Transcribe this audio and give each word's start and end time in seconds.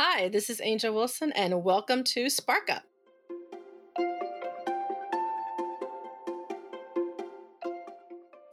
Hi, 0.00 0.28
this 0.28 0.48
is 0.48 0.60
Angel 0.62 0.94
Wilson, 0.94 1.32
and 1.32 1.64
welcome 1.64 2.04
to 2.04 2.30
Spark 2.30 2.70
Up. 2.70 2.84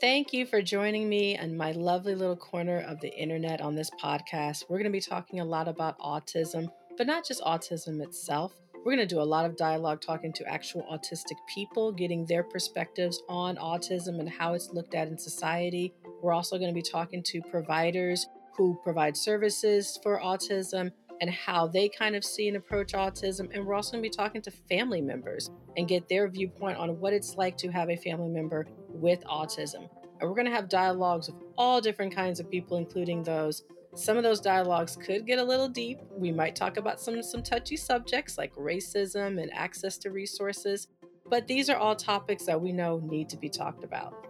Thank 0.01 0.33
you 0.33 0.47
for 0.47 0.63
joining 0.63 1.07
me 1.07 1.37
in 1.37 1.55
my 1.55 1.71
lovely 1.73 2.15
little 2.15 2.35
corner 2.35 2.79
of 2.79 2.99
the 2.99 3.15
internet 3.15 3.61
on 3.61 3.75
this 3.75 3.91
podcast. 4.01 4.63
We're 4.67 4.79
going 4.79 4.85
to 4.85 4.89
be 4.89 4.99
talking 4.99 5.39
a 5.39 5.45
lot 5.45 5.67
about 5.67 5.99
autism, 5.99 6.67
but 6.97 7.05
not 7.05 7.27
just 7.27 7.43
autism 7.43 8.01
itself. 8.01 8.55
We're 8.77 8.95
going 8.95 9.07
to 9.07 9.15
do 9.15 9.21
a 9.21 9.23
lot 9.23 9.45
of 9.45 9.55
dialogue 9.55 10.01
talking 10.01 10.33
to 10.33 10.51
actual 10.51 10.81
autistic 10.91 11.37
people, 11.53 11.91
getting 11.91 12.25
their 12.25 12.41
perspectives 12.41 13.21
on 13.29 13.57
autism 13.57 14.19
and 14.19 14.27
how 14.27 14.55
it's 14.55 14.71
looked 14.73 14.95
at 14.95 15.09
in 15.09 15.17
society. 15.19 15.93
We're 16.23 16.33
also 16.33 16.57
going 16.57 16.71
to 16.71 16.73
be 16.73 16.81
talking 16.81 17.21
to 17.21 17.41
providers 17.51 18.25
who 18.57 18.79
provide 18.83 19.15
services 19.15 19.99
for 20.01 20.19
autism 20.19 20.91
and 21.21 21.29
how 21.29 21.67
they 21.67 21.89
kind 21.89 22.15
of 22.15 22.23
see 22.23 22.47
and 22.47 22.57
approach 22.57 22.93
autism. 22.93 23.53
And 23.53 23.65
we're 23.65 23.73
also 23.73 23.93
going 23.93 24.03
to 24.03 24.09
be 24.09 24.15
talking 24.15 24.41
to 24.43 24.51
family 24.51 25.01
members 25.01 25.49
and 25.77 25.87
get 25.87 26.07
their 26.09 26.27
viewpoint 26.27 26.77
on 26.77 26.99
what 26.99 27.13
it's 27.13 27.35
like 27.35 27.57
to 27.57 27.69
have 27.69 27.89
a 27.89 27.95
family 27.95 28.29
member 28.29 28.67
with 28.89 29.23
autism. 29.25 29.89
And 30.19 30.29
we're 30.29 30.35
going 30.35 30.45
to 30.45 30.51
have 30.51 30.69
dialogues 30.69 31.27
with 31.27 31.41
all 31.57 31.81
different 31.81 32.15
kinds 32.15 32.39
of 32.39 32.49
people, 32.49 32.77
including 32.77 33.23
those. 33.23 33.63
Some 33.95 34.17
of 34.17 34.23
those 34.23 34.41
dialogues 34.41 34.97
could 34.97 35.25
get 35.25 35.39
a 35.39 35.43
little 35.43 35.69
deep. 35.69 35.99
We 36.11 36.31
might 36.31 36.55
talk 36.55 36.77
about 36.77 36.99
some 36.99 37.23
some 37.23 37.41
touchy 37.41 37.77
subjects 37.77 38.37
like 38.37 38.53
racism 38.55 39.41
and 39.41 39.53
access 39.53 39.97
to 39.99 40.11
resources, 40.11 40.87
but 41.29 41.47
these 41.47 41.69
are 41.69 41.77
all 41.77 41.95
topics 41.95 42.45
that 42.45 42.59
we 42.59 42.73
know 42.73 42.99
need 43.03 43.29
to 43.29 43.37
be 43.37 43.49
talked 43.49 43.85
about. 43.85 44.25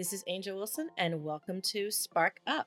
This 0.00 0.14
is 0.14 0.24
Angel 0.28 0.56
Wilson, 0.56 0.88
and 0.96 1.22
welcome 1.22 1.60
to 1.60 1.90
Spark 1.90 2.40
Up. 2.46 2.66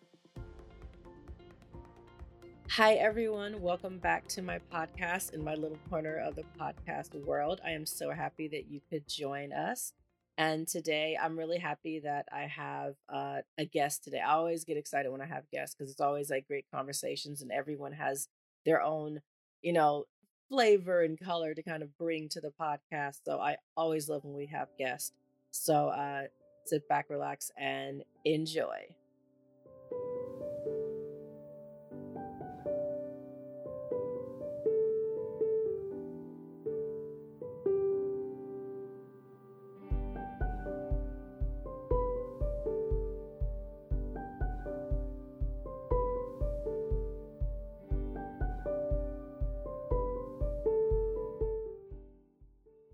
Hi, 2.69 2.93
everyone. 2.93 3.59
Welcome 3.59 3.97
back 3.97 4.27
to 4.27 4.43
my 4.43 4.59
podcast 4.71 5.33
in 5.33 5.43
my 5.43 5.55
little 5.55 5.79
corner 5.89 6.17
of 6.17 6.35
the 6.35 6.43
podcast 6.61 7.15
world. 7.25 7.59
I 7.65 7.71
am 7.71 7.87
so 7.87 8.11
happy 8.11 8.47
that 8.49 8.69
you 8.69 8.81
could 8.87 9.07
join 9.07 9.51
us. 9.51 9.93
And 10.37 10.67
today, 10.67 11.17
I'm 11.19 11.35
really 11.35 11.57
happy 11.57 11.99
that 12.01 12.27
I 12.31 12.43
have 12.43 12.93
uh, 13.09 13.39
a 13.57 13.65
guest 13.65 14.03
today. 14.03 14.19
I 14.19 14.33
always 14.33 14.63
get 14.63 14.77
excited 14.77 15.11
when 15.11 15.21
I 15.21 15.25
have 15.25 15.49
guests 15.49 15.73
because 15.73 15.89
it's 15.89 16.01
always 16.01 16.29
like 16.29 16.45
great 16.45 16.65
conversations, 16.71 17.41
and 17.41 17.51
everyone 17.51 17.93
has 17.93 18.27
their 18.63 18.79
own, 18.79 19.21
you 19.63 19.73
know, 19.73 20.05
flavor 20.49 21.01
and 21.01 21.19
color 21.19 21.55
to 21.55 21.63
kind 21.63 21.81
of 21.81 21.97
bring 21.97 22.29
to 22.29 22.41
the 22.41 22.53
podcast. 22.61 23.21
So 23.25 23.39
I 23.39 23.57
always 23.75 24.07
love 24.07 24.23
when 24.23 24.35
we 24.35 24.45
have 24.53 24.67
guests. 24.77 25.13
So 25.49 25.87
uh, 25.87 26.25
sit 26.65 26.87
back, 26.87 27.09
relax, 27.09 27.51
and 27.57 28.03
enjoy. 28.25 28.95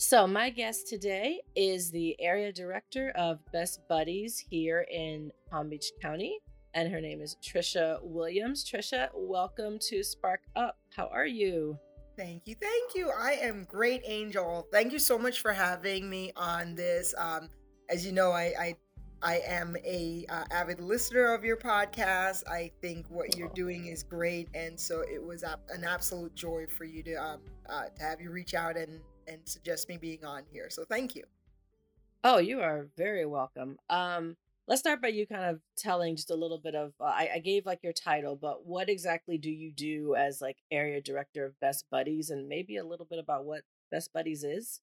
So, 0.10 0.26
my 0.26 0.50
guest 0.50 0.88
today 0.88 1.40
is 1.56 1.92
the 1.92 2.20
area 2.20 2.52
director 2.52 3.12
of 3.12 3.38
Best 3.54 3.88
Buddies 3.88 4.40
here 4.40 4.88
in 4.92 5.32
Palm 5.52 5.70
Beach 5.70 5.92
County, 6.02 6.40
and 6.74 6.92
her 6.92 7.00
name 7.00 7.22
is 7.22 7.38
Tricia 7.44 8.00
Williams. 8.02 8.66
Tricia, 8.68 9.10
welcome 9.14 9.78
to 9.82 10.04
Spark 10.04 10.42
Up. 10.56 10.80
How 10.96 11.10
are 11.14 11.28
you? 11.28 11.78
Thank 12.18 12.48
you. 12.48 12.56
Thank 12.60 12.96
you. 12.96 13.12
I 13.16 13.34
am 13.34 13.66
great, 13.66 14.02
Angel. 14.04 14.66
Thank 14.72 14.94
you 14.94 14.98
so 14.98 15.20
much 15.20 15.42
for 15.42 15.54
having 15.54 16.10
me 16.10 16.32
on 16.36 16.74
this. 16.74 17.14
Um, 17.16 17.48
as 17.88 18.04
you 18.04 18.12
know, 18.12 18.32
I, 18.32 18.54
I 18.60 18.76
I 19.22 19.42
am 19.46 19.78
a 19.86 20.26
uh, 20.30 20.46
avid 20.50 20.80
listener 20.80 21.36
of 21.36 21.44
your 21.44 21.58
podcast. 21.58 22.48
I 22.48 22.72
think 22.82 23.06
what 23.10 23.38
you're 23.38 23.52
doing 23.54 23.86
is 23.86 24.02
great, 24.02 24.48
and 24.56 24.80
so 24.80 25.02
it 25.02 25.24
was 25.24 25.44
an 25.44 25.84
absolute 25.84 26.34
joy 26.34 26.66
for 26.66 26.86
you 26.86 27.04
to 27.04 27.14
um, 27.14 27.42
uh, 27.70 27.84
to 27.96 28.02
have 28.02 28.20
you 28.20 28.32
reach 28.32 28.56
out 28.56 28.76
and 28.76 29.02
and 29.30 29.48
suggest 29.48 29.88
me 29.88 29.98
being 29.98 30.26
on 30.26 30.44
here. 30.52 30.70
So 30.70 30.84
thank 30.84 31.16
you. 31.16 31.24
Oh, 32.24 32.38
you 32.38 32.60
are 32.60 32.88
very 32.98 33.26
welcome. 33.26 33.78
Um, 33.90 34.36
let's 34.68 34.82
start 34.82 35.02
by 35.02 35.08
you 35.08 35.26
kind 35.26 35.46
of 35.46 35.62
telling 35.78 36.16
just 36.16 36.32
a 36.32 36.36
little 36.36 36.60
bit 36.60 36.76
of. 36.76 36.94
Uh, 37.00 37.06
I, 37.06 37.30
I 37.36 37.40
gave 37.40 37.66
like 37.66 37.80
your 37.82 37.94
title, 37.94 38.36
but 38.36 38.66
what 38.66 38.90
exactly 38.90 39.38
do 39.38 39.50
you 39.50 39.72
do 39.72 40.16
as 40.16 40.42
like 40.42 40.58
area 40.72 41.02
director 41.02 41.46
of 41.46 41.60
Best 41.60 41.86
Buddies, 41.90 42.30
and 42.30 42.50
maybe 42.50 42.78
a 42.78 42.86
little 42.86 43.08
bit 43.10 43.20
about 43.20 43.46
what 43.46 43.62
Best 43.92 44.12
Buddies 44.14 44.44
is. 44.44 44.82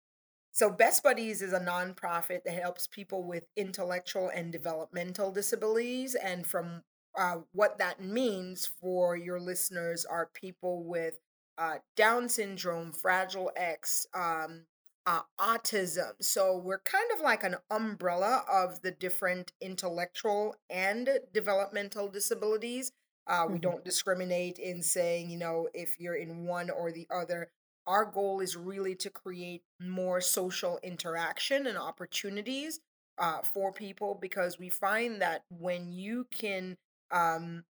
So, 0.53 0.71
Best 0.71 1.03
Buddies 1.03 1.43
is 1.43 1.53
a 1.53 1.59
nonprofit 1.59 2.45
that 2.45 2.55
helps 2.55 2.87
people 2.87 3.25
with 3.25 3.49
intellectual 3.57 4.31
and 4.33 4.53
developmental 4.53 5.33
disabilities. 5.33 6.15
And 6.15 6.47
from 6.47 6.83
uh, 7.19 7.39
what 7.53 7.79
that 7.79 8.01
means 8.01 8.71
for 8.81 9.17
your 9.17 9.41
listeners 9.41 10.05
are 10.05 10.31
people 10.33 10.85
with 10.85 11.19
uh, 11.59 11.77
Down 11.97 12.29
syndrome, 12.29 12.93
Fragile 12.93 13.51
X, 13.57 14.07
um, 14.15 14.63
uh, 15.07 15.21
autism. 15.39 16.13
So 16.21 16.57
we're 16.57 16.81
kind 16.81 17.11
of 17.15 17.21
like 17.21 17.45
an 17.45 17.57
umbrella 17.71 18.45
of 18.51 18.81
the 18.83 18.91
different 18.91 19.53
intellectual 19.61 20.57
and 20.71 21.09
developmental 21.33 22.09
disabilities. 22.09 22.93
Uh, 23.27 23.45
we 23.47 23.55
mm-hmm. 23.55 23.63
don't 23.63 23.85
discriminate 23.85 24.59
in 24.59 24.83
saying, 24.83 25.31
you 25.31 25.39
know, 25.39 25.69
if 25.75 25.99
you're 25.99 26.17
in 26.17 26.45
one 26.47 26.71
or 26.71 26.91
the 26.93 27.07
other. 27.15 27.51
Our 27.87 28.07
goal 28.07 28.41
is 28.41 28.57
really 28.57 28.95
to 28.97 29.11
create 29.11 29.63
more 29.79 30.23
social 30.23 30.79
interaction 30.83 31.67
and 31.67 31.77
opportunities 31.77 32.81
uh, 33.19 33.43
for 33.43 33.73
people 33.73 34.19
because 34.21 34.59
we 34.59 34.71
find 34.71 35.21
that 35.21 35.45
when 35.51 35.93
you 35.93 36.27
can 36.33 36.79
um, 37.11 37.65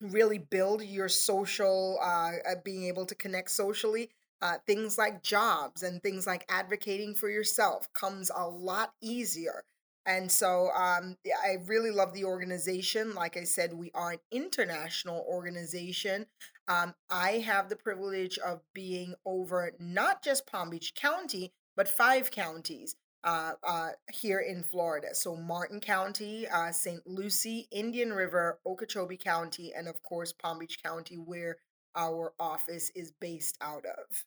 really 0.00 0.38
build 0.38 0.82
your 0.82 1.08
social 1.08 1.98
uh, 2.02 2.32
uh, 2.48 2.54
being 2.64 2.84
able 2.84 3.06
to 3.06 3.14
connect 3.14 3.50
socially 3.50 4.10
uh, 4.40 4.54
things 4.66 4.96
like 4.98 5.22
jobs 5.22 5.82
and 5.82 6.02
things 6.02 6.26
like 6.26 6.44
advocating 6.48 7.14
for 7.14 7.28
yourself 7.28 7.92
comes 7.92 8.30
a 8.34 8.46
lot 8.48 8.92
easier. 9.00 9.64
And 10.06 10.30
so 10.30 10.70
um, 10.74 11.16
i 11.44 11.56
really 11.66 11.90
love 11.90 12.14
the 12.14 12.24
organization. 12.24 13.14
Like 13.14 13.36
i 13.36 13.44
said 13.44 13.72
we 13.74 13.90
are 13.94 14.12
an 14.12 14.18
international 14.30 15.24
organization. 15.28 16.26
Um, 16.68 16.94
i 17.10 17.32
have 17.44 17.68
the 17.68 17.76
privilege 17.76 18.38
of 18.38 18.60
being 18.74 19.14
over 19.26 19.72
not 19.78 20.22
just 20.22 20.46
palm 20.46 20.70
beach 20.70 20.94
county 20.94 21.52
but 21.76 21.88
five 21.88 22.30
counties 22.30 22.94
uh, 23.24 23.52
uh, 23.66 23.88
here 24.12 24.40
in 24.40 24.62
Florida. 24.62 25.14
So 25.14 25.36
Martin 25.36 25.80
County, 25.80 26.46
uh, 26.48 26.72
St. 26.72 27.06
Lucie, 27.06 27.68
Indian 27.70 28.12
River, 28.12 28.60
Okeechobee 28.66 29.16
County, 29.16 29.72
and 29.74 29.88
of 29.88 30.02
course 30.02 30.32
Palm 30.32 30.58
Beach 30.58 30.82
County, 30.82 31.16
where 31.16 31.56
our 31.96 32.32
office 32.38 32.90
is 32.94 33.10
based 33.10 33.58
out 33.60 33.84
of. 33.84 34.24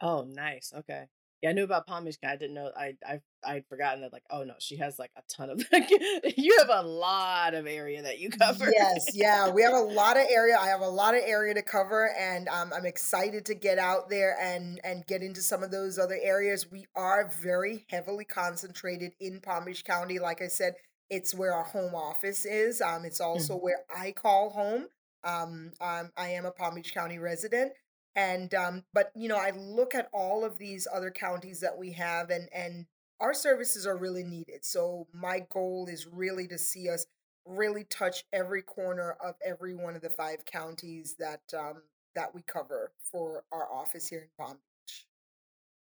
Oh, 0.00 0.24
nice. 0.28 0.72
Okay. 0.76 1.06
Yeah, 1.42 1.50
I 1.50 1.52
knew 1.54 1.64
about 1.64 1.88
Palm 1.88 2.04
Beach. 2.04 2.18
I 2.24 2.36
didn't 2.36 2.54
know. 2.54 2.70
I 2.76 2.94
I 3.04 3.20
I'd 3.44 3.66
forgotten 3.66 4.02
that. 4.02 4.12
Like, 4.12 4.22
oh 4.30 4.44
no, 4.44 4.54
she 4.60 4.76
has 4.76 4.96
like 4.96 5.10
a 5.16 5.22
ton 5.28 5.50
of. 5.50 5.60
you 6.36 6.56
have 6.60 6.68
a 6.70 6.86
lot 6.86 7.54
of 7.54 7.66
area 7.66 8.00
that 8.02 8.20
you 8.20 8.30
cover. 8.30 8.70
Yes, 8.72 9.08
yeah, 9.12 9.50
we 9.50 9.62
have 9.62 9.72
a 9.72 9.80
lot 9.80 10.16
of 10.16 10.24
area. 10.30 10.56
I 10.58 10.68
have 10.68 10.82
a 10.82 10.88
lot 10.88 11.14
of 11.14 11.22
area 11.24 11.52
to 11.54 11.62
cover, 11.62 12.14
and 12.16 12.48
um, 12.48 12.72
I'm 12.72 12.86
excited 12.86 13.44
to 13.46 13.54
get 13.54 13.78
out 13.78 14.08
there 14.08 14.36
and 14.40 14.80
and 14.84 15.04
get 15.08 15.22
into 15.22 15.42
some 15.42 15.64
of 15.64 15.72
those 15.72 15.98
other 15.98 16.18
areas. 16.22 16.70
We 16.70 16.86
are 16.94 17.28
very 17.42 17.86
heavily 17.90 18.24
concentrated 18.24 19.12
in 19.18 19.40
Palm 19.40 19.64
Beach 19.64 19.84
County. 19.84 20.20
Like 20.20 20.42
I 20.42 20.48
said, 20.48 20.74
it's 21.10 21.34
where 21.34 21.54
our 21.54 21.64
home 21.64 21.96
office 21.96 22.44
is. 22.44 22.80
Um, 22.80 23.04
it's 23.04 23.20
also 23.20 23.54
mm-hmm. 23.54 23.64
where 23.64 23.78
I 23.94 24.12
call 24.12 24.50
home. 24.50 24.86
Um, 25.24 25.72
um, 25.80 26.10
I 26.16 26.30
am 26.30 26.44
a 26.44 26.52
Palm 26.52 26.76
Beach 26.76 26.94
County 26.94 27.18
resident 27.18 27.72
and 28.14 28.54
um, 28.54 28.84
but 28.92 29.10
you 29.14 29.28
know 29.28 29.36
i 29.36 29.50
look 29.56 29.94
at 29.94 30.08
all 30.12 30.44
of 30.44 30.58
these 30.58 30.86
other 30.92 31.10
counties 31.10 31.60
that 31.60 31.78
we 31.78 31.92
have 31.92 32.30
and 32.30 32.48
and 32.52 32.86
our 33.22 33.32
services 33.32 33.86
are 33.86 33.96
really 33.96 34.24
needed. 34.24 34.64
So 34.64 35.06
my 35.14 35.46
goal 35.48 35.86
is 35.88 36.08
really 36.08 36.48
to 36.48 36.58
see 36.58 36.90
us 36.90 37.06
really 37.46 37.84
touch 37.84 38.24
every 38.32 38.62
corner 38.62 39.16
of 39.24 39.36
every 39.44 39.74
one 39.74 39.94
of 39.94 40.02
the 40.02 40.10
five 40.10 40.44
counties 40.44 41.14
that 41.20 41.42
um, 41.56 41.82
that 42.14 42.34
we 42.34 42.42
cover 42.42 42.92
for 43.10 43.44
our 43.52 43.72
office 43.72 44.08
here 44.08 44.20
in 44.20 44.28
palm 44.36 44.58
beach. 44.58 45.06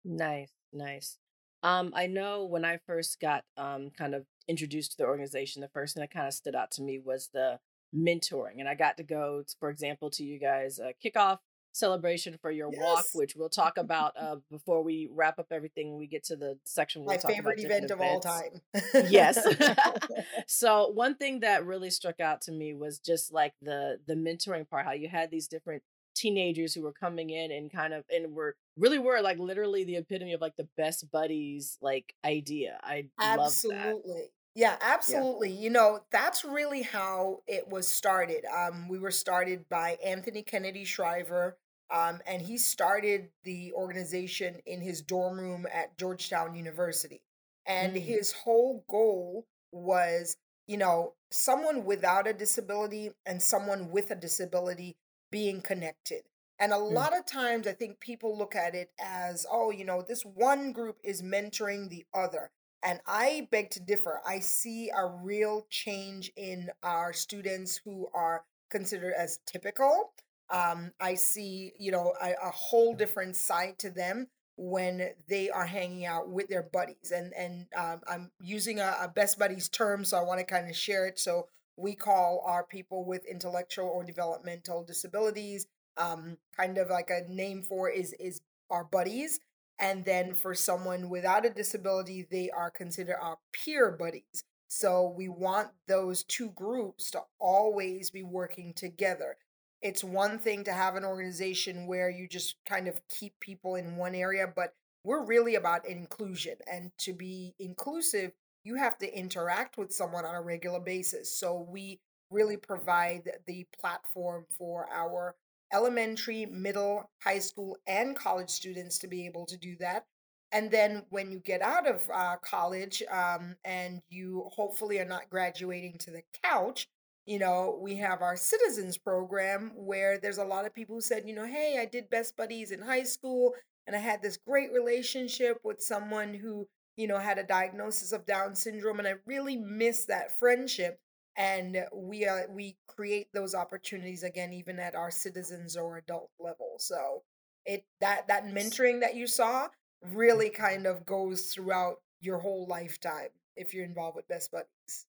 Nice 0.04 0.50
nice. 0.72 1.18
Um, 1.62 1.92
i 1.94 2.06
know 2.06 2.44
when 2.44 2.64
i 2.64 2.78
first 2.86 3.18
got 3.20 3.44
um, 3.56 3.90
kind 3.90 4.14
of 4.14 4.26
introduced 4.46 4.92
to 4.92 4.98
the 4.98 5.06
organization 5.06 5.60
the 5.60 5.68
first 5.68 5.94
thing 5.94 6.02
that 6.02 6.12
kind 6.12 6.28
of 6.28 6.34
stood 6.34 6.54
out 6.54 6.70
to 6.72 6.82
me 6.82 7.00
was 7.04 7.30
the 7.32 7.58
mentoring 7.94 8.58
and 8.58 8.68
i 8.68 8.74
got 8.74 8.96
to 8.98 9.02
go 9.02 9.42
for 9.58 9.68
example 9.70 10.08
to 10.10 10.22
you 10.22 10.38
guys 10.38 10.78
uh, 10.78 10.92
kickoff 11.04 11.38
celebration 11.72 12.38
for 12.40 12.50
your 12.50 12.70
yes. 12.72 12.82
walk, 12.82 13.04
which 13.14 13.34
we'll 13.36 13.48
talk 13.48 13.78
about 13.78 14.12
uh, 14.18 14.36
before 14.50 14.82
we 14.82 15.08
wrap 15.12 15.38
up 15.38 15.46
everything. 15.50 15.96
We 15.96 16.06
get 16.06 16.24
to 16.24 16.36
the 16.36 16.58
section. 16.64 17.04
My 17.04 17.18
favorite 17.18 17.60
event 17.60 17.90
of 17.90 18.00
all 18.00 18.20
time. 18.20 18.60
yes. 19.08 19.46
so 20.46 20.88
one 20.88 21.14
thing 21.14 21.40
that 21.40 21.64
really 21.64 21.90
struck 21.90 22.20
out 22.20 22.42
to 22.42 22.52
me 22.52 22.74
was 22.74 22.98
just 22.98 23.32
like 23.32 23.54
the 23.62 23.98
the 24.06 24.14
mentoring 24.14 24.68
part. 24.68 24.84
How 24.84 24.92
you 24.92 25.08
had 25.08 25.30
these 25.30 25.48
different 25.48 25.82
teenagers 26.14 26.74
who 26.74 26.82
were 26.82 26.92
coming 26.92 27.30
in 27.30 27.52
and 27.52 27.72
kind 27.72 27.94
of 27.94 28.04
and 28.10 28.34
were 28.34 28.56
really 28.76 28.98
were 28.98 29.20
like 29.20 29.38
literally 29.38 29.84
the 29.84 29.96
epitome 29.96 30.32
of 30.32 30.40
like 30.40 30.56
the 30.56 30.68
best 30.76 31.10
buddies 31.10 31.78
like 31.80 32.14
idea. 32.24 32.78
I 32.82 33.08
absolutely. 33.20 34.30
Yeah, 34.58 34.74
absolutely. 34.80 35.50
Yeah. 35.50 35.60
You 35.60 35.70
know, 35.70 36.00
that's 36.10 36.44
really 36.44 36.82
how 36.82 37.42
it 37.46 37.68
was 37.68 37.86
started. 37.86 38.44
Um, 38.44 38.88
we 38.88 38.98
were 38.98 39.12
started 39.12 39.68
by 39.68 39.98
Anthony 40.04 40.42
Kennedy 40.42 40.84
Shriver, 40.84 41.56
um, 41.92 42.18
and 42.26 42.42
he 42.42 42.58
started 42.58 43.28
the 43.44 43.72
organization 43.72 44.56
in 44.66 44.80
his 44.80 45.00
dorm 45.00 45.38
room 45.38 45.68
at 45.72 45.96
Georgetown 45.96 46.56
University. 46.56 47.22
And 47.66 47.94
mm-hmm. 47.94 48.04
his 48.04 48.32
whole 48.32 48.84
goal 48.90 49.46
was, 49.70 50.36
you 50.66 50.76
know, 50.76 51.14
someone 51.30 51.84
without 51.84 52.26
a 52.26 52.32
disability 52.32 53.12
and 53.24 53.40
someone 53.40 53.92
with 53.92 54.10
a 54.10 54.16
disability 54.16 54.96
being 55.30 55.60
connected. 55.60 56.22
And 56.58 56.72
a 56.72 56.76
mm. 56.76 56.92
lot 56.92 57.16
of 57.16 57.24
times 57.26 57.68
I 57.68 57.74
think 57.74 58.00
people 58.00 58.36
look 58.36 58.56
at 58.56 58.74
it 58.74 58.90
as, 58.98 59.46
oh, 59.48 59.70
you 59.70 59.84
know, 59.84 60.02
this 60.02 60.22
one 60.22 60.72
group 60.72 60.96
is 61.04 61.22
mentoring 61.22 61.90
the 61.90 62.06
other. 62.12 62.50
And 62.82 63.00
I 63.06 63.48
beg 63.50 63.70
to 63.70 63.80
differ. 63.80 64.20
I 64.26 64.38
see 64.40 64.90
a 64.96 65.06
real 65.06 65.66
change 65.68 66.32
in 66.36 66.70
our 66.82 67.12
students 67.12 67.80
who 67.84 68.08
are 68.14 68.44
considered 68.70 69.14
as 69.16 69.40
typical. 69.46 70.12
Um, 70.50 70.92
I 71.00 71.14
see, 71.14 71.72
you 71.78 71.90
know, 71.90 72.14
a, 72.22 72.30
a 72.42 72.50
whole 72.50 72.94
different 72.94 73.36
side 73.36 73.78
to 73.80 73.90
them 73.90 74.28
when 74.56 75.10
they 75.28 75.50
are 75.50 75.66
hanging 75.66 76.06
out 76.06 76.28
with 76.28 76.48
their 76.48 76.62
buddies. 76.62 77.12
And 77.14 77.32
and 77.34 77.66
um, 77.76 78.00
I'm 78.08 78.30
using 78.40 78.80
a, 78.80 78.96
a 79.02 79.08
best 79.08 79.38
buddies 79.38 79.68
term, 79.68 80.04
so 80.04 80.16
I 80.16 80.22
want 80.22 80.40
to 80.40 80.46
kind 80.46 80.68
of 80.68 80.76
share 80.76 81.06
it. 81.06 81.18
So 81.18 81.48
we 81.76 81.94
call 81.94 82.42
our 82.46 82.64
people 82.64 83.04
with 83.04 83.24
intellectual 83.26 83.86
or 83.88 84.04
developmental 84.04 84.84
disabilities 84.84 85.66
um, 85.98 86.38
kind 86.56 86.78
of 86.78 86.88
like 86.88 87.10
a 87.10 87.22
name 87.28 87.62
for 87.62 87.90
is 87.90 88.14
is 88.14 88.40
our 88.70 88.84
buddies 88.84 89.40
and 89.78 90.04
then 90.04 90.34
for 90.34 90.54
someone 90.54 91.08
without 91.08 91.46
a 91.46 91.50
disability 91.50 92.26
they 92.30 92.50
are 92.50 92.70
considered 92.70 93.16
our 93.20 93.38
peer 93.52 93.90
buddies 93.90 94.44
so 94.68 95.14
we 95.16 95.28
want 95.28 95.68
those 95.86 96.24
two 96.24 96.50
groups 96.50 97.10
to 97.10 97.20
always 97.38 98.10
be 98.10 98.22
working 98.22 98.72
together 98.74 99.36
it's 99.80 100.02
one 100.02 100.38
thing 100.38 100.64
to 100.64 100.72
have 100.72 100.96
an 100.96 101.04
organization 101.04 101.86
where 101.86 102.10
you 102.10 102.26
just 102.26 102.56
kind 102.68 102.88
of 102.88 103.00
keep 103.08 103.38
people 103.40 103.76
in 103.76 103.96
one 103.96 104.14
area 104.14 104.46
but 104.54 104.74
we're 105.04 105.24
really 105.24 105.54
about 105.54 105.86
inclusion 105.86 106.56
and 106.70 106.90
to 106.98 107.12
be 107.12 107.54
inclusive 107.58 108.32
you 108.68 108.76
have 108.76 108.98
to 108.98 109.18
interact 109.18 109.78
with 109.78 109.92
someone 109.92 110.26
on 110.26 110.34
a 110.34 110.42
regular 110.42 110.78
basis. 110.78 111.34
So 111.34 111.66
we 111.70 112.00
really 112.30 112.58
provide 112.58 113.30
the 113.46 113.66
platform 113.80 114.44
for 114.58 114.86
our 114.92 115.34
elementary, 115.72 116.46
middle, 116.46 117.10
high 117.22 117.38
school, 117.38 117.76
and 117.86 118.16
college 118.16 118.50
students 118.50 118.98
to 118.98 119.08
be 119.08 119.26
able 119.26 119.46
to 119.46 119.56
do 119.56 119.76
that. 119.80 120.04
And 120.52 120.70
then 120.70 121.04
when 121.10 121.30
you 121.30 121.40
get 121.40 121.60
out 121.60 121.86
of 121.86 122.08
uh, 122.12 122.36
college 122.42 123.02
um, 123.10 123.56
and 123.64 124.00
you 124.08 124.48
hopefully 124.54 124.98
are 124.98 125.04
not 125.04 125.28
graduating 125.28 125.98
to 125.98 126.10
the 126.10 126.22
couch, 126.42 126.88
you 127.26 127.38
know, 127.38 127.78
we 127.82 127.96
have 127.96 128.22
our 128.22 128.36
citizens 128.36 128.96
program 128.96 129.72
where 129.74 130.18
there's 130.18 130.38
a 130.38 130.44
lot 130.44 130.64
of 130.64 130.74
people 130.74 130.94
who 130.94 131.02
said, 131.02 131.24
you 131.26 131.34
know, 131.34 131.44
hey, 131.44 131.78
I 131.78 131.84
did 131.84 132.08
Best 132.08 132.36
Buddies 132.36 132.70
in 132.70 132.80
high 132.80 133.02
school 133.02 133.52
and 133.86 133.94
I 133.94 133.98
had 133.98 134.22
this 134.22 134.38
great 134.38 134.72
relationship 134.72 135.58
with 135.62 135.82
someone 135.82 136.32
who 136.32 136.66
you 136.98 137.06
know, 137.06 137.18
had 137.18 137.38
a 137.38 137.44
diagnosis 137.44 138.10
of 138.10 138.26
Down 138.26 138.56
syndrome, 138.56 138.98
and 138.98 139.06
I 139.06 139.14
really 139.24 139.56
miss 139.56 140.04
that 140.06 140.36
friendship. 140.36 141.00
And 141.38 141.86
we 141.94 142.26
uh, 142.26 142.42
we 142.50 142.76
create 142.88 143.28
those 143.32 143.54
opportunities 143.54 144.24
again, 144.24 144.52
even 144.52 144.78
at 144.80 144.94
our 144.96 145.10
citizens 145.10 145.76
or 145.76 145.96
adult 145.98 146.30
level. 146.40 146.76
So 146.78 147.22
it 147.64 147.86
that 148.00 148.28
that 148.28 148.44
mentoring 148.46 149.00
that 149.00 149.16
you 149.16 149.26
saw 149.28 149.68
really 150.02 150.50
kind 150.50 150.86
of 150.86 151.06
goes 151.06 151.54
throughout 151.54 152.02
your 152.20 152.40
whole 152.40 152.66
lifetime 152.66 153.30
if 153.56 153.74
you're 153.74 153.84
involved 153.86 154.16
with 154.16 154.28
Best 154.28 154.52
Buddies. 154.52 155.06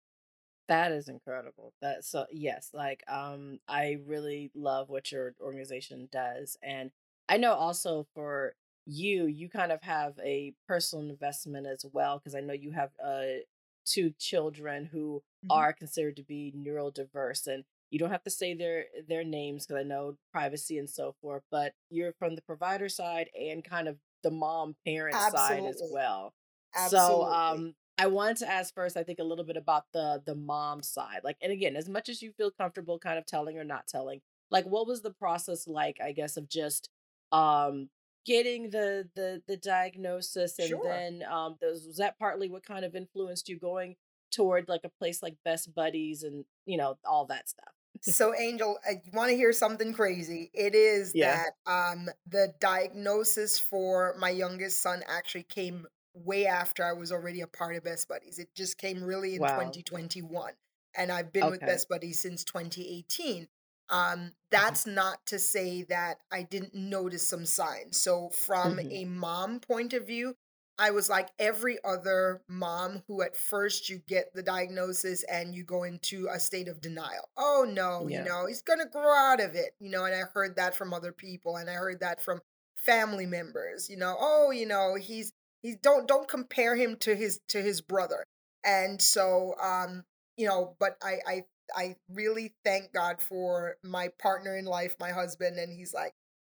That 0.69 0.93
is 0.93 1.09
incredible. 1.09 1.75
That 1.82 2.05
so 2.05 2.26
yes, 2.32 2.71
like 2.73 3.03
um 3.09 3.61
I 3.69 3.99
really 4.06 4.50
love 4.55 4.88
what 4.88 5.12
your 5.12 5.35
organization 5.41 6.09
does 6.11 6.56
and 6.62 6.91
I 7.29 7.37
know 7.37 7.53
also 7.53 8.06
for 8.15 8.55
you 8.87 9.26
you 9.26 9.49
kind 9.49 9.73
of 9.73 9.82
have 9.82 10.19
a 10.23 10.55
personal 10.69 11.09
investment 11.09 11.67
as 11.67 11.87
well 11.91 12.19
because 12.19 12.35
i 12.35 12.41
know 12.41 12.53
you 12.53 12.71
have 12.71 12.91
uh 13.03 13.41
two 13.85 14.13
children 14.19 14.87
who 14.87 15.23
mm-hmm. 15.45 15.51
are 15.51 15.73
considered 15.73 16.17
to 16.17 16.23
be 16.23 16.53
neurodiverse 16.57 17.47
and 17.47 17.65
you 17.91 17.99
don't 17.99 18.11
have 18.11 18.23
to 18.25 18.31
say 18.31 18.55
their 18.55 18.87
their 19.09 19.25
names 19.25 19.67
because 19.67 19.81
i 19.81 19.85
know 19.85 20.17
privacy 20.33 20.79
and 20.79 20.91
so 20.91 21.15
forth 21.21 21.43
but 21.51 21.73
you're 21.91 22.13
from 22.19 22.35
the 22.35 22.43
provider 22.43 22.89
side 22.89 23.29
and 23.39 23.65
kind 23.65 23.89
of 23.89 23.97
the 24.23 24.31
mom 24.31 24.75
parent 24.87 25.15
Absolutely. 25.15 25.63
side 25.63 25.69
as 25.69 25.83
well 25.93 26.35
Absolutely. 26.75 27.09
so 27.09 27.25
um 27.25 27.75
I 27.97 28.09
wanted 28.09 28.39
to 28.39 28.51
ask 28.51 28.75
first, 28.75 28.97
I 28.97 29.05
think, 29.05 29.21
a 29.21 29.25
little 29.25 29.45
bit 29.45 29.57
about 29.57 29.85
the 29.93 30.21
the 30.25 30.35
mom 30.35 30.83
side. 30.83 31.21
Like, 31.23 31.37
and 31.41 31.53
again, 31.53 31.77
as 31.77 31.89
much 31.89 32.09
as 32.09 32.23
you 32.23 32.33
feel 32.33 32.51
comfortable 32.51 32.99
kind 32.99 33.19
of 33.19 33.27
telling 33.27 33.57
or 33.57 33.65
not 33.65 33.87
telling, 33.87 34.21
like 34.51 34.65
what 34.67 34.87
was 34.87 35.03
the 35.03 35.13
process 35.13 35.69
like, 35.69 35.99
I 36.03 36.13
guess, 36.13 36.37
of 36.37 36.49
just 36.49 36.91
um 37.31 37.91
getting 38.25 38.71
the 38.71 39.09
the 39.15 39.43
the 39.47 39.56
diagnosis 39.56 40.59
and 40.59 40.69
sure. 40.69 40.85
then 40.85 41.23
um 41.31 41.56
those, 41.61 41.87
was 41.87 41.97
that 41.97 42.19
partly 42.19 42.49
what 42.49 42.65
kind 42.65 42.85
of 42.85 42.94
influenced 42.94 43.49
you 43.49 43.59
going 43.59 43.97
toward 44.31 44.69
like 44.69 44.82
a 44.85 44.88
place 44.88 45.23
like 45.23 45.37
best 45.44 45.75
buddies 45.75 46.23
and 46.23 46.44
you 46.67 46.76
know 46.76 46.97
all 47.05 47.26
that 47.26 47.49
stuff 47.49 47.73
so 48.00 48.35
angel 48.35 48.79
i 48.88 49.00
want 49.12 49.31
to 49.31 49.37
hear 49.37 49.53
something 49.53 49.93
crazy 49.93 50.50
it 50.53 50.75
is 50.75 51.12
yeah. 51.15 51.44
that 51.67 51.73
um 51.73 52.09
the 52.26 52.53
diagnosis 52.61 53.59
for 53.59 54.15
my 54.19 54.31
youngest 54.31 54.81
son 54.81 55.03
actually 55.09 55.44
came 55.44 55.87
way 56.15 56.47
after 56.47 56.85
i 56.85 56.93
was 56.93 57.12
already 57.12 57.41
a 57.41 57.47
part 57.47 57.76
of 57.76 57.85
best 57.85 58.09
buddies 58.09 58.38
it 58.38 58.49
just 58.55 58.79
came 58.79 59.03
really 59.03 59.37
in 59.37 59.41
wow. 59.41 59.55
2021 59.55 60.53
and 60.97 61.12
i've 61.12 61.32
been 61.32 61.44
okay. 61.44 61.53
with 61.53 61.61
best 61.61 61.88
buddies 61.88 62.19
since 62.19 62.44
2018 62.44 63.47
um, 63.91 63.99
mm-hmm. 63.99 64.27
that's 64.51 64.87
not 64.87 65.27
to 65.27 65.39
say 65.39 65.83
that 65.85 66.19
I 66.33 66.43
didn't 66.43 66.75
notice 66.75 67.29
some 67.29 67.47
signs. 67.47 68.01
So, 68.01 68.31
from 68.31 68.76
mm-hmm. 68.76 68.91
a 68.91 69.05
mom 69.05 69.61
point 69.61 69.93
of 69.93 70.07
view, 70.07 70.37
I 70.79 70.91
was 70.91 71.09
like 71.09 71.29
every 71.38 71.79
other 71.85 72.43
mom 72.49 73.03
who 73.07 73.23
at 73.23 73.37
first 73.37 73.88
you 73.88 74.00
get 74.09 74.35
the 74.35 74.43
diagnosis 74.43 75.23
and 75.25 75.55
you 75.55 75.62
go 75.62 75.85
into 75.85 76.29
a 76.33 76.41
state 76.41 76.67
of 76.67 76.81
denial. 76.81 77.29
Oh 77.37 77.64
no, 77.69 78.09
yeah. 78.09 78.19
you 78.19 78.29
know, 78.29 78.47
he's 78.47 78.62
going 78.62 78.81
to 78.81 78.87
grow 78.87 79.14
out 79.14 79.41
of 79.41 79.55
it. 79.55 79.75
You 79.79 79.91
know, 79.91 80.05
and 80.05 80.14
I 80.14 80.23
heard 80.33 80.57
that 80.57 80.75
from 80.75 80.93
other 80.93 81.12
people 81.12 81.57
and 81.57 81.71
I 81.71 81.75
heard 81.75 82.00
that 82.00 82.23
from 82.23 82.41
family 82.75 83.26
members, 83.26 83.88
you 83.88 83.97
know, 83.97 84.17
oh, 84.19 84.50
you 84.50 84.67
know, 84.67 84.97
he's 84.97 85.33
he's 85.62 85.76
don't 85.76 86.09
don't 86.09 86.29
compare 86.29 86.75
him 86.75 86.97
to 87.00 87.14
his 87.14 87.41
to 87.49 87.62
his 87.62 87.81
brother. 87.81 88.25
And 88.64 89.00
so 89.00 89.55
um, 89.62 90.03
you 90.37 90.49
know, 90.49 90.75
but 90.81 90.97
I 91.03 91.19
I 91.26 91.45
I 91.76 91.97
really 92.09 92.54
thank 92.64 92.92
God 92.92 93.21
for 93.21 93.76
my 93.83 94.11
partner 94.21 94.56
in 94.56 94.64
life, 94.64 94.97
my 94.99 95.11
husband, 95.11 95.59
and 95.59 95.73
he's 95.73 95.94
like, 95.94 96.12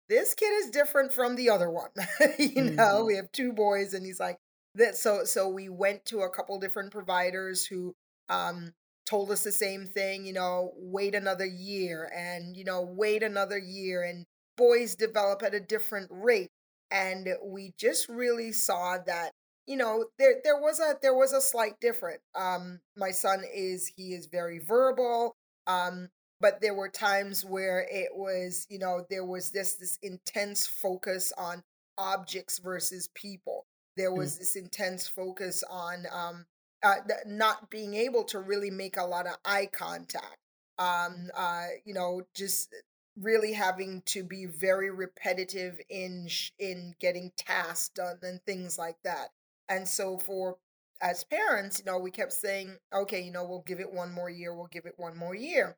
this 0.10 0.34
kid 0.34 0.52
is 0.64 0.70
different 0.70 1.14
from 1.14 1.36
the 1.36 1.50
other 1.50 1.70
one. 1.70 1.90
you 2.40 2.50
mm-hmm. 2.50 2.76
know, 2.76 3.06
we 3.06 3.16
have 3.16 3.32
two 3.32 3.54
boys, 3.54 3.94
and 3.94 4.06
he's 4.06 4.20
like 4.20 4.38
that. 4.76 4.96
So 4.96 5.24
so 5.24 5.48
we 5.50 5.70
went 5.70 6.06
to 6.06 6.22
a 6.22 6.30
couple 6.30 6.60
different 6.60 6.92
providers 6.92 7.66
who 7.66 7.96
um 8.30 8.74
told 9.06 9.32
us 9.32 9.44
the 9.44 9.52
same 9.52 9.86
thing, 9.86 10.26
you 10.26 10.34
know, 10.34 10.74
wait 10.78 11.14
another 11.16 11.46
year 11.46 12.12
and 12.16 12.56
you 12.56 12.64
know, 12.64 12.82
wait 12.82 13.24
another 13.24 13.58
year 13.58 14.04
and 14.04 14.26
boys 14.58 14.96
develop 14.96 15.44
at 15.44 15.54
a 15.54 15.60
different 15.60 16.08
rate. 16.12 16.50
And 16.92 17.28
we 17.44 17.74
just 17.78 18.10
really 18.10 18.52
saw 18.52 18.98
that 19.06 19.32
you 19.68 19.78
know 19.78 20.06
there 20.20 20.36
there 20.44 20.60
was 20.60 20.80
a 20.80 20.96
there 21.02 21.14
was 21.16 21.34
a 21.34 21.42
slight 21.42 21.80
difference 21.80 22.22
um 22.36 22.80
my 22.96 23.12
son 23.12 23.44
is 23.54 23.92
he 23.96 24.14
is 24.14 24.28
very 24.28 24.60
verbal 24.60 25.36
um 25.68 26.10
but 26.40 26.62
there 26.62 26.74
were 26.74 26.90
times 26.90 27.44
where 27.44 27.88
it 27.92 28.10
was 28.14 28.66
you 28.70 28.80
know 28.80 29.06
there 29.10 29.26
was 29.26 29.52
this 29.52 29.76
this 29.76 29.98
intense 30.02 30.68
focus 30.68 31.34
on 31.38 31.64
objects 31.98 32.60
versus 32.60 33.10
people 33.16 33.66
there 33.98 34.12
mm. 34.12 34.18
was 34.18 34.36
mm. 34.36 34.40
this 34.40 34.56
intense 34.56 35.08
focus 35.08 35.64
on 35.70 36.06
um 36.12 36.46
uh, 36.84 36.98
not 37.26 37.72
being 37.72 37.96
able 37.96 38.24
to 38.24 38.40
really 38.40 38.70
make 38.70 38.98
a 38.98 39.04
lot 39.06 39.26
of 39.26 39.36
eye 39.46 39.68
contact 39.72 40.38
um 40.78 41.30
uh 41.36 41.66
you 41.86 41.94
know 41.94 42.22
just 42.36 42.74
really 43.20 43.54
having 43.54 44.04
to 44.06 44.24
be 44.24 44.46
very 44.46 44.92
repetitive 44.92 45.80
in 45.90 46.28
sh- 46.28 46.52
in 46.60 46.94
getting 47.00 47.32
tasks 47.38 47.90
done 47.96 48.18
and 48.22 48.42
things 48.46 48.78
like 48.78 48.98
that 49.04 49.30
and 49.70 49.88
so 49.88 50.18
for 50.18 50.58
as 51.02 51.24
parents, 51.24 51.80
you 51.80 51.86
know, 51.86 52.00
we 52.00 52.12
kept 52.12 52.32
saying, 52.34 52.78
okay, 52.94 53.22
you 53.22 53.32
know, 53.32 53.44
we'll 53.46 53.64
give 53.68 53.80
it 53.80 53.92
one 53.92 54.12
more 54.12 54.30
year, 54.30 54.56
we'll 54.56 54.68
give 54.68 54.86
it 54.86 54.94
one 54.98 55.18
more 55.18 55.36
year. 55.36 55.78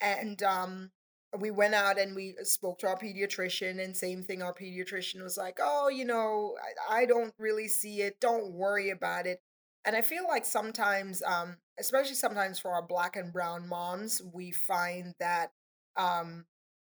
And 0.00 0.42
um 0.42 0.90
we 1.38 1.50
went 1.50 1.74
out 1.74 1.98
and 1.98 2.14
we 2.14 2.34
spoke 2.44 2.78
to 2.78 2.86
our 2.86 2.96
pediatrician 2.98 3.82
and 3.82 3.96
same 3.96 4.22
thing 4.22 4.42
our 4.42 4.54
pediatrician 4.54 5.22
was 5.22 5.36
like 5.36 5.58
oh 5.60 5.88
you 5.88 6.04
know 6.04 6.54
i, 6.88 7.02
I 7.02 7.04
don't 7.04 7.34
really 7.38 7.68
see 7.68 8.00
it 8.00 8.20
don't 8.20 8.52
worry 8.52 8.90
about 8.90 9.26
it. 9.26 9.40
And 9.84 9.94
i 9.96 10.02
feel 10.02 10.24
like 10.26 10.44
sometimes 10.44 11.22
um 11.26 11.56
especially 11.78 12.14
sometimes 12.14 12.58
for 12.58 12.72
our 12.72 12.86
black 12.86 13.16
and 13.16 13.32
brown 13.32 13.68
moms 13.68 14.22
we 14.32 14.50
find 14.52 15.14
that 15.20 15.50
um 15.96 16.46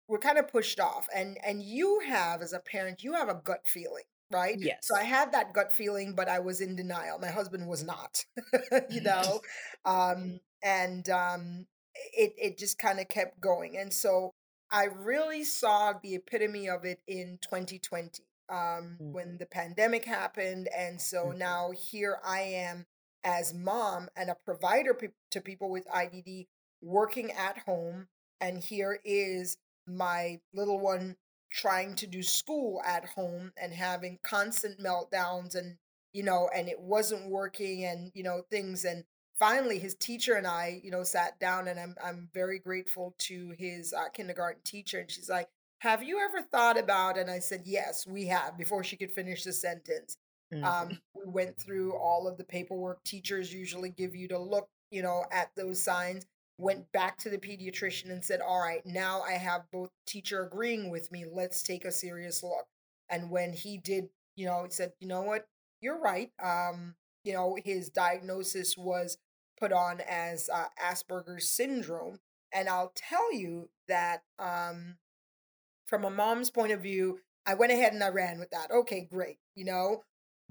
we're 0.08 0.18
kind 0.18 0.38
of 0.38 0.48
pushed 0.48 0.80
off. 0.80 1.06
And 1.14 1.38
and 1.44 1.62
you 1.62 2.00
have 2.06 2.40
as 2.42 2.52
a 2.52 2.60
parent 2.60 3.02
you 3.04 3.12
have 3.14 3.28
a 3.28 3.40
gut 3.44 3.66
feeling 3.66 4.04
right? 4.30 4.58
Yes. 4.60 4.80
so 4.80 4.94
i 4.96 5.02
had 5.04 5.32
that 5.32 5.52
gut 5.54 5.72
feeling 5.72 6.14
but 6.14 6.28
i 6.28 6.38
was 6.38 6.60
in 6.60 6.76
denial. 6.76 7.18
My 7.18 7.28
husband 7.30 7.66
was 7.68 7.82
not 7.84 8.24
you 8.88 9.00
know? 9.00 9.40
Um 9.84 10.40
and 10.62 11.08
um 11.10 11.66
it 12.16 12.34
it 12.38 12.58
just 12.58 12.78
kind 12.78 13.00
of 13.00 13.08
kept 13.08 13.40
going. 13.40 13.76
And 13.76 13.92
so 13.92 14.32
i 14.70 14.84
really 14.84 15.44
saw 15.44 15.92
the 16.02 16.14
epitome 16.16 16.68
of 16.68 16.84
it 16.84 17.00
in 17.06 17.38
2020 17.40 18.24
um 18.48 19.00
when 19.10 19.36
Mhm, 19.36 19.38
the 19.38 19.46
pandemic 19.46 20.04
happened. 20.04 20.68
And 20.76 21.00
so 21.00 21.32
mhm, 21.32 21.32
now 21.32 21.70
here 21.72 22.18
i 22.24 22.40
am 22.40 22.86
as 23.24 23.52
mom 23.54 24.08
and 24.16 24.30
a 24.30 24.36
provider 24.44 24.94
pe- 24.94 25.08
to 25.32 25.40
people 25.40 25.70
with 25.70 25.86
idd 25.88 26.46
working 26.82 27.30
at 27.32 27.58
home. 27.66 28.08
And 28.40 28.62
here 28.62 29.00
is 29.04 29.56
my 29.86 30.40
little 30.52 30.78
one 30.78 31.16
trying 31.50 31.94
to 31.94 32.06
do 32.06 32.22
school 32.22 32.82
at 32.86 33.04
home 33.04 33.52
and 33.60 33.72
having 33.72 34.18
constant 34.22 34.78
meltdowns 34.78 35.54
and 35.54 35.76
you 36.12 36.22
know 36.22 36.48
and 36.54 36.68
it 36.68 36.80
wasn't 36.80 37.30
working 37.30 37.84
and 37.84 38.10
you 38.14 38.22
know 38.22 38.42
things 38.50 38.84
and 38.84 39.04
finally 39.38 39.78
his 39.78 39.94
teacher 39.94 40.34
and 40.34 40.46
I, 40.46 40.80
you 40.82 40.90
know, 40.90 41.04
sat 41.04 41.38
down 41.38 41.68
and 41.68 41.78
I'm 41.78 41.94
I'm 42.04 42.28
very 42.34 42.58
grateful 42.58 43.14
to 43.18 43.54
his 43.56 43.92
uh, 43.92 44.08
kindergarten 44.12 44.62
teacher 44.64 44.98
and 44.98 45.10
she's 45.10 45.28
like, 45.28 45.48
"Have 45.80 46.02
you 46.02 46.18
ever 46.20 46.42
thought 46.42 46.78
about?" 46.78 47.18
And 47.18 47.30
I 47.30 47.38
said, 47.38 47.62
"Yes, 47.64 48.06
we 48.06 48.26
have." 48.26 48.58
Before 48.58 48.82
she 48.82 48.96
could 48.96 49.12
finish 49.12 49.44
the 49.44 49.52
sentence, 49.52 50.16
mhm. 50.52 50.64
um, 50.64 50.98
we 51.14 51.30
went 51.30 51.56
through 51.58 51.94
all 51.96 52.26
of 52.26 52.36
the 52.36 52.44
paperwork 52.44 53.02
teachers 53.04 53.52
usually 53.52 53.90
give 53.90 54.14
you 54.14 54.28
to 54.28 54.38
look, 54.38 54.68
you 54.90 55.02
know, 55.02 55.24
at 55.30 55.50
those 55.56 55.80
signs. 55.80 56.26
Went 56.58 56.90
back 56.92 57.18
to 57.18 57.30
the 57.30 57.38
pediatrician 57.38 58.10
and 58.10 58.24
said, 58.24 58.40
"All 58.40 58.60
right, 58.60 58.84
now 58.84 59.22
I 59.22 59.32
have 59.32 59.70
both 59.72 59.90
teacher 60.06 60.42
agreeing 60.42 60.90
with 60.90 61.12
me. 61.12 61.24
Let's 61.24 61.62
take 61.62 61.84
a 61.84 61.92
serious 61.92 62.42
look." 62.42 62.66
And 63.08 63.30
when 63.30 63.52
he 63.52 63.78
did, 63.78 64.10
you 64.36 64.46
know, 64.46 64.64
he 64.64 64.70
said, 64.70 64.92
"You 65.00 65.08
know 65.08 65.22
what? 65.22 65.46
You're 65.80 66.00
right. 66.00 66.32
Um, 66.42 66.96
you 67.24 67.32
know, 67.32 67.56
his 67.64 67.90
diagnosis 67.90 68.76
was 68.76 69.18
put 69.58 69.72
on 69.72 70.00
as 70.08 70.48
uh, 70.52 70.66
Asperger's 70.82 71.48
syndrome. 71.48 72.20
And 72.52 72.68
I'll 72.68 72.92
tell 72.94 73.32
you 73.34 73.68
that 73.88 74.22
um, 74.38 74.96
from 75.86 76.04
a 76.04 76.10
mom's 76.10 76.50
point 76.50 76.72
of 76.72 76.82
view, 76.82 77.20
I 77.46 77.54
went 77.54 77.72
ahead 77.72 77.92
and 77.92 78.02
I 78.02 78.08
ran 78.08 78.38
with 78.38 78.50
that. 78.50 78.70
Okay, 78.70 79.06
great, 79.10 79.38
you 79.54 79.64
know. 79.64 80.04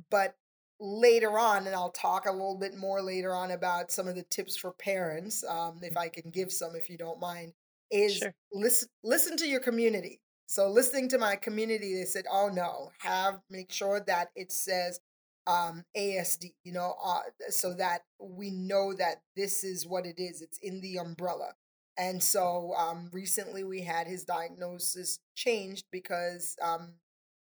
But 0.10 0.36
later 0.80 1.38
on, 1.40 1.66
and 1.68 1.76
I'll 1.76 1.92
talk 1.92 2.26
a 2.26 2.32
little 2.32 2.58
bit 2.58 2.76
more 2.78 3.02
later 3.02 3.34
on 3.34 3.52
about 3.52 3.92
some 3.92 4.08
of 4.08 4.16
the 4.16 4.24
tips 4.24 4.56
for 4.58 4.72
parents, 4.74 5.44
um, 5.44 5.80
if 5.82 5.98
I 5.98 6.10
can 6.10 6.30
give 6.32 6.52
some, 6.52 6.76
if 6.76 6.90
you 6.90 6.98
don't 6.98 7.20
mind, 7.20 7.54
is 7.92 8.18
Sure. 8.18 8.34
listen 8.52 8.90
listen 9.04 9.38
to 9.38 9.48
your 9.48 9.60
community. 9.60 10.20
So 10.48 10.70
listening 10.70 11.10
to 11.10 11.18
my 11.18 11.36
community, 11.36 11.96
they 11.96 12.06
said, 12.06 12.26
"Oh 12.32 12.50
no, 12.50 12.92
have 13.00 13.42
make 13.50 13.72
sure 13.72 14.00
that 14.08 14.30
it 14.36 14.52
says 14.52 15.00
um, 15.48 15.84
ASD, 15.96 16.54
you 16.64 16.74
know, 16.74 16.96
uh, 17.04 17.22
so 17.50 17.74
that 17.76 18.02
we 18.20 18.52
know 18.52 18.94
that 18.94 19.22
this 19.36 19.64
is 19.64 19.88
what 19.88 20.06
it 20.06 20.20
is. 20.20 20.42
It's 20.42 20.60
in 20.60 20.82
the 20.82 20.98
umbrella." 20.98 21.54
And 21.98 22.22
so 22.22 22.74
um, 22.78 23.10
recently 23.12 23.64
we 23.64 23.82
had 23.82 24.08
his 24.08 24.24
diagnosis 24.24 25.20
changed 25.36 25.86
because 25.92 26.56
um, 26.62 26.94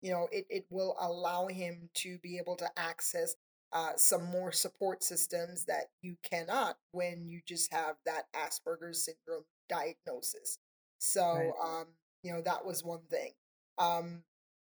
you 0.01 0.11
know 0.11 0.27
it, 0.31 0.45
it 0.49 0.65
will 0.69 0.95
allow 0.99 1.47
him 1.47 1.89
to 1.95 2.17
be 2.19 2.37
able 2.37 2.55
to 2.57 2.69
access 2.79 3.35
uh, 3.71 3.95
some 3.95 4.25
more 4.25 4.51
support 4.51 5.03
systems 5.03 5.65
that 5.65 5.85
you 6.01 6.15
cannot 6.23 6.77
when 6.91 7.27
you 7.27 7.41
just 7.47 7.71
have 7.71 7.97
that 8.05 8.23
asperger's 8.35 9.05
syndrome 9.05 9.45
diagnosis 9.67 10.57
so 10.99 11.21
Right. 11.31 11.55
um, 11.63 11.87
you 12.23 12.31
know 12.31 12.41
that 12.41 12.65
was 12.65 12.83
one 12.83 13.03
thing 13.09 13.33
um, 13.77 14.23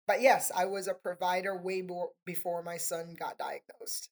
but 0.08 0.22
yes 0.22 0.52
i 0.56 0.66
was 0.66 0.88
a 0.88 0.94
provider 0.94 1.58
way 1.58 1.82
more 1.82 2.12
before 2.26 2.64
my 2.64 2.78
son 2.78 3.14
got 3.14 3.38
diagnosed 3.38 4.10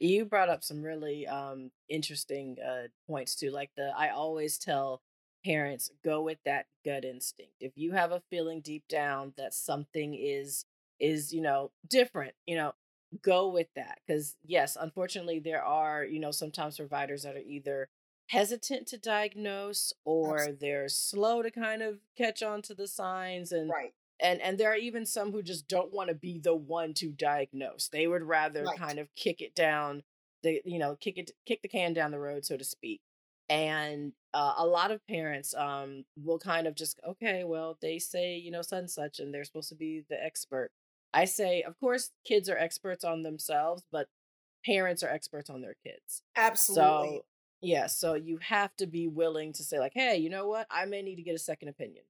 You 0.00 0.24
brought 0.24 0.48
up 0.48 0.64
some 0.64 0.82
really 0.82 1.26
um 1.28 1.70
interesting 1.88 2.58
uh 2.60 2.88
points 3.06 3.36
too. 3.36 3.50
Like 3.50 3.70
the 3.76 3.92
I 3.96 4.10
always 4.10 4.58
tell 4.58 5.02
parents 5.44 5.90
go 6.04 6.22
with 6.22 6.38
that 6.44 6.66
gut 6.84 7.04
instinct. 7.04 7.54
If 7.60 7.72
you 7.76 7.92
have 7.92 8.12
a 8.12 8.22
feeling 8.30 8.60
deep 8.60 8.84
down 8.88 9.34
that 9.36 9.54
something 9.54 10.14
is 10.14 10.64
is, 11.00 11.32
you 11.32 11.40
know, 11.40 11.72
different, 11.88 12.34
you 12.46 12.56
know, 12.56 12.74
go 13.22 13.48
with 13.48 13.68
that 13.74 13.98
cuz 14.06 14.36
yes, 14.44 14.76
unfortunately 14.80 15.38
there 15.38 15.64
are, 15.64 16.04
you 16.04 16.20
know, 16.20 16.30
sometimes 16.30 16.76
providers 16.76 17.22
that 17.24 17.36
are 17.36 17.40
either 17.40 17.88
hesitant 18.28 18.86
to 18.88 18.96
diagnose 18.96 19.92
or 20.04 20.36
Absolutely. 20.36 20.68
they're 20.68 20.88
slow 20.88 21.42
to 21.42 21.50
kind 21.50 21.82
of 21.82 22.00
catch 22.16 22.42
on 22.42 22.62
to 22.62 22.74
the 22.74 22.86
signs 22.86 23.52
and 23.52 23.70
right 23.70 23.92
and 24.22 24.40
and 24.40 24.56
there 24.56 24.70
are 24.70 24.76
even 24.76 25.04
some 25.04 25.32
who 25.32 25.42
just 25.42 25.68
don't 25.68 25.92
want 25.92 26.08
to 26.08 26.14
be 26.14 26.38
the 26.38 26.54
one 26.54 26.94
to 26.94 27.08
diagnose. 27.10 27.88
They 27.88 28.06
would 28.06 28.22
rather 28.22 28.64
right 28.64 28.78
kind 28.78 28.98
of 28.98 29.14
kick 29.16 29.42
it 29.42 29.54
down 29.54 30.02
the 30.42 30.62
you 30.64 30.78
know, 30.78 30.96
kick 30.96 31.18
it 31.18 31.32
kick 31.44 31.62
the 31.62 31.68
can 31.68 31.92
down 31.92 32.12
the 32.12 32.18
road, 32.18 32.44
so 32.44 32.56
to 32.56 32.64
speak. 32.64 33.00
And 33.52 34.14
uh, 34.34 34.54
a 34.56 34.66
lot 34.66 34.90
of 34.92 35.06
parents 35.06 35.54
um 35.54 36.04
will 36.16 36.38
kind 36.38 36.66
of 36.66 36.74
just 36.74 37.00
okay, 37.06 37.44
well, 37.44 37.78
they 37.82 37.98
say, 37.98 38.36
you 38.36 38.50
know, 38.50 38.62
such 38.62 38.78
and 38.80 38.90
such 38.90 39.20
and 39.20 39.34
they're 39.34 39.44
supposed 39.44 39.68
to 39.70 39.74
be 39.76 40.04
the 40.08 40.22
expert. 40.22 40.70
I 41.14 41.26
say, 41.26 41.62
of 41.62 41.78
course, 41.78 42.12
kids 42.24 42.48
are 42.48 42.56
experts 42.58 43.04
on 43.04 43.22
themselves, 43.22 43.84
but 43.92 44.08
parents 44.64 45.02
are 45.02 45.10
experts 45.10 45.50
on 45.50 45.62
their 45.62 45.76
kids. 45.84 46.22
absolutely 46.36 47.22
So, 47.22 47.26
yeah, 47.62 47.86
so 47.88 48.14
you 48.14 48.38
have 48.38 48.74
to 48.76 48.86
be 48.86 49.08
willing 49.08 49.52
to 49.54 49.64
say 49.64 49.78
like, 49.80 49.92
"Hey, 49.94 50.16
you 50.18 50.30
know 50.30 50.48
what? 50.48 50.66
I 50.70 50.86
may 50.86 51.02
need 51.02 51.16
to 51.16 51.22
get 51.22 51.34
a 51.36 51.38
second 51.38 51.68
opinion 51.68 52.04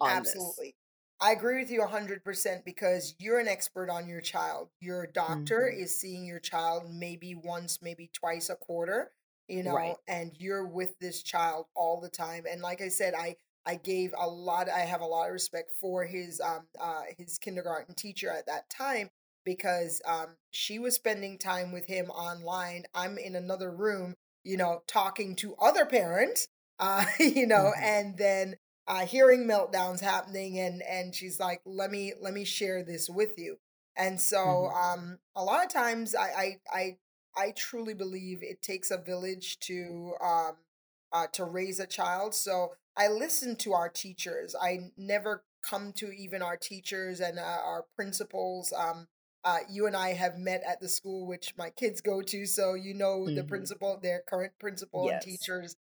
on 0.00 0.24
this." 0.24 0.64
Absolutely. 0.64 0.76
I 1.20 1.32
agree 1.32 1.58
with 1.60 1.70
you 1.70 1.80
100% 1.80 2.64
because 2.64 3.14
you're 3.18 3.38
an 3.40 3.48
expert 3.48 3.90
on 3.90 4.08
your 4.08 4.20
child. 4.20 4.70
Your 4.80 5.06
doctor 5.06 5.66
Mhm. 5.66 5.68
is 5.68 5.96
seeing 5.98 6.24
your 6.24 6.38
child 6.40 6.90
maybe 6.92 7.34
once, 7.34 7.82
maybe 7.82 8.08
twice 8.12 8.48
a 8.48 8.56
quarter, 8.56 9.12
you 9.48 9.62
know, 9.62 9.78
Right. 9.84 9.98
and 10.08 10.32
you're 10.38 10.66
with 10.66 10.98
this 11.00 11.22
child 11.22 11.66
all 11.74 12.00
the 12.00 12.08
time. 12.10 12.44
And 12.50 12.60
like 12.62 12.80
I 12.80 12.88
said, 12.88 13.14
I 13.14 13.36
I 13.66 13.76
gave 13.76 14.14
a 14.16 14.28
lot 14.28 14.68
I 14.68 14.80
have 14.80 15.00
a 15.00 15.06
lot 15.06 15.26
of 15.28 15.32
respect 15.32 15.72
for 15.80 16.04
his 16.04 16.40
um 16.40 16.66
uh 16.80 17.02
his 17.18 17.38
kindergarten 17.38 17.94
teacher 17.94 18.30
at 18.30 18.46
that 18.46 18.70
time 18.70 19.10
because 19.44 20.00
um 20.06 20.36
she 20.50 20.78
was 20.78 20.94
spending 20.94 21.38
time 21.38 21.72
with 21.72 21.86
him 21.86 22.10
online. 22.10 22.84
I'm 22.94 23.18
in 23.18 23.34
another 23.36 23.70
room, 23.70 24.14
you 24.44 24.56
know, 24.56 24.82
talking 24.86 25.36
to 25.36 25.54
other 25.56 25.86
parents 25.86 26.48
uh 26.78 27.04
you 27.20 27.46
know, 27.46 27.72
Mhm. 27.72 27.82
and 27.82 28.16
then 28.18 28.56
uh, 28.86 29.04
hearing 29.04 29.44
meltdowns 29.46 30.00
happening 30.00 30.58
and 30.58 30.82
and 30.82 31.14
she's 31.14 31.38
like 31.38 31.60
let 31.66 31.90
me 31.90 32.14
let 32.20 32.32
me 32.32 32.44
share 32.44 32.82
this 32.82 33.08
with 33.10 33.38
you 33.38 33.58
and 33.96 34.20
so 34.20 34.68
Mhm. 34.68 34.70
um 34.70 35.18
a 35.36 35.44
lot 35.44 35.64
of 35.64 35.70
times 35.72 36.14
i 36.14 36.28
i 36.28 36.56
i, 36.72 36.96
I 37.38 37.52
truly 37.52 37.94
believe 37.94 38.42
it 38.42 38.62
takes 38.62 38.90
a 38.90 38.98
village 38.98 39.58
to 39.60 40.14
um 40.22 40.56
uh, 41.12 41.26
to 41.32 41.44
raise 41.44 41.80
a 41.80 41.86
child 41.86 42.34
so 42.34 42.72
i 42.96 43.08
listen 43.08 43.56
to 43.56 43.72
our 43.72 43.88
teachers. 43.88 44.54
I 44.60 44.90
never 44.96 45.44
come 45.62 45.92
to 45.94 46.10
even 46.12 46.42
our 46.42 46.56
teachers 46.56 47.20
and 47.20 47.38
uh, 47.38 47.42
our 47.42 47.84
principals 47.96 48.72
um 48.76 49.06
uh, 49.44 49.58
you 49.70 49.86
and 49.86 49.96
I 49.96 50.14
have 50.14 50.36
met 50.36 50.62
at 50.68 50.80
the 50.80 50.88
school 50.88 51.26
which 51.26 51.54
my 51.56 51.70
kids 51.70 52.00
go 52.00 52.20
to, 52.22 52.44
so 52.44 52.74
you 52.74 52.92
know 52.92 53.30
the 53.30 53.44
Mhm. 53.44 53.48
principal, 53.48 53.98
their 54.02 54.20
current 54.28 54.52
principal 54.58 55.08
and 55.10 55.20
teachers. 55.22 55.76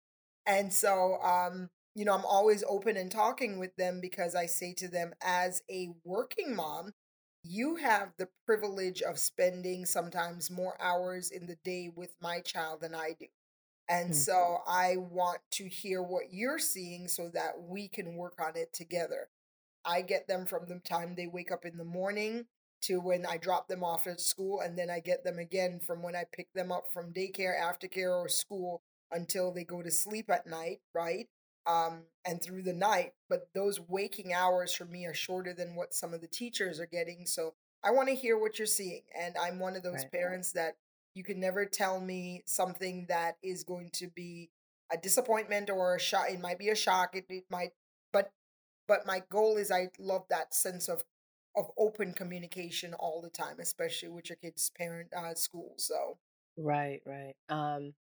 And 0.45 0.73
so, 0.73 1.21
um, 1.21 1.69
you 1.95 2.05
know, 2.05 2.13
I'm 2.13 2.25
always 2.25 2.63
open 2.67 2.97
and 2.97 3.11
talking 3.11 3.57
with 3.59 3.75
them 3.77 3.99
because 4.01 4.35
I 4.35 4.45
say 4.47 4.73
to 4.75 4.87
them, 4.87 5.13
as 5.21 5.61
a 5.69 5.89
working 6.03 6.55
mom, 6.55 6.93
you 7.45 7.75
have 7.77 8.13
the 8.17 8.29
privilege 8.45 9.01
of 9.01 9.19
spending 9.19 9.85
sometimes 9.85 10.51
more 10.51 10.81
hours 10.81 11.31
in 11.31 11.47
the 11.47 11.57
day 11.63 11.89
with 11.95 12.15
my 12.21 12.41
child 12.41 12.81
than 12.81 12.95
I 12.95 13.15
do. 13.19 13.27
And 13.89 14.15
Mhm. 14.15 14.15
so 14.15 14.59
I 14.67 14.97
want 14.97 15.39
to 15.53 15.67
hear 15.69 16.01
what 16.01 16.31
you're 16.33 16.59
seeing 16.59 17.07
so 17.07 17.29
that 17.33 17.59
we 17.61 17.87
can 17.89 18.15
work 18.15 18.35
on 18.41 18.57
it 18.57 18.73
together. 18.73 19.29
I 19.85 20.01
get 20.01 20.27
them 20.27 20.45
from 20.45 20.67
the 20.67 20.79
time 20.79 21.15
they 21.15 21.27
wake 21.27 21.51
up 21.51 21.65
in 21.65 21.77
the 21.77 21.83
morning 21.85 22.45
to 22.83 22.99
when 22.99 23.25
I 23.25 23.37
drop 23.37 23.67
them 23.67 23.83
off 23.83 24.07
at 24.07 24.19
school, 24.21 24.61
and 24.61 24.77
then 24.77 24.89
I 24.89 24.99
get 24.99 25.23
them 25.23 25.39
again 25.39 25.79
from 25.79 26.03
when 26.03 26.15
I 26.15 26.25
pick 26.31 26.47
them 26.53 26.71
up 26.71 26.91
from 26.93 27.13
daycare, 27.13 27.59
aftercare, 27.59 28.15
or 28.15 28.29
school 28.29 28.81
until 29.11 29.51
they 29.51 29.63
go 29.63 29.81
to 29.81 29.91
sleep 29.91 30.29
at 30.29 30.47
night, 30.47 30.81
right? 30.93 31.27
Um, 31.67 32.03
and 32.25 32.41
through 32.41 32.63
the 32.63 32.73
night. 32.73 33.13
But 33.29 33.49
those 33.53 33.79
waking 33.79 34.33
hours 34.33 34.73
for 34.73 34.85
me 34.85 35.05
are 35.05 35.13
shorter 35.13 35.53
than 35.53 35.75
what 35.75 35.93
some 35.93 36.13
of 36.13 36.21
the 36.21 36.27
teachers 36.27 36.79
are 36.79 36.85
getting. 36.87 37.25
So 37.25 37.53
I 37.83 37.91
want 37.91 38.09
to 38.09 38.15
hear 38.15 38.37
what 38.37 38.57
you're 38.59 38.65
seeing. 38.67 39.01
And 39.19 39.35
I'm 39.37 39.59
one 39.59 39.75
of 39.75 39.83
those 39.83 40.03
Right. 40.03 40.11
parents 40.11 40.51
that 40.53 40.75
you 41.13 41.23
can 41.23 41.39
never 41.39 41.65
tell 41.65 41.99
me 41.99 42.43
something 42.45 43.05
that 43.09 43.37
is 43.43 43.63
going 43.63 43.89
to 43.93 44.07
be 44.07 44.49
a 44.91 44.97
disappointment 44.97 45.69
or 45.69 45.95
a 45.95 45.99
shock. 45.99 46.29
It 46.29 46.39
might 46.39 46.59
be 46.59 46.69
a 46.69 46.75
shock. 46.75 47.15
It, 47.15 47.25
it 47.29 47.45
might, 47.49 47.71
but 48.13 48.31
but 48.87 49.05
my 49.05 49.23
goal 49.29 49.57
is 49.57 49.71
I 49.71 49.89
love 49.99 50.25
that 50.29 50.53
sense 50.53 50.87
of 50.89 51.03
of 51.55 51.71
open 51.77 52.13
communication 52.13 52.93
all 52.95 53.21
the 53.21 53.29
time, 53.29 53.59
especially 53.59 54.09
with 54.09 54.29
your 54.29 54.37
kids' 54.37 54.69
parent 54.77 55.13
uh, 55.15 55.33
school. 55.35 55.73
So 55.77 56.17
Right, 56.57 57.01
right. 57.05 57.35
Um, 57.49 57.93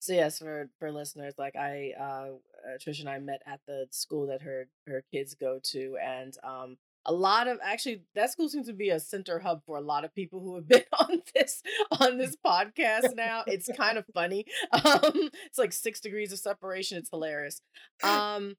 so 0.00 0.12
yes, 0.14 0.38
for 0.38 0.68
for 0.78 0.90
listeners, 0.92 1.34
like 1.38 1.56
I, 1.56 1.92
uh, 1.98 2.28
uh, 2.66 2.78
Trish 2.78 3.00
and 3.00 3.08
I 3.08 3.18
met 3.18 3.42
at 3.46 3.60
the 3.66 3.86
school 3.90 4.26
that 4.28 4.42
her 4.42 4.68
her 4.86 5.04
kids 5.12 5.34
go 5.34 5.60
to, 5.64 5.96
and 6.02 6.36
um, 6.42 6.76
a 7.06 7.12
lot 7.12 7.48
of 7.48 7.58
actually 7.62 8.02
that 8.14 8.30
school 8.30 8.48
seems 8.48 8.66
to 8.66 8.72
be 8.72 8.90
a 8.90 9.00
center 9.00 9.38
hub 9.38 9.62
for 9.64 9.76
a 9.76 9.80
lot 9.80 10.04
of 10.04 10.14
people 10.14 10.40
who 10.40 10.54
have 10.56 10.68
been 10.68 10.84
on 11.00 11.22
this 11.34 11.62
on 12.00 12.18
this 12.18 12.36
podcast 12.44 13.14
now. 13.16 13.42
It's 13.46 13.70
kind 13.76 13.98
of 13.98 14.04
funny. 14.14 14.46
Um, 14.72 15.30
it's 15.46 15.58
like 15.58 15.72
six 15.72 16.00
degrees 16.00 16.32
of 16.32 16.38
separation. 16.38 16.96
It's 16.98 17.10
hilarious. 17.10 17.60
Um, 18.02 18.56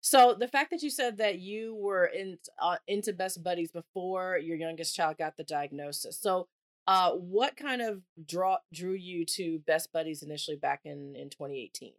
so 0.00 0.36
the 0.38 0.48
fact 0.48 0.70
that 0.70 0.82
you 0.82 0.90
said 0.90 1.18
that 1.18 1.38
you 1.38 1.74
were 1.74 2.04
in 2.04 2.38
uh, 2.60 2.76
into 2.86 3.12
Best 3.12 3.42
Buddies 3.42 3.70
before 3.70 4.38
your 4.38 4.56
youngest 4.56 4.94
child 4.94 5.18
got 5.18 5.36
the 5.36 5.44
diagnosis. 5.44 6.18
So 6.20 6.48
uh, 6.86 7.12
what 7.12 7.56
kind 7.56 7.80
of 7.80 8.02
draw 8.26 8.58
drew 8.72 8.92
you 8.92 9.24
to 9.24 9.60
Best 9.60 9.92
Buddies 9.92 10.22
initially 10.22 10.56
back 10.56 10.82
in 10.84 11.16
in 11.16 11.30
2018? 11.30 11.92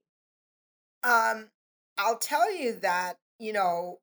Um, 1.05 1.49
I'll 1.97 2.19
tell 2.19 2.51
you 2.53 2.73
that 2.81 3.15
you 3.39 3.53
know 3.53 3.99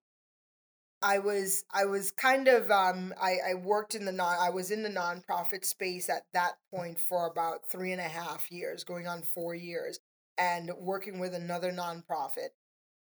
I 1.03 1.19
was 1.19 1.65
I 1.73 1.85
was 1.85 2.11
kind 2.13 2.47
of 2.49 2.71
um 2.71 3.13
I, 3.21 3.37
I 3.51 3.55
worked 3.55 3.95
in 3.95 4.05
the 4.05 4.13
non 4.13 4.37
I 4.41 4.51
was 4.51 4.71
in 4.71 4.83
the 4.83 4.89
nonprofit 4.89 5.65
space 5.65 6.09
at 6.09 6.27
that 6.33 6.53
point 6.73 6.99
for 7.01 7.27
about 7.27 7.67
three 7.69 7.93
and 7.93 8.01
a 8.01 8.05
half 8.05 8.51
years, 8.53 8.85
going 8.85 9.07
on 9.09 9.23
four 9.23 9.55
years, 9.55 9.99
and 10.39 10.71
working 10.79 11.19
with 11.19 11.35
another 11.35 11.73
nonprofit. 11.73 12.51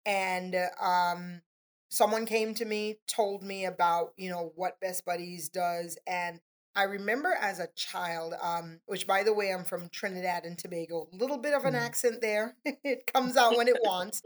And 0.04 0.54
uh, 0.56 0.84
um 0.84 1.42
someone 1.90 2.26
came 2.26 2.54
to 2.54 2.64
me, 2.64 2.98
told 3.06 3.42
me 3.42 3.66
about, 3.66 4.12
you 4.16 4.30
know, 4.30 4.52
what 4.56 4.80
Best 4.80 5.04
Buddies 5.04 5.48
does. 5.50 5.98
And 6.06 6.40
I 6.74 6.84
remember 6.84 7.34
as 7.40 7.58
a 7.60 7.68
child, 7.76 8.34
um, 8.40 8.80
which 8.86 9.06
by 9.06 9.22
the 9.22 9.32
way, 9.34 9.52
I'm 9.52 9.64
from 9.64 9.88
Trinidad 9.90 10.44
and 10.44 10.58
Tobago, 10.58 11.08
a 11.12 11.16
little 11.16 11.38
bit 11.38 11.54
of 11.54 11.64
an 11.64 11.74
Mm. 11.74 11.76
accent 11.76 12.20
there. 12.22 12.56
it 12.64 13.10
comes 13.12 13.36
out 13.36 13.56
when 13.56 13.68
it 13.68 13.78
wants 13.80 14.22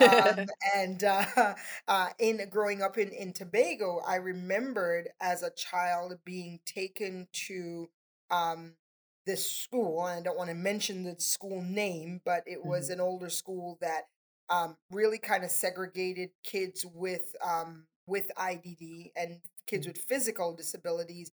um, 0.00 0.46
and 0.74 1.04
uh, 1.04 1.54
uh, 1.88 2.08
in 2.18 2.48
growing 2.50 2.82
up 2.82 2.98
in, 2.98 3.10
in 3.10 3.32
Tobago, 3.32 4.00
I 4.06 4.16
remembered 4.16 5.10
as 5.20 5.42
a 5.42 5.50
child 5.50 6.18
being 6.24 6.60
taken 6.66 7.28
to 7.48 7.90
um, 8.30 8.76
this 9.26 9.50
school. 9.50 10.06
And 10.06 10.20
I 10.20 10.22
don't 10.22 10.38
want 10.38 10.50
to 10.50 10.54
mention 10.56 11.04
the 11.04 11.16
school 11.20 11.62
name, 11.62 12.20
but 12.24 12.42
it 12.46 12.64
was 12.64 12.88
Mhm. 12.88 12.90
an 12.90 13.00
older 13.00 13.28
school 13.30 13.78
that 13.80 14.04
um, 14.48 14.76
really 14.90 15.18
kind 15.18 15.44
of 15.44 15.50
segregated 15.50 16.30
kids 16.42 16.84
with 16.84 17.34
um, 17.46 17.86
with 18.06 18.30
IDD 18.36 19.12
and 19.14 19.40
kids 19.66 19.86
Mhm. 19.86 19.92
with 19.92 19.98
physical 19.98 20.54
disabilities. 20.54 21.30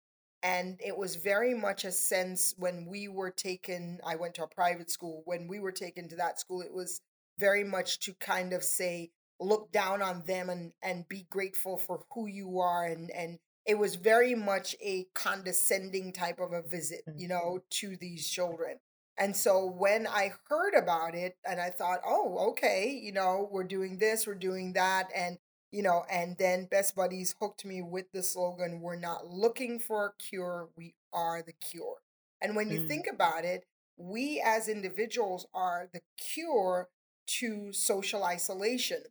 And 0.42 0.80
it 0.84 0.96
was 0.96 1.16
very 1.16 1.54
much 1.54 1.84
a 1.84 1.92
sense 1.92 2.54
when 2.58 2.86
we 2.86 3.08
were 3.08 3.30
taken, 3.30 4.00
I 4.04 4.16
went 4.16 4.34
to 4.34 4.44
a 4.44 4.48
private 4.48 4.90
school. 4.90 5.22
When 5.24 5.46
we 5.46 5.60
were 5.60 5.72
taken 5.72 6.08
to 6.08 6.16
that 6.16 6.40
school, 6.40 6.62
it 6.62 6.72
was 6.72 7.00
very 7.38 7.64
much 7.64 8.00
to 8.00 8.14
kind 8.14 8.52
of 8.52 8.62
say 8.62 9.10
look 9.40 9.72
down 9.72 10.02
on 10.02 10.22
them 10.26 10.48
and 10.48 10.72
and 10.82 11.08
be 11.08 11.26
grateful 11.30 11.76
for 11.76 12.04
who 12.14 12.26
you 12.26 12.60
are 12.60 12.84
and 12.84 13.10
and 13.10 13.38
it 13.66 13.78
was 13.78 13.94
very 13.94 14.34
much 14.34 14.74
a 14.82 15.06
condescending 15.14 16.12
type 16.12 16.38
of 16.40 16.52
a 16.52 16.62
visit 16.62 17.02
you 17.16 17.28
know 17.28 17.56
mm-hmm. 17.56 17.66
to 17.70 17.96
these 17.96 18.28
children 18.28 18.78
and 19.18 19.34
so 19.34 19.66
when 19.66 20.06
i 20.06 20.30
heard 20.48 20.74
about 20.74 21.14
it 21.14 21.36
and 21.44 21.60
i 21.60 21.70
thought 21.70 21.98
oh 22.06 22.50
okay 22.50 22.90
you 23.02 23.12
know 23.12 23.48
we're 23.50 23.64
doing 23.64 23.98
this 23.98 24.26
we're 24.26 24.34
doing 24.34 24.72
that 24.74 25.08
and 25.14 25.38
you 25.72 25.82
know 25.82 26.04
and 26.10 26.36
then 26.38 26.66
best 26.70 26.96
buddies 26.96 27.34
hooked 27.40 27.64
me 27.64 27.82
with 27.82 28.06
the 28.12 28.22
slogan 28.22 28.80
we're 28.80 28.96
not 28.96 29.26
looking 29.26 29.78
for 29.78 30.06
a 30.06 30.22
cure 30.22 30.68
we 30.76 30.94
are 31.12 31.42
the 31.42 31.52
cure 31.54 31.98
and 32.42 32.56
when 32.56 32.70
you 32.70 32.78
Mm, 32.78 32.88
think 32.88 33.06
about 33.12 33.44
it 33.44 33.64
we 33.98 34.42
as 34.44 34.68
individuals 34.68 35.46
are 35.54 35.88
the 35.92 36.00
cure 36.18 36.88
to 37.26 37.72
social 37.72 38.24
isolation. 38.24 39.02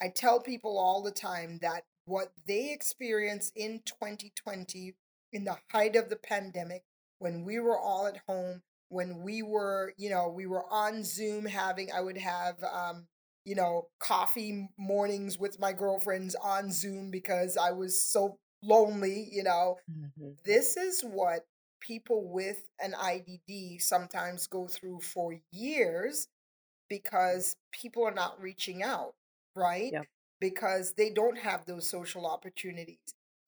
I 0.00 0.08
tell 0.08 0.40
people 0.40 0.78
all 0.78 1.02
the 1.02 1.10
time 1.12 1.58
that 1.62 1.84
what 2.04 2.32
they 2.46 2.72
experienced 2.72 3.52
in 3.56 3.80
2020, 3.86 4.94
in 5.32 5.44
the 5.44 5.58
height 5.70 5.96
of 5.96 6.08
the 6.10 6.16
pandemic, 6.16 6.84
when 7.18 7.44
we 7.44 7.58
were 7.60 7.78
all 7.78 8.06
at 8.06 8.20
home, 8.26 8.62
when 8.88 9.22
we 9.22 9.42
were, 9.42 9.94
you 9.96 10.10
know, 10.10 10.28
we 10.28 10.46
were 10.46 10.64
on 10.70 11.04
Zoom 11.04 11.46
having, 11.46 11.90
I 11.92 12.00
would 12.00 12.18
have, 12.18 12.62
um, 12.64 13.06
you 13.44 13.54
know, 13.54 13.88
coffee 13.98 14.68
mornings 14.78 15.38
with 15.38 15.58
my 15.60 15.72
girlfriends 15.72 16.34
on 16.36 16.70
Zoom 16.72 17.10
because 17.10 17.56
I 17.56 17.72
was 17.72 18.00
so 18.00 18.38
lonely, 18.62 19.28
you 19.32 19.42
know. 19.42 19.76
mhm. 19.90 20.36
This 20.44 20.76
is 20.76 21.02
what 21.02 21.46
people 21.80 22.28
with 22.28 22.62
an 22.80 22.94
IDD 22.94 23.78
sometimes 23.80 24.46
go 24.46 24.66
through 24.68 25.00
for 25.00 25.34
years 25.50 26.28
because 26.88 27.56
people 27.72 28.04
are 28.06 28.14
not 28.14 28.40
reaching 28.40 28.82
out, 28.82 29.14
right? 29.56 29.92
Yep. 29.92 30.06
Because 30.40 30.94
they 30.96 31.10
don't 31.10 31.38
have 31.38 31.64
those 31.66 31.88
social 31.88 32.26
opportunities. 32.26 32.98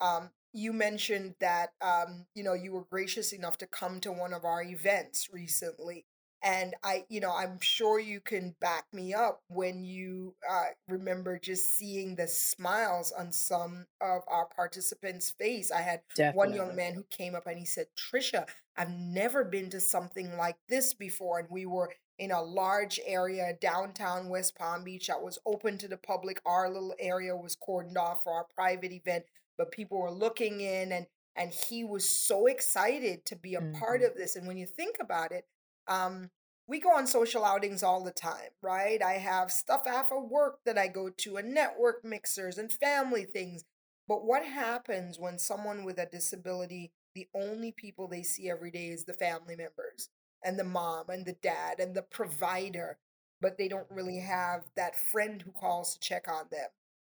Um, 0.01 0.31
you 0.53 0.73
mentioned 0.73 1.35
that 1.41 1.71
um, 1.81 2.27
you 2.35 2.45
know 2.45 2.55
you 2.55 2.73
were 2.73 2.85
gracious 2.91 3.33
enough 3.33 3.59
to 3.59 3.67
come 3.67 4.01
to 4.01 4.13
one 4.13 4.33
of 4.33 4.45
our 4.45 4.63
events 4.63 5.29
recently, 5.33 6.05
and 6.45 6.75
I, 6.85 7.07
you 7.09 7.21
know, 7.21 7.33
I'm 7.35 7.59
sure 7.61 7.99
you 7.99 8.21
can 8.21 8.55
back 8.61 8.87
me 8.93 9.15
up 9.15 9.41
when 9.49 9.85
you 9.85 10.37
uh, 10.49 10.67
remember 10.89 11.39
just 11.39 11.73
seeing 11.79 12.17
the 12.17 12.29
smiles 12.29 13.13
on 13.13 13.33
some 13.33 13.87
of 14.01 14.23
our 14.29 14.47
participants' 14.47 15.31
face. 15.31 15.73
I 15.73 15.81
had 15.83 16.03
one 16.33 16.53
young 16.53 16.77
man 16.77 16.95
who 16.95 17.05
came 17.11 17.35
up 17.35 17.47
and 17.47 17.59
he 17.59 17.65
said, 17.65 17.87
"Tricia, 17.97 18.47
I've 18.77 18.91
never 18.91 19.45
been 19.45 19.71
to 19.71 19.81
something 19.81 20.37
like 20.37 20.59
this 20.69 20.95
before," 20.95 21.39
and 21.41 21.49
we 21.51 21.67
were 21.67 21.93
in 22.19 22.31
a 22.31 22.43
large 22.43 23.01
area 23.05 23.57
downtown 23.61 24.29
West 24.29 24.55
Palm 24.57 24.85
Beach 24.85 25.09
that 25.09 25.23
was 25.23 25.39
open 25.47 25.79
to 25.79 25.89
the 25.89 25.97
public. 25.97 26.41
Our 26.45 26.69
little 26.71 26.95
area 27.01 27.35
was 27.37 27.57
cordoned 27.57 27.97
off 27.97 28.23
for 28.23 28.33
our 28.35 28.47
private 28.55 28.93
event, 28.93 29.25
but 29.57 29.73
people 29.73 29.99
were 29.99 30.11
looking 30.13 30.61
in 30.61 30.93
and 30.93 31.07
and 31.37 31.53
he 31.53 31.83
was 31.83 32.09
so 32.09 32.47
excited 32.47 33.25
to 33.27 33.35
be 33.35 33.57
a 33.57 33.63
part 33.63 34.01
Mhm. 34.01 34.05
of 34.05 34.15
this. 34.15 34.37
And 34.37 34.47
when 34.47 34.57
you 34.57 34.67
think 34.67 34.97
about 35.01 35.33
it, 35.33 35.45
um, 35.89 36.31
we 36.67 36.81
go 36.81 36.91
on 36.97 37.07
social 37.07 37.45
outings 37.45 37.83
all 37.83 38.03
the 38.03 38.11
time, 38.13 38.51
right? 38.63 39.03
I 39.03 39.15
have 39.15 39.53
stuff 39.53 39.87
after 39.87 40.19
work 40.19 40.61
that 40.65 40.79
I 40.79 40.89
go 40.89 41.11
to 41.11 41.37
and 41.37 41.53
network 41.55 42.05
mixers 42.05 42.59
and 42.59 42.73
family 42.73 43.25
things. 43.25 43.65
But 44.09 44.25
what 44.25 44.45
happens 44.45 45.19
when 45.19 45.39
someone 45.39 45.85
with 45.85 45.99
a 45.99 46.07
disability, 46.07 46.93
the 47.15 47.29
only 47.35 47.73
people 47.73 48.09
they 48.09 48.23
see 48.23 48.51
every 48.51 48.71
day 48.71 48.89
is 48.89 49.05
the 49.05 49.15
family 49.15 49.57
members? 49.57 50.09
and 50.47 50.59
the 50.59 50.65
mom 50.65 51.09
and 51.09 51.25
the 51.25 51.33
dad 51.43 51.81
and 51.81 51.95
the 51.95 52.03
provider, 52.03 52.99
but 53.41 53.57
they 53.57 53.69
don't 53.69 53.91
really 53.91 54.19
have 54.19 54.65
that 54.77 54.95
friend 54.95 55.41
who 55.43 55.51
calls 55.53 55.95
to 55.95 56.01
check 56.01 56.29
on 56.29 56.45
them 56.51 56.69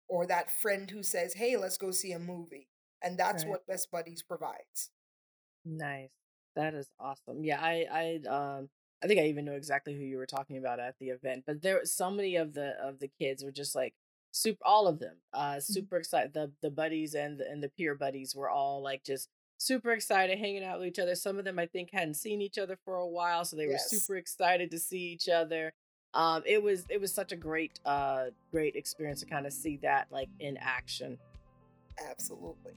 or 0.09 0.27
that 0.27 0.51
friend 0.51 0.91
who 0.91 1.03
says, 1.03 1.35
hey, 1.35 1.57
let's 1.57 1.79
go 1.79 1.91
see 1.91 2.13
a 2.13 2.19
movie. 2.19 2.69
And 3.03 3.19
that's 3.19 3.45
Right. 3.45 3.47
what 3.47 3.67
Best 3.67 3.91
Buddies 3.91 4.23
provides. 4.23 4.91
Nice. 5.65 6.22
That 6.57 6.75
is 6.75 6.91
awesome. 7.01 7.45
Yeah, 7.45 7.61
I 7.61 7.87
I 7.91 8.29
um 8.29 8.69
I 9.03 9.07
think 9.07 9.21
I 9.21 9.25
even 9.25 9.45
know 9.45 9.53
exactly 9.55 9.95
who 9.95 10.05
you 10.05 10.17
were 10.17 10.27
talking 10.27 10.59
about 10.59 10.81
at 10.81 10.97
the 10.99 11.09
event. 11.11 11.45
But 11.47 11.63
there 11.63 11.85
so 11.85 12.11
many 12.11 12.37
of 12.37 12.55
the 12.55 12.71
of 12.83 12.99
the 12.99 13.09
kids 13.21 13.43
were 13.45 13.53
just 13.53 13.75
like 13.75 13.95
super 14.33 14.61
all 14.65 14.87
of 14.89 14.99
them 14.99 15.17
uh 15.35 15.61
Mhm. 15.69 15.89
super 15.89 15.97
excited 15.99 16.33
the 16.33 16.51
the 16.63 16.71
buddies 16.71 17.15
and 17.15 17.39
the, 17.39 17.47
and 17.51 17.63
the 17.63 17.69
peer 17.69 17.95
buddies 17.95 18.35
were 18.35 18.49
all 18.49 18.83
like 18.83 19.05
just 19.05 19.29
super 19.59 19.93
excited 19.93 20.39
hanging 20.39 20.65
out 20.65 20.79
with 20.79 20.89
each 20.89 20.99
other 20.99 21.15
some 21.15 21.39
of 21.39 21.45
them 21.45 21.59
i 21.59 21.67
think 21.67 21.91
hadn't 21.93 22.15
seen 22.15 22.41
each 22.41 22.57
other 22.59 22.79
for 22.85 22.95
a 22.97 23.07
while 23.07 23.45
so 23.45 23.57
they 23.57 23.67
were 23.67 23.73
Yes, 23.73 23.89
super 23.91 24.17
excited 24.17 24.71
to 24.71 24.79
see 24.79 24.99
each 25.13 25.29
other 25.29 25.75
um 26.15 26.43
it 26.47 26.63
was 26.63 26.87
it 26.89 26.99
was 27.01 27.13
such 27.15 27.31
a 27.33 27.37
great 27.37 27.79
uh 27.85 28.27
great 28.51 28.75
experience 28.75 29.21
to 29.21 29.27
kind 29.27 29.47
of 29.47 29.53
see 29.53 29.77
that 29.83 30.07
like 30.11 30.31
in 30.41 30.57
action 30.57 31.19
absolutely. 31.99 32.73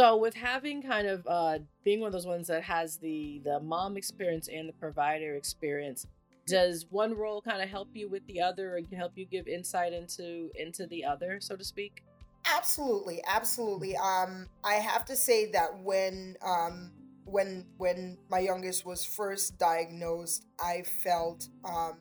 So 0.00 0.16
with 0.16 0.32
having 0.32 0.82
kind 0.82 1.06
of 1.06 1.26
uh 1.26 1.58
being 1.84 2.00
one 2.00 2.06
of 2.06 2.14
those 2.14 2.26
ones 2.26 2.46
that 2.46 2.62
has 2.62 2.96
the 2.96 3.42
the 3.44 3.60
mom 3.60 3.98
experience 3.98 4.48
and 4.48 4.66
the 4.66 4.72
provider 4.72 5.34
experience, 5.34 6.06
does 6.46 6.86
one 6.88 7.14
role 7.14 7.42
kind 7.42 7.60
of 7.60 7.68
help 7.68 7.88
you 7.92 8.08
with 8.08 8.26
the 8.26 8.40
other 8.40 8.78
or 8.78 8.80
help 8.96 9.12
you 9.16 9.26
give 9.26 9.46
insight 9.46 9.92
into 9.92 10.50
into 10.54 10.86
the 10.86 11.04
other, 11.04 11.38
so 11.38 11.54
to 11.54 11.62
speak? 11.62 12.02
Absolutely, 12.46 13.22
absolutely. 13.28 13.94
Um, 13.94 14.46
I 14.64 14.76
have 14.76 15.04
to 15.04 15.16
say 15.16 15.50
that 15.50 15.78
when 15.82 16.36
um 16.42 16.92
when 17.26 17.66
when 17.76 18.16
my 18.30 18.38
youngest 18.38 18.86
was 18.86 19.04
first 19.04 19.58
diagnosed, 19.58 20.46
I 20.58 20.80
felt 20.80 21.46
um 21.62 21.98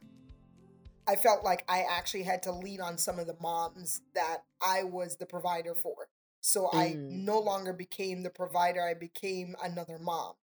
I 1.06 1.18
felt 1.18 1.44
like 1.44 1.66
I 1.68 1.84
actually 1.90 2.24
had 2.24 2.44
to 2.44 2.54
lean 2.54 2.80
on 2.80 2.98
some 2.98 3.20
of 3.20 3.28
the 3.28 3.36
moms 3.42 4.00
that 4.16 4.44
I 4.66 4.84
was 4.84 5.18
the 5.18 5.26
provider 5.26 5.76
for. 5.76 6.09
So 6.42 6.70
I 6.74 7.00
Mm, 7.00 7.10
no 7.10 7.40
longer 7.40 7.74
became 7.74 8.24
the 8.24 8.30
provider, 8.30 8.82
I 8.82 8.94
became 8.94 9.56
another 9.64 10.00
mom. 10.00 10.36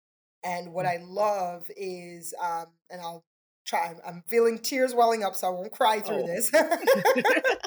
And 0.43 0.73
what 0.73 0.86
I 0.86 0.97
love 0.97 1.69
is, 1.75 2.34
um, 2.41 2.67
and 2.89 3.01
I'll 3.01 3.25
try. 3.65 3.95
I'm 4.05 4.23
feeling 4.27 4.60
tears 4.60 4.93
welling 4.93 5.23
up, 5.23 5.36
so 5.36 5.47
I 5.47 5.51
won't 5.51 5.71
cry 5.71 6.01
through 6.01 6.23
Oh. 6.23 6.25
this. 6.25 6.51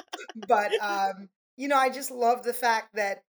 but 0.35 0.73
um, 0.81 1.29
you 1.57 1.67
know, 1.67 1.77
I 1.77 1.89
just 1.89 2.11
love 2.11 2.43
the 2.43 2.53
fact 2.53 2.95
that 2.95 3.23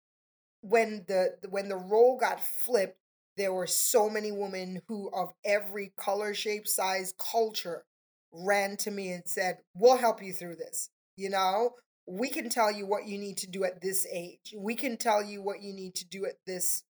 when 0.62 1.06
the 1.08 1.38
when 1.50 1.70
the 1.70 1.78
role 1.78 2.18
got 2.20 2.42
flipped, 2.42 2.98
there 3.38 3.54
were 3.54 3.68
so 3.68 4.10
many 4.10 4.32
women 4.32 4.82
who 4.88 5.10
of 5.14 5.34
every 5.46 5.94
color, 5.98 6.34
shape, 6.34 6.68
size, 6.68 7.14
culture 7.20 7.86
ran 8.32 8.78
to 8.78 8.92
me 8.92 9.12
and 9.12 9.24
said, 9.28 9.60
"We'll 9.76 9.98
help 9.98 10.22
you 10.24 10.34
through 10.34 10.58
this." 10.58 10.90
You 11.18 11.30
know, 11.32 11.76
we 12.08 12.30
can 12.30 12.50
tell 12.50 12.72
you 12.72 12.86
what 12.86 13.08
you 13.08 13.18
need 13.18 13.38
to 13.38 13.48
do 13.48 13.64
at 13.64 13.82
this 13.82 14.08
age. 14.12 14.54
We 14.58 14.76
can 14.76 14.98
tell 14.98 15.24
you 15.24 15.42
what 15.42 15.62
you 15.62 15.74
need 15.74 15.96
to 15.96 16.06
do 16.08 16.26
at 16.26 16.38
this 16.46 16.84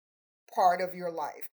part 0.55 0.81
of 0.81 0.95
your 0.95 1.11
life. 1.11 1.49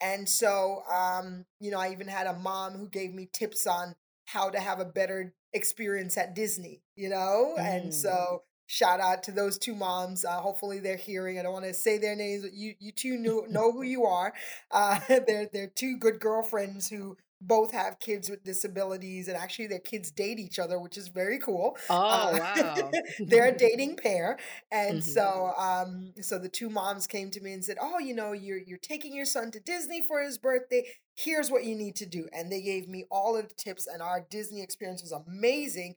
And 0.00 0.28
so, 0.28 0.82
um, 0.92 1.46
you 1.60 1.70
know, 1.70 1.78
I 1.80 1.90
even 1.92 2.08
had 2.08 2.26
a 2.26 2.34
mom 2.34 2.74
who 2.74 2.88
gave 2.88 3.14
me 3.14 3.28
tips 3.32 3.66
on 3.66 3.94
how 4.26 4.50
to 4.50 4.60
have 4.60 4.80
a 4.80 4.84
better 4.84 5.34
experience 5.52 6.18
at 6.18 6.34
Disney, 6.34 6.82
you 6.96 7.08
know? 7.08 7.56
And 7.58 7.90
Mm. 7.90 7.94
so, 7.94 8.42
shout 8.66 9.00
out 9.00 9.22
to 9.24 9.32
those 9.32 9.58
two 9.58 9.74
moms. 9.74 10.24
Uh, 10.24 10.40
hopefully, 10.40 10.80
they're 10.80 10.96
hearing. 10.96 11.38
I 11.38 11.42
don't 11.42 11.52
want 11.52 11.64
to 11.64 11.74
say 11.74 11.98
their 11.98 12.16
names, 12.16 12.42
but 12.42 12.52
you, 12.52 12.74
you 12.78 12.92
two 12.92 13.16
know, 13.16 13.46
know 13.48 13.72
who 13.72 13.82
you 13.82 14.04
are. 14.04 14.34
Uh, 14.70 15.00
they're, 15.08 15.48
they're 15.52 15.66
two 15.74 15.96
good 15.96 16.20
girlfriends 16.20 16.88
who 16.88 17.16
both 17.40 17.72
have 17.72 18.00
kids 18.00 18.30
with 18.30 18.42
disabilities, 18.44 19.28
and 19.28 19.36
actually, 19.36 19.66
their 19.68 19.78
kids 19.80 20.10
date 20.10 20.38
each 20.38 20.58
other, 20.58 20.78
which 20.80 20.96
is 20.96 21.08
very 21.08 21.38
cool. 21.38 21.76
Oh, 21.88 22.08
Uh, 22.08 22.26
wow. 22.36 22.98
they're 23.26 23.48
a 23.54 23.56
dating 23.56 23.96
pair, 23.96 24.38
and 24.70 25.02
Mhm. 25.02 25.04
so 25.04 25.52
um, 25.56 26.12
so 26.20 26.38
the 26.38 26.48
two 26.48 26.68
moms 26.70 27.06
came 27.06 27.30
to 27.30 27.40
me 27.40 27.52
and 27.52 27.64
said, 27.64 27.76
"Oh, 27.80 27.98
you 27.98 28.14
know, 28.14 28.32
you're 28.32 28.58
you're 28.58 28.78
taking 28.78 29.14
your 29.14 29.24
son 29.26 29.50
to 29.52 29.60
Disney 29.60 30.02
for 30.02 30.22
his 30.22 30.38
birthday. 30.38 30.84
Here's 31.16 31.50
what 31.50 31.64
you 31.64 31.74
need 31.76 31.96
to 31.96 32.06
do." 32.06 32.28
And 32.32 32.50
they 32.50 32.62
gave 32.62 32.88
me 32.88 33.04
all 33.10 33.36
of 33.36 33.48
the 33.48 33.54
tips, 33.54 33.86
and 33.86 34.02
our 34.02 34.20
Disney 34.30 34.62
experience 34.62 35.02
was 35.02 35.12
amazing. 35.12 35.96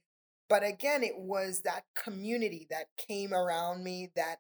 But 0.50 0.64
again, 0.64 1.04
it 1.04 1.18
was 1.20 1.62
that 1.62 1.86
community 1.96 2.66
that 2.70 2.88
came 2.98 3.34
around 3.34 3.84
me 3.84 4.12
that 4.16 4.38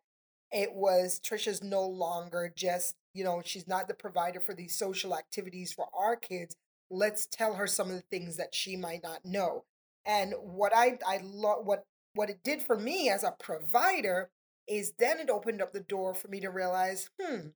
it 0.51 0.73
was 0.73 1.19
Tricia's 1.19 1.63
no 1.63 1.85
longer 1.85 2.51
just, 2.55 2.95
you 3.13 3.23
know, 3.23 3.41
she's 3.45 3.67
not 3.67 3.87
the 3.87 3.93
provider 3.93 4.39
for 4.39 4.55
these 4.55 4.75
social 4.77 5.15
activities 5.15 5.71
for 5.73 5.87
our 5.93 6.15
kids. 6.15 6.55
Let's 6.89 7.27
tell 7.27 7.53
her 7.55 7.67
some 7.67 7.89
of 7.89 7.95
the 7.95 8.01
things 8.01 8.37
that 8.37 8.55
she 8.55 8.75
might 8.75 9.03
not 9.03 9.25
know. 9.25 9.65
And 10.05 10.33
what 10.41 10.71
I 10.75 10.97
I 11.07 11.19
love 11.23 11.65
what 11.65 11.85
what 12.15 12.29
it 12.29 12.43
did 12.43 12.61
for 12.63 12.77
me 12.77 13.09
as 13.09 13.23
a 13.23 13.35
provider 13.39 14.29
is 14.67 14.93
then 14.99 15.19
it 15.19 15.29
opened 15.29 15.61
up 15.61 15.73
the 15.73 15.79
door 15.79 16.13
for 16.13 16.27
me 16.27 16.39
to 16.39 16.49
realize, 16.49 17.09
hmm, 17.19 17.49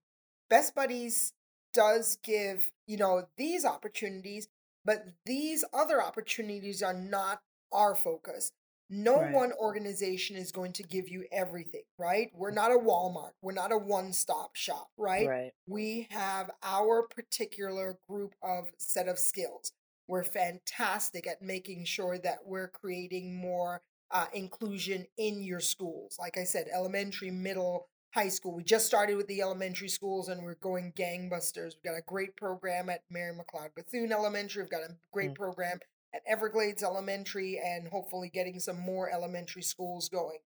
Best 0.49 0.75
Buddies 0.75 1.33
does 1.73 2.17
give, 2.23 2.71
you 2.87 2.97
know, 2.97 3.27
these 3.37 3.65
opportunities, 3.65 4.47
but 4.85 5.05
these 5.25 5.63
other 5.73 6.01
opportunities 6.01 6.81
are 6.81 6.93
not 6.93 7.41
our 7.71 7.95
focus. 7.95 8.51
No 8.89 9.21
Right. 9.21 9.33
one 9.33 9.53
organization 9.53 10.35
is 10.35 10.51
going 10.51 10.73
to 10.73 10.83
give 10.83 11.09
you 11.09 11.25
everything, 11.31 11.83
right? 11.97 12.31
We're 12.35 12.51
not 12.51 12.71
a 12.71 12.77
Walmart. 12.77 13.31
We're 13.41 13.53
not 13.53 13.71
a 13.71 13.77
one 13.77 14.13
stop 14.13 14.55
shop, 14.55 14.91
right? 14.97 15.27
Right. 15.27 15.51
We 15.67 16.07
have 16.11 16.51
our 16.61 17.03
particular 17.03 17.97
group 18.07 18.35
of 18.43 18.71
set 18.77 19.07
of 19.07 19.17
skills. 19.17 19.71
We're 20.07 20.23
fantastic 20.23 21.27
at 21.27 21.41
making 21.41 21.85
sure 21.85 22.17
that 22.19 22.45
we're 22.45 22.67
creating 22.67 23.35
more 23.35 23.81
uh, 24.11 24.27
inclusion 24.33 25.07
in 25.17 25.41
your 25.41 25.59
schools. 25.61 26.17
Like 26.19 26.37
I 26.37 26.43
said, 26.43 26.67
elementary, 26.71 27.31
middle, 27.31 27.87
high 28.13 28.27
school. 28.29 28.53
We 28.53 28.63
just 28.63 28.85
started 28.85 29.15
with 29.17 29.25
the 29.27 29.41
elementary 29.41 29.87
schools 29.89 30.27
and 30.29 30.43
we're 30.43 30.53
going 30.55 30.91
gangbusters. 30.95 31.73
We've 31.75 31.91
got 31.91 31.97
a 31.97 32.03
great 32.05 32.35
program 32.35 32.89
at 32.89 33.01
Mary 33.09 33.33
McLeod 33.35 33.73
Bethune 33.75 34.11
Elementary. 34.11 34.61
We've 34.61 34.69
got 34.69 34.83
a 34.83 34.97
great 35.11 35.31
Mm. 35.31 35.35
program 35.35 35.79
at 36.13 36.21
Everglades 36.27 36.83
Elementary 36.83 37.59
and 37.63 37.87
hopefully 37.87 38.29
getting 38.29 38.59
some 38.59 38.79
more 38.79 39.09
elementary 39.11 39.63
schools 39.63 40.09
going. 40.09 40.39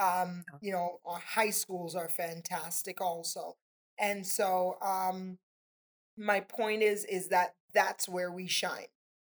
Um, 0.00 0.44
Oh. 0.52 0.58
you 0.60 0.72
know, 0.72 1.00
our 1.04 1.18
high 1.18 1.50
schools 1.50 1.94
are 1.96 2.08
fantastic 2.08 3.00
also. 3.00 3.56
And 3.98 4.26
so 4.26 4.76
um 4.82 5.38
my 6.16 6.40
point 6.40 6.82
is 6.82 7.04
is 7.04 7.28
that 7.28 7.54
that's 7.74 8.08
where 8.08 8.30
we 8.32 8.46
shine. 8.48 8.86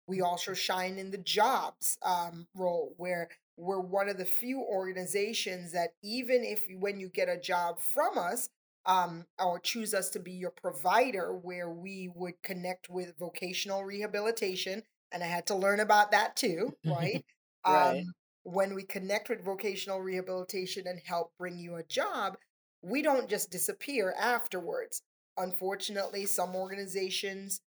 We 0.06 0.20
also 0.20 0.54
shine 0.54 0.98
in 0.98 1.10
the 1.10 1.18
jobs 1.18 1.98
um, 2.02 2.46
role 2.54 2.94
where 2.96 3.28
we're 3.56 3.80
one 3.80 4.08
of 4.08 4.18
the 4.18 4.24
few 4.24 4.60
organizations 4.60 5.72
that 5.72 5.90
even 6.02 6.44
if 6.44 6.68
you, 6.68 6.78
when 6.78 7.00
you 7.00 7.08
get 7.08 7.28
a 7.28 7.40
job 7.40 7.80
from 7.80 8.18
us 8.18 8.48
um, 8.84 9.26
or 9.38 9.58
choose 9.58 9.94
us 9.94 10.10
to 10.10 10.20
be 10.20 10.32
your 10.32 10.50
provider, 10.52 11.34
where 11.34 11.70
we 11.70 12.08
would 12.14 12.40
connect 12.42 12.88
with 12.88 13.18
vocational 13.18 13.82
rehabilitation, 13.84 14.82
and 15.16 15.24
I 15.24 15.28
had 15.28 15.46
to 15.46 15.54
learn 15.56 15.80
about 15.80 16.10
that 16.12 16.36
too, 16.36 16.76
right? 16.84 17.24
Right. 17.66 18.04
Um, 18.04 18.14
when 18.44 18.74
we 18.74 18.84
connect 18.84 19.30
with 19.30 19.42
vocational 19.44 20.00
rehabilitation 20.00 20.86
and 20.86 21.00
help 21.04 21.32
bring 21.38 21.58
you 21.58 21.76
a 21.76 21.82
job, 21.82 22.36
we 22.82 23.02
don't 23.02 23.28
just 23.28 23.50
disappear 23.50 24.14
afterwards. 24.16 25.02
Unfortunately, 25.38 26.26
some 26.26 26.54
organizations 26.54 27.62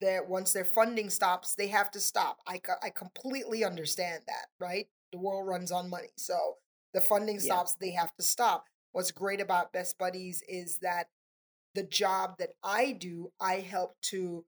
that 0.00 0.28
once 0.28 0.52
their 0.52 0.64
funding 0.64 1.10
stops, 1.10 1.54
they 1.54 1.68
have 1.68 1.90
to 1.92 2.00
stop. 2.00 2.38
I, 2.46 2.60
I 2.82 2.90
completely 2.90 3.64
understand 3.64 4.24
that, 4.26 4.46
right? 4.60 4.88
The 5.12 5.18
world 5.18 5.46
runs 5.48 5.72
on 5.72 5.90
money. 5.90 6.10
So 6.16 6.58
the 6.92 7.00
funding 7.00 7.40
Yeah. 7.40 7.40
stops, 7.40 7.76
they 7.80 7.92
have 7.92 8.14
to 8.16 8.22
stop. 8.22 8.66
What's 8.92 9.10
great 9.10 9.40
about 9.40 9.72
Best 9.72 9.98
Buddies 9.98 10.42
is 10.48 10.78
that 10.80 11.08
the 11.74 11.82
job 11.82 12.38
that 12.38 12.50
I 12.62 12.92
do, 12.92 13.32
I 13.40 13.56
help 13.56 13.96
to 14.02 14.44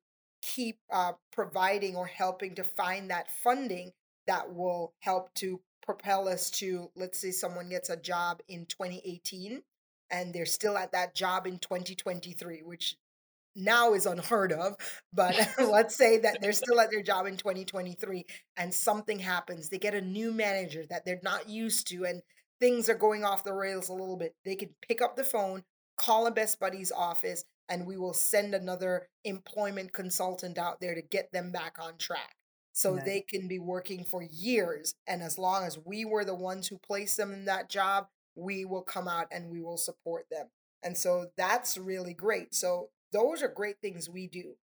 keep 0.55 0.79
uh, 0.93 1.13
providing 1.33 1.97
or 1.97 2.07
helping 2.07 2.55
to 2.55 2.65
find 2.65 3.11
that 3.11 3.31
funding 3.31 3.93
that 4.27 4.55
will 4.55 4.93
help 5.01 5.33
to 5.35 5.61
propel 5.83 6.29
us 6.29 6.51
to, 6.51 6.91
let's 6.97 7.19
say, 7.19 7.31
someone 7.31 7.69
gets 7.69 7.91
a 7.91 7.97
job 7.97 8.41
in 8.49 8.67
2018 8.67 9.63
and 10.11 10.33
they're 10.33 10.47
still 10.47 10.77
at 10.77 10.93
that 10.93 11.15
job 11.15 11.47
in 11.47 11.59
2023, 11.59 12.63
which 12.65 12.97
now 13.55 13.95
is 13.95 14.07
unheard 14.07 14.53
of. 14.53 14.77
But 15.13 15.37
let's 15.59 15.97
say 15.97 16.19
that 16.19 16.41
they're 16.41 16.53
still 16.53 16.81
at 16.81 16.91
their 16.91 17.03
job 17.03 17.27
in 17.27 17.37
2023 17.37 18.25
and 18.57 18.73
something 18.73 19.19
happens. 19.19 19.69
They 19.69 19.79
get 19.79 19.95
a 19.95 20.01
new 20.01 20.33
manager 20.33 20.85
that 20.91 21.05
they're 21.05 21.21
not 21.23 21.49
used 21.49 21.89
to 21.89 22.05
and 22.05 22.23
things 22.61 22.89
are 22.89 22.95
going 22.95 23.25
off 23.25 23.45
the 23.45 23.53
rails 23.53 23.89
a 23.89 23.95
little 23.95 24.17
bit. 24.17 24.35
They 24.45 24.57
can 24.57 24.71
pick 24.87 25.03
up 25.03 25.17
the 25.17 25.25
phone, 25.25 25.63
call 25.97 26.27
a 26.27 26.31
Best 26.31 26.59
buddy's 26.61 26.93
office, 26.93 27.45
and 27.69 27.87
we 27.87 27.97
will 27.97 28.15
send 28.15 28.55
another 28.55 29.09
employment 29.25 29.93
consultant 29.93 30.59
out 30.59 30.81
there 30.81 30.95
to 30.95 31.03
get 31.03 31.33
them 31.33 31.53
back 31.53 31.77
on 31.81 31.99
track. 31.99 32.37
So 32.73 32.95
Nice. 32.95 33.05
they 33.05 33.21
can 33.23 33.49
be 33.49 33.59
working 33.59 34.05
for 34.05 34.23
years. 34.23 34.95
And 35.07 35.23
as 35.23 35.39
long 35.39 35.65
as 35.65 35.79
we 35.85 36.05
were 36.05 36.25
the 36.25 36.35
ones 36.35 36.69
who 36.69 36.79
placed 36.79 37.17
them 37.17 37.33
in 37.33 37.47
that 37.47 37.71
job, 37.71 38.07
we 38.35 38.65
will 38.65 38.83
come 38.83 39.09
out 39.09 39.29
and 39.33 39.51
we 39.51 39.63
will 39.63 39.79
support 39.79 40.27
them. 40.31 40.49
And 40.83 40.97
so 40.97 41.29
that's 41.37 41.79
really 41.79 42.15
great. 42.15 42.55
So 42.55 42.91
those 43.13 43.43
are 43.43 43.49
great 43.49 43.77
things 43.81 44.11
we 44.11 44.27
do. 44.29 44.57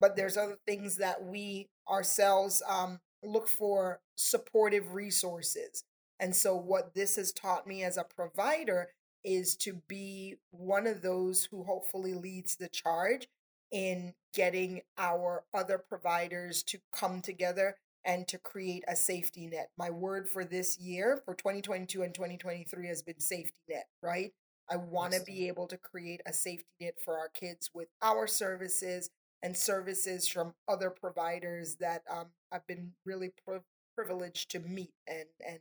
But 0.00 0.16
there's 0.16 0.36
other 0.36 0.58
things 0.66 0.96
that 0.96 1.22
we 1.22 1.68
ourselves 1.88 2.62
um, 2.68 3.00
look 3.22 3.48
for 3.48 4.00
supportive 4.16 4.94
resources. 4.94 5.84
And 6.18 6.34
so 6.34 6.56
what 6.56 6.94
this 6.94 7.16
has 7.16 7.32
taught 7.32 7.66
me 7.66 7.82
as 7.82 7.96
a 7.96 8.04
provider 8.04 8.88
is 9.24 9.56
to 9.56 9.74
be 9.88 10.36
one 10.50 10.86
of 10.86 11.02
those 11.02 11.44
who 11.50 11.64
hopefully 11.64 12.14
leads 12.14 12.56
the 12.56 12.68
charge 12.68 13.28
in 13.70 14.14
getting 14.34 14.80
our 14.98 15.44
other 15.54 15.78
providers 15.78 16.62
to 16.64 16.78
come 16.92 17.20
together 17.20 17.76
and 18.04 18.26
to 18.28 18.38
create 18.38 18.84
a 18.88 18.96
safety 18.96 19.46
net. 19.46 19.70
My 19.76 19.90
word 19.90 20.28
for 20.28 20.44
this 20.44 20.78
year, 20.78 21.20
for 21.24 21.34
2022 21.34 22.02
and 22.02 22.14
2023, 22.14 22.86
has 22.86 23.02
been 23.02 23.20
safety 23.20 23.60
net, 23.68 23.86
right? 24.02 24.32
I 24.70 24.76
want 24.76 25.12
to 25.14 25.20
be 25.22 25.48
able 25.48 25.66
to 25.66 25.76
create 25.76 26.20
a 26.26 26.32
safety 26.32 26.64
net 26.80 26.94
for 27.04 27.18
our 27.18 27.28
kids 27.28 27.70
with 27.74 27.88
our 28.02 28.26
services 28.26 29.10
and 29.42 29.56
services 29.56 30.28
from 30.28 30.54
other 30.68 30.90
providers 30.90 31.76
that 31.80 32.02
um, 32.10 32.26
I've 32.52 32.66
been 32.66 32.92
really 33.04 33.32
priv- 33.44 33.62
privileged 33.96 34.50
to 34.52 34.60
meet 34.60 34.92
and 35.06 35.26
and 35.46 35.58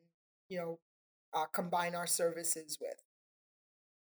you 0.50 0.60
know 0.60 0.80
uh, 1.34 1.45
combine 1.45 1.95
our 1.95 2.08
services 2.08 2.78
with. 2.80 2.95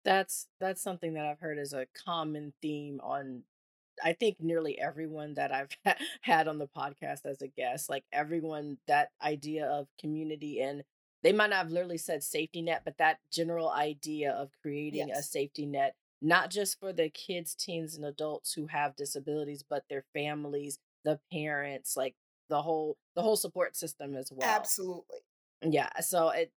That's 0.08 0.48
that's 0.62 0.82
something 0.82 1.16
that 1.16 1.26
I've 1.26 1.42
heard 1.42 1.60
is 1.60 1.74
a 1.74 1.86
common 2.06 2.54
theme 2.62 3.02
on 3.04 3.44
I 4.02 4.14
think 4.14 4.38
nearly 4.40 4.80
everyone 4.80 5.34
that 5.34 5.52
I've 5.52 5.70
ha- 5.86 5.98
had 6.22 6.48
on 6.48 6.60
the 6.60 6.68
podcast 6.68 7.26
as 7.26 7.42
a 7.42 7.50
guest, 7.50 7.90
like 7.90 8.06
everyone, 8.14 8.78
that 8.88 9.10
idea 9.22 9.68
of 9.68 9.88
community 10.00 10.62
and 10.62 10.84
they 11.24 11.34
might 11.34 11.50
not 11.50 11.58
have 11.58 11.72
literally 11.72 11.98
said 11.98 12.24
safety 12.24 12.62
net, 12.62 12.84
but 12.86 13.00
that 13.00 13.18
general 13.34 13.70
idea 13.70 14.32
of 14.32 14.50
creating 14.62 15.12
a 15.12 15.22
safety 15.22 15.66
net, 15.66 15.94
not 16.22 16.52
just 16.52 16.80
for 16.80 16.94
the 16.94 17.10
kids, 17.10 17.54
teens, 17.54 17.96
and 17.96 18.06
adults 18.06 18.54
who 18.54 18.68
have 18.68 18.96
disabilities, 18.96 19.64
but 19.70 19.84
their 19.90 20.06
families, 20.14 20.80
the 21.04 21.20
parents, 21.34 21.98
like 21.98 22.16
the 22.50 22.62
whole 22.62 22.96
the 23.16 23.22
whole 23.22 23.36
support 23.36 23.76
system 23.76 24.16
as 24.16 24.32
well. 24.32 24.48
absolutely. 24.48 25.20
Yeah, 25.64 25.90
so 26.00 26.30
it 26.30 26.52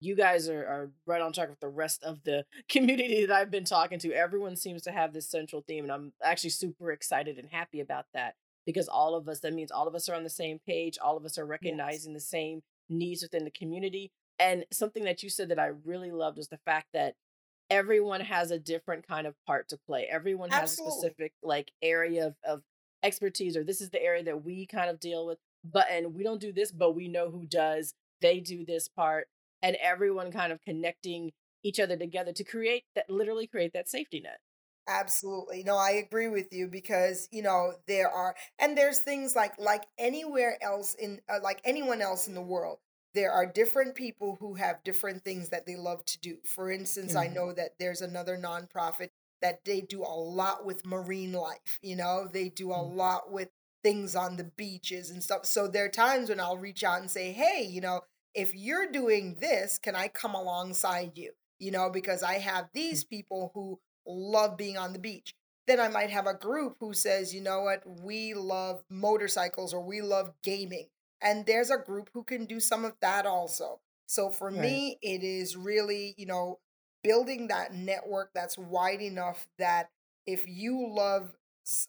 you 0.00 0.14
guys 0.14 0.48
are, 0.48 0.64
are 0.66 0.90
right 1.06 1.22
on 1.22 1.32
track 1.32 1.48
with 1.48 1.60
the 1.60 1.68
rest 1.68 2.02
of 2.02 2.22
the 2.24 2.44
community 2.68 3.24
that 3.24 3.34
I've 3.34 3.50
been 3.50 3.64
talking 3.64 3.98
to. 4.00 4.12
Everyone 4.12 4.56
seems 4.56 4.82
to 4.82 4.92
have 4.92 5.12
this 5.12 5.28
central 5.30 5.64
theme, 5.66 5.84
and 5.84 5.92
I'm 5.92 6.12
actually 6.22 6.50
super 6.50 6.92
excited 6.92 7.38
and 7.38 7.48
happy 7.50 7.80
about 7.80 8.06
that 8.14 8.34
because 8.64 8.88
all 8.88 9.14
of 9.14 9.28
us, 9.28 9.40
that 9.40 9.54
means 9.54 9.70
all 9.70 9.88
of 9.88 9.94
us 9.94 10.08
are 10.08 10.14
on 10.14 10.24
the 10.24 10.30
same 10.30 10.58
page, 10.66 10.98
all 11.02 11.16
of 11.16 11.24
us 11.24 11.38
are 11.38 11.46
recognizing 11.46 12.12
yes. 12.12 12.22
the 12.22 12.28
same 12.28 12.62
needs 12.88 13.22
within 13.22 13.44
the 13.44 13.50
community. 13.50 14.10
And 14.38 14.66
something 14.70 15.04
that 15.04 15.22
you 15.22 15.30
said 15.30 15.48
that 15.48 15.58
I 15.58 15.70
really 15.84 16.10
loved 16.10 16.36
was 16.36 16.48
the 16.48 16.58
fact 16.58 16.88
that 16.92 17.14
everyone 17.70 18.20
has 18.20 18.50
a 18.50 18.58
different 18.58 19.06
kind 19.06 19.26
of 19.26 19.34
part 19.46 19.68
to 19.68 19.78
play. 19.78 20.06
Everyone 20.10 20.50
has 20.50 20.72
a 20.72 20.76
specific 20.76 21.32
like 21.42 21.72
area 21.80 22.26
of, 22.26 22.34
of 22.46 22.62
expertise, 23.02 23.56
or 23.56 23.64
this 23.64 23.80
is 23.80 23.90
the 23.90 24.02
area 24.02 24.22
that 24.24 24.44
we 24.44 24.66
kind 24.66 24.90
of 24.90 25.00
deal 25.00 25.26
with. 25.26 25.38
But 25.64 25.86
and 25.90 26.14
we 26.14 26.22
don't 26.22 26.40
do 26.40 26.52
this, 26.52 26.70
but 26.70 26.94
we 26.94 27.08
know 27.08 27.30
who 27.30 27.46
does. 27.46 27.94
They 28.20 28.40
do 28.40 28.64
this 28.64 28.88
part 28.88 29.28
and 29.62 29.76
everyone 29.82 30.30
kind 30.32 30.52
of 30.52 30.62
connecting 30.62 31.32
each 31.62 31.80
other 31.80 31.96
together 31.96 32.32
to 32.32 32.44
create 32.44 32.84
that 32.94 33.10
literally 33.10 33.46
create 33.46 33.72
that 33.72 33.88
safety 33.88 34.20
net. 34.20 34.38
Absolutely. 34.88 35.64
No, 35.64 35.76
I 35.76 35.90
agree 35.90 36.28
with 36.28 36.52
you 36.52 36.68
because, 36.68 37.28
you 37.32 37.42
know, 37.42 37.72
there 37.88 38.08
are 38.08 38.36
and 38.58 38.78
there's 38.78 39.00
things 39.00 39.34
like 39.34 39.58
like 39.58 39.84
anywhere 39.98 40.58
else 40.62 40.94
in 40.94 41.20
uh, 41.28 41.38
like 41.42 41.60
anyone 41.64 42.00
else 42.00 42.28
in 42.28 42.34
the 42.34 42.42
world. 42.42 42.78
There 43.14 43.32
are 43.32 43.46
different 43.46 43.94
people 43.94 44.36
who 44.38 44.54
have 44.54 44.84
different 44.84 45.24
things 45.24 45.48
that 45.48 45.66
they 45.66 45.74
love 45.74 46.04
to 46.04 46.20
do. 46.20 46.36
For 46.44 46.70
instance, 46.70 47.14
mm-hmm. 47.14 47.30
I 47.30 47.34
know 47.34 47.52
that 47.52 47.70
there's 47.80 48.02
another 48.02 48.36
nonprofit 48.36 49.08
that 49.42 49.64
they 49.64 49.80
do 49.80 50.02
a 50.02 50.14
lot 50.14 50.64
with 50.64 50.86
marine 50.86 51.32
life, 51.32 51.78
you 51.82 51.96
know, 51.96 52.28
they 52.32 52.48
do 52.48 52.72
a 52.72 52.76
mm-hmm. 52.76 52.96
lot 52.96 53.32
with 53.32 53.48
things 53.82 54.16
on 54.16 54.36
the 54.36 54.44
beaches 54.56 55.10
and 55.10 55.22
stuff. 55.22 55.46
So 55.46 55.68
there 55.68 55.84
are 55.84 55.90
times 55.90 56.28
when 56.28 56.40
I'll 56.40 56.56
reach 56.56 56.82
out 56.82 57.00
and 57.00 57.10
say, 57.10 57.32
"Hey, 57.32 57.66
you 57.68 57.80
know, 57.80 58.00
if 58.36 58.54
you're 58.54 58.90
doing 58.92 59.36
this, 59.40 59.78
can 59.78 59.96
I 59.96 60.08
come 60.08 60.34
alongside 60.34 61.12
you? 61.16 61.32
You 61.58 61.70
know, 61.70 61.90
because 61.90 62.22
I 62.22 62.34
have 62.34 62.68
these 62.74 63.02
mm. 63.04 63.08
people 63.08 63.50
who 63.54 63.80
love 64.06 64.56
being 64.56 64.76
on 64.76 64.92
the 64.92 64.98
beach. 64.98 65.34
Then 65.66 65.80
I 65.80 65.88
might 65.88 66.10
have 66.10 66.26
a 66.28 66.34
group 66.34 66.76
who 66.78 66.92
says, 66.92 67.34
you 67.34 67.40
know 67.40 67.62
what, 67.62 67.82
we 68.02 68.34
love 68.34 68.84
motorcycles 68.88 69.74
or 69.74 69.82
we 69.82 70.00
love 70.00 70.32
gaming. 70.44 70.86
And 71.20 71.44
there's 71.44 71.70
a 71.70 71.78
group 71.78 72.10
who 72.12 72.22
can 72.22 72.44
do 72.44 72.60
some 72.60 72.84
of 72.84 72.92
that 73.00 73.26
also. 73.26 73.80
So 74.06 74.30
for 74.30 74.50
right. 74.50 74.60
me, 74.60 74.98
it 75.02 75.24
is 75.24 75.56
really, 75.56 76.14
you 76.16 76.26
know, 76.26 76.60
building 77.02 77.48
that 77.48 77.74
network 77.74 78.30
that's 78.34 78.58
wide 78.58 79.00
enough 79.00 79.48
that 79.58 79.90
if 80.26 80.46
you 80.46 80.86
love 80.88 81.32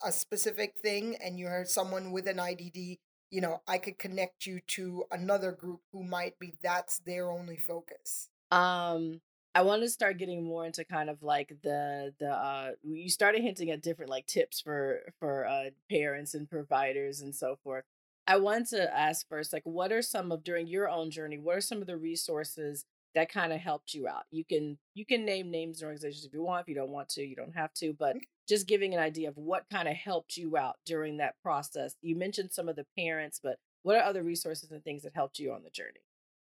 a 0.04 0.12
specific 0.12 0.80
thing 0.82 1.16
and 1.24 1.38
you're 1.38 1.66
someone 1.66 2.12
with 2.12 2.28
an 2.28 2.38
IDD, 2.38 2.98
you 3.30 3.42
know, 3.42 3.62
I 3.68 3.78
could 3.78 4.00
connect 4.00 4.46
you 4.46 4.62
to 4.68 5.06
another 5.12 5.52
group 5.52 5.82
who 5.92 6.04
might 6.04 6.40
be 6.40 6.54
that's 6.62 7.00
their 7.00 7.30
only 7.30 7.58
focus. 7.58 8.30
Um, 8.52 9.22
I 9.54 9.62
want 9.62 9.82
to 9.82 9.90
start 9.90 10.20
getting 10.20 10.44
more 10.44 10.66
into 10.66 10.86
kind 10.86 11.10
of 11.10 11.24
like 11.24 11.58
the 11.64 12.14
the 12.20 12.30
uh 12.30 12.72
you 12.84 13.10
started 13.10 13.42
hinting 13.42 13.72
at 13.72 13.82
different 13.82 14.12
like 14.12 14.28
tips 14.28 14.62
for 14.62 15.00
for 15.20 15.48
uh 15.48 15.72
parents 15.90 16.36
and 16.36 16.48
providers 16.50 17.22
and 17.22 17.34
so 17.34 17.58
forth. 17.64 17.84
I 18.28 18.38
want 18.38 18.68
to 18.68 18.96
ask 18.96 19.28
first 19.28 19.54
like 19.54 19.64
what 19.66 19.92
are 19.92 20.04
some 20.04 20.32
of 20.32 20.44
during 20.44 20.68
your 20.68 20.88
own 20.88 21.10
journey, 21.10 21.40
what 21.40 21.58
are 21.58 21.62
some 21.62 21.82
of 21.82 21.88
the 21.88 21.98
resources 21.98 22.86
that 23.18 23.32
kind 23.32 23.52
of 23.52 23.60
helped 23.60 23.96
you 23.96 24.08
out? 24.08 24.24
You 24.30 24.46
can 24.46 24.78
you 24.94 25.06
can 25.06 25.26
name 25.26 25.50
names 25.50 25.82
and 25.82 25.88
organizations 25.88 26.26
if 26.26 26.34
you 26.34 26.44
want, 26.44 26.62
if 26.62 26.70
you 26.70 26.76
don't 26.76 26.92
want 26.92 27.10
to, 27.10 27.26
you 27.26 27.36
don't 27.36 27.56
have 27.56 27.74
to, 27.76 27.94
but 27.98 28.16
just 28.48 28.68
giving 28.68 28.94
an 28.94 29.00
idea 29.00 29.28
of 29.28 29.38
what 29.38 29.66
kind 29.72 29.88
of 29.88 29.96
helped 29.96 30.38
you 30.38 30.56
out 30.56 30.76
during 30.86 31.18
that 31.18 31.36
process. 31.42 31.96
You 32.02 32.16
mentioned 32.16 32.52
some 32.52 32.70
of 32.70 32.76
the 32.76 32.86
parents, 32.98 33.40
but 33.42 33.58
what 33.82 33.96
are 33.96 34.04
other 34.04 34.22
resources 34.22 34.72
and 34.72 34.84
things 34.84 35.02
that 35.02 35.16
helped 35.16 35.40
you 35.40 35.52
on 35.52 35.64
the 35.64 35.72
journey? 35.72 36.02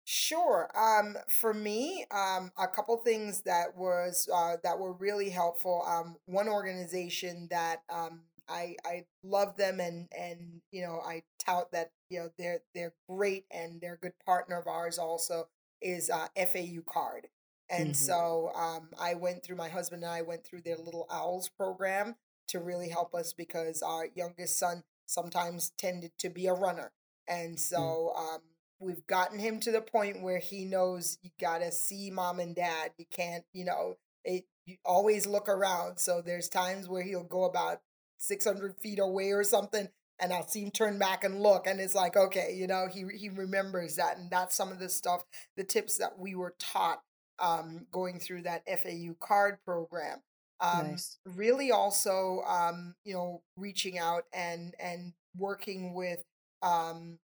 Sure. 0.03 0.69
Um, 0.75 1.15
for 1.29 1.53
me, 1.53 2.05
um, 2.11 2.51
a 2.57 2.67
couple 2.67 2.97
things 2.97 3.41
that 3.43 3.75
was 3.77 4.29
uh, 4.33 4.57
that 4.63 4.77
were 4.77 4.93
really 4.93 5.29
helpful. 5.29 5.83
Um, 5.87 6.17
one 6.25 6.49
organization 6.49 7.47
that 7.49 7.83
um, 7.89 8.21
I 8.49 8.75
I 8.85 9.05
love 9.23 9.57
them 9.57 9.79
and 9.79 10.07
and 10.17 10.61
you 10.71 10.81
know 10.81 11.01
I 11.05 11.23
tout 11.43 11.71
that 11.71 11.91
you 12.09 12.19
know 12.19 12.29
they're 12.37 12.61
they're 12.73 12.93
great 13.09 13.45
and 13.51 13.81
they're 13.81 13.95
a 13.95 13.99
good 13.99 14.17
partner 14.25 14.57
of 14.57 14.67
ours 14.67 14.97
also 14.97 15.47
is 15.81 16.09
uh, 16.09 16.27
FAU 16.35 16.81
CARD. 16.85 17.27
And 17.69 17.89
mm-hmm. 17.89 17.93
so 17.93 18.51
um, 18.55 18.89
I 18.99 19.15
went 19.15 19.43
through, 19.43 19.57
my 19.57 19.69
husband 19.69 20.03
and 20.03 20.11
I 20.11 20.21
went 20.21 20.45
through 20.45 20.61
their 20.61 20.77
Little 20.77 21.07
Owls 21.11 21.49
program 21.49 22.15
to 22.49 22.59
really 22.59 22.89
help 22.89 23.13
us 23.13 23.33
because 23.33 23.81
our 23.81 24.07
youngest 24.15 24.57
son 24.57 24.83
sometimes 25.05 25.71
tended 25.77 26.11
to 26.19 26.29
be 26.29 26.47
a 26.47 26.53
runner. 26.53 26.91
And 27.27 27.55
mm. 27.55 27.59
so 27.59 28.13
um, 28.17 28.39
we've 28.79 29.05
gotten 29.07 29.39
him 29.39 29.59
to 29.61 29.71
the 29.71 29.81
point 29.81 30.21
where 30.21 30.39
he 30.39 30.65
knows 30.65 31.17
you 31.21 31.31
got 31.39 31.59
to 31.59 31.71
see 31.71 32.09
mom 32.09 32.39
and 32.39 32.55
dad. 32.55 32.91
You 32.97 33.05
can't, 33.11 33.43
you 33.53 33.65
know, 33.65 33.97
it, 34.23 34.45
you 34.65 34.77
always 34.85 35.25
look 35.25 35.49
around. 35.49 35.99
So 35.99 36.21
there's 36.21 36.49
times 36.49 36.87
where 36.87 37.03
he'll 37.03 37.23
go 37.23 37.43
about 37.43 37.81
600 38.19 38.77
feet 38.77 38.99
away 38.99 39.31
or 39.31 39.43
something 39.43 39.89
and 40.19 40.33
I'll 40.33 40.47
see 40.47 40.63
him 40.63 40.71
turn 40.71 40.97
back 40.97 41.23
and 41.23 41.41
look, 41.41 41.67
and 41.67 41.79
it's 41.79 41.95
like, 41.95 42.17
okay, 42.17 42.53
you 42.55 42.67
know, 42.67 42.87
he 42.91 43.05
he 43.15 43.29
remembers 43.29 43.95
that, 43.97 44.17
and 44.17 44.29
that's 44.29 44.55
some 44.55 44.71
of 44.71 44.79
the 44.79 44.89
stuff, 44.89 45.23
the 45.55 45.63
tips 45.63 45.97
that 45.97 46.17
we 46.17 46.35
were 46.35 46.55
taught 46.59 47.01
um, 47.39 47.85
going 47.91 48.19
through 48.19 48.43
that 48.43 48.63
FAU 48.67 49.15
CARD 49.19 49.59
program. 49.63 50.21
Um, 50.59 50.91
nice. 50.91 51.17
Really, 51.25 51.71
also, 51.71 52.41
um, 52.47 52.95
you 53.03 53.13
know, 53.13 53.41
reaching 53.55 53.99
out 53.99 54.23
and 54.33 54.73
and 54.79 55.13
working 55.35 55.93
with 55.93 56.23
um, 56.63 57.19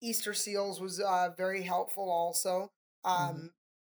Easter 0.00 0.32
Seals 0.32 0.80
was 0.80 1.00
uh, 1.00 1.30
very 1.36 1.62
helpful. 1.62 2.10
Also, 2.10 2.70
mm-hmm. 3.04 3.30
um, 3.30 3.50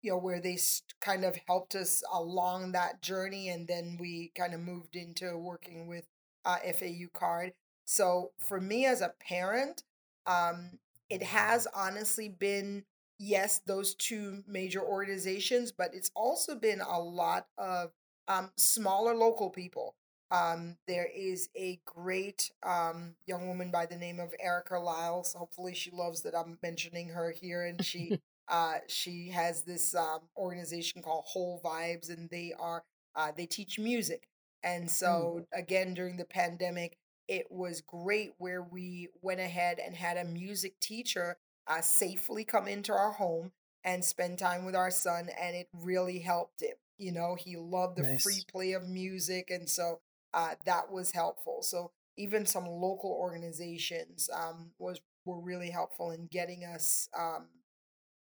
you 0.03 0.11
know, 0.11 0.19
where 0.19 0.41
they 0.41 0.59
kind 1.01 1.25
of 1.25 1.39
helped 1.47 1.75
us 1.75 2.03
along 2.13 2.73
that 2.73 3.01
journey, 3.03 3.49
and 3.49 3.69
then 3.69 3.97
we 4.01 4.33
kind 4.35 4.55
of 4.55 4.61
moved 4.61 4.97
into 4.97 5.37
working 5.37 5.87
with 5.87 6.07
uh, 6.45 6.57
FAU 6.57 7.07
CARD. 7.15 7.53
So 7.91 8.31
for 8.39 8.61
me 8.61 8.87
as 8.87 9.01
a 9.01 9.13
parent, 9.19 9.83
um, 10.25 10.79
it 11.09 11.25
has 11.25 11.67
honestly 11.75 12.29
been 12.29 12.85
yes, 13.19 13.63
those 13.67 13.97
two 13.97 14.45
major 14.47 14.81
organizations, 14.81 15.73
but 15.73 15.91
it's 15.93 16.13
also 16.15 16.55
been 16.55 16.81
a 16.83 17.01
lot 17.01 17.49
of 17.59 17.91
um, 18.29 18.53
smaller 18.57 19.17
local 19.17 19.51
people. 19.51 19.97
Um, 20.31 20.77
there 20.87 21.09
is 21.13 21.49
a 21.57 21.81
great 21.85 22.53
um, 22.63 23.17
young 23.27 23.49
woman 23.49 23.73
by 23.73 23.87
the 23.87 23.97
name 23.97 24.21
of 24.21 24.37
Erica 24.39 24.79
Lyles. 24.79 25.33
Hopefully, 25.33 25.75
she 25.75 25.91
loves 25.91 26.23
that 26.23 26.37
I'm 26.37 26.59
mentioning 26.63 27.09
her 27.09 27.33
here, 27.33 27.67
and 27.67 27.85
she 27.85 28.21
uh, 28.49 28.75
she 28.87 29.31
has 29.31 29.63
this 29.63 29.97
um, 29.97 30.21
organization 30.37 31.03
called 31.03 31.25
Whole 31.27 31.61
Vibes, 31.65 32.09
and 32.09 32.31
they 32.31 32.55
are 32.57 32.85
uh, 33.17 33.33
they 33.37 33.47
teach 33.47 33.81
music. 33.81 34.29
And 34.63 34.85
mm. 34.85 34.91
so, 34.91 35.41
mm. 35.41 35.59
again, 35.59 35.95
during 35.95 36.17
the 36.17 36.25
pandemic, 36.25 36.97
it 37.31 37.47
was 37.49 37.81
great 37.81 38.33
where 38.39 38.61
we 38.61 39.09
went 39.23 39.39
ahead 39.39 39.79
and 39.79 39.95
had 39.95 40.17
a 40.17 40.25
music 40.25 40.81
teacher 40.81 41.37
uh, 41.69 41.81
safely 41.81 42.45
come 42.45 42.67
into 42.67 42.93
our 42.93 43.13
home 43.13 43.53
and 43.85 44.05
spend 44.05 44.37
time 44.37 44.65
with 44.65 44.75
our 44.75 44.91
son, 44.91 45.29
and 45.41 45.55
it 45.55 45.69
really 45.73 46.19
helped 46.19 46.61
him. 46.61 46.75
You 46.99 47.13
know, 47.13 47.37
he 47.39 47.57
loved 47.57 47.97
the 47.97 48.03
nice. 48.03 48.25
free 48.25 48.43
play 48.51 48.73
of 48.73 48.89
music, 48.89 49.49
and 49.49 49.71
so 49.71 50.01
uh, 50.35 50.55
that 50.67 50.91
was 50.91 51.13
helpful. 51.13 51.63
So 51.63 51.93
even 52.17 52.47
some 52.47 52.67
local 52.67 53.13
organizations 53.13 54.29
um, 54.35 54.73
was 54.81 55.01
were 55.25 55.41
really 55.41 55.71
helpful 55.71 56.11
in 56.11 56.27
getting 56.27 56.65
us 56.65 57.09
um, 57.17 57.47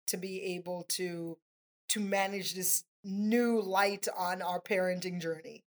to 0.08 0.18
be 0.18 0.42
able 0.56 0.84
to 0.88 1.38
to 1.88 2.00
manage 2.00 2.52
this 2.52 2.84
new 3.02 3.62
light 3.62 4.06
on 4.14 4.42
our 4.42 4.60
parenting 4.60 5.22
journey. 5.22 5.64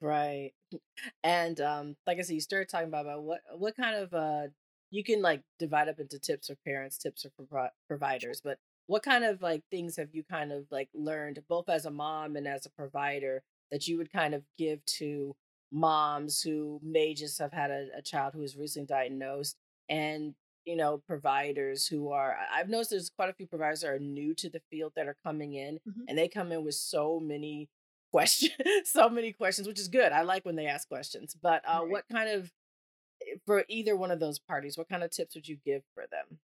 Right. 0.00 0.52
And 1.22 1.60
um 1.60 1.96
like 2.06 2.18
I 2.18 2.22
said, 2.22 2.34
you 2.34 2.40
started 2.40 2.68
talking 2.68 2.88
about, 2.88 3.06
about 3.06 3.22
what 3.22 3.40
what 3.56 3.76
kind 3.76 3.96
of 3.96 4.14
uh 4.14 4.48
you 4.90 5.04
can 5.04 5.22
like 5.22 5.42
divide 5.58 5.88
up 5.88 5.98
into 5.98 6.18
tips 6.18 6.48
for 6.48 6.56
parents, 6.64 6.98
tips 6.98 7.26
for 7.36 7.44
pro- 7.44 7.68
providers, 7.88 8.40
but 8.42 8.58
what 8.86 9.02
kind 9.02 9.24
of 9.24 9.42
like 9.42 9.62
things 9.70 9.96
have 9.96 10.10
you 10.12 10.22
kind 10.30 10.52
of 10.52 10.66
like 10.70 10.88
learned 10.94 11.40
both 11.48 11.68
as 11.68 11.86
a 11.86 11.90
mom 11.90 12.36
and 12.36 12.46
as 12.46 12.66
a 12.66 12.70
provider 12.70 13.42
that 13.70 13.88
you 13.88 13.98
would 13.98 14.12
kind 14.12 14.34
of 14.34 14.42
give 14.56 14.84
to 14.86 15.34
moms 15.72 16.40
who 16.40 16.80
may 16.82 17.12
just 17.12 17.38
have 17.38 17.52
had 17.52 17.70
a, 17.70 17.88
a 17.98 18.02
child 18.02 18.32
who 18.32 18.40
was 18.40 18.56
recently 18.56 18.86
diagnosed 18.86 19.56
and 19.88 20.34
you 20.64 20.76
know 20.76 21.02
providers 21.06 21.86
who 21.86 22.10
are 22.10 22.36
i've 22.54 22.68
noticed 22.68 22.90
there's 22.90 23.10
quite 23.10 23.28
a 23.28 23.34
few 23.34 23.46
providers 23.46 23.80
that 23.80 23.88
are 23.88 23.98
new 23.98 24.32
to 24.32 24.48
the 24.48 24.60
field 24.70 24.92
that 24.94 25.08
are 25.08 25.16
coming 25.24 25.54
in 25.54 25.74
mm-hmm. 25.76 26.02
and 26.08 26.16
they 26.16 26.28
come 26.28 26.52
in 26.52 26.64
with 26.64 26.74
so 26.74 27.20
many 27.20 27.68
questions 28.12 28.52
so 28.84 29.08
many 29.08 29.32
questions 29.32 29.66
which 29.66 29.80
is 29.80 29.88
good 29.88 30.12
i 30.12 30.22
like 30.22 30.44
when 30.44 30.56
they 30.56 30.66
ask 30.66 30.88
questions 30.88 31.36
but 31.40 31.62
uh, 31.66 31.80
right. 31.80 31.90
what 31.90 32.04
kind 32.10 32.28
of 32.28 32.50
for 33.44 33.64
either 33.68 33.96
one 33.96 34.10
of 34.10 34.20
those 34.20 34.38
parties, 34.38 34.76
what 34.76 34.88
kind 34.88 35.02
of 35.02 35.10
tips 35.10 35.34
would 35.34 35.48
you 35.48 35.56
give 35.64 35.82
for 35.94 36.04
them? 36.10 36.38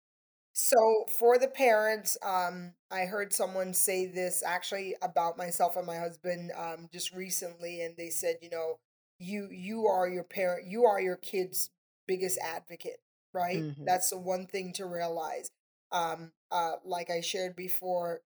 So 0.51 1.05
for 1.07 1.37
the 1.37 1.47
parents, 1.47 2.17
um, 2.23 2.73
I 2.91 3.01
heard 3.01 3.33
someone 3.33 3.73
say 3.73 4.07
this 4.07 4.43
actually 4.45 4.95
about 5.01 5.37
myself 5.37 5.77
and 5.77 5.85
my 5.85 5.97
husband 5.97 6.51
um, 6.57 6.89
just 6.91 7.13
recently, 7.13 7.81
and 7.81 7.95
they 7.97 8.09
said, 8.09 8.37
you 8.41 8.49
know, 8.49 8.79
you 9.19 9.49
you 9.51 9.87
are 9.87 10.07
your 10.07 10.23
parent, 10.23 10.67
you 10.67 10.85
are 10.85 10.99
your 10.99 11.17
kid's 11.17 11.69
biggest 12.07 12.39
advocate, 12.43 12.99
right? 13.33 13.57
Mm-hmm. 13.57 13.85
That's 13.85 14.09
the 14.09 14.17
one 14.17 14.47
thing 14.47 14.73
to 14.73 14.85
realize. 14.85 15.51
Um, 15.91 16.31
uh, 16.51 16.73
like 16.83 17.09
I 17.09 17.21
shared 17.21 17.55
before, 17.55 18.21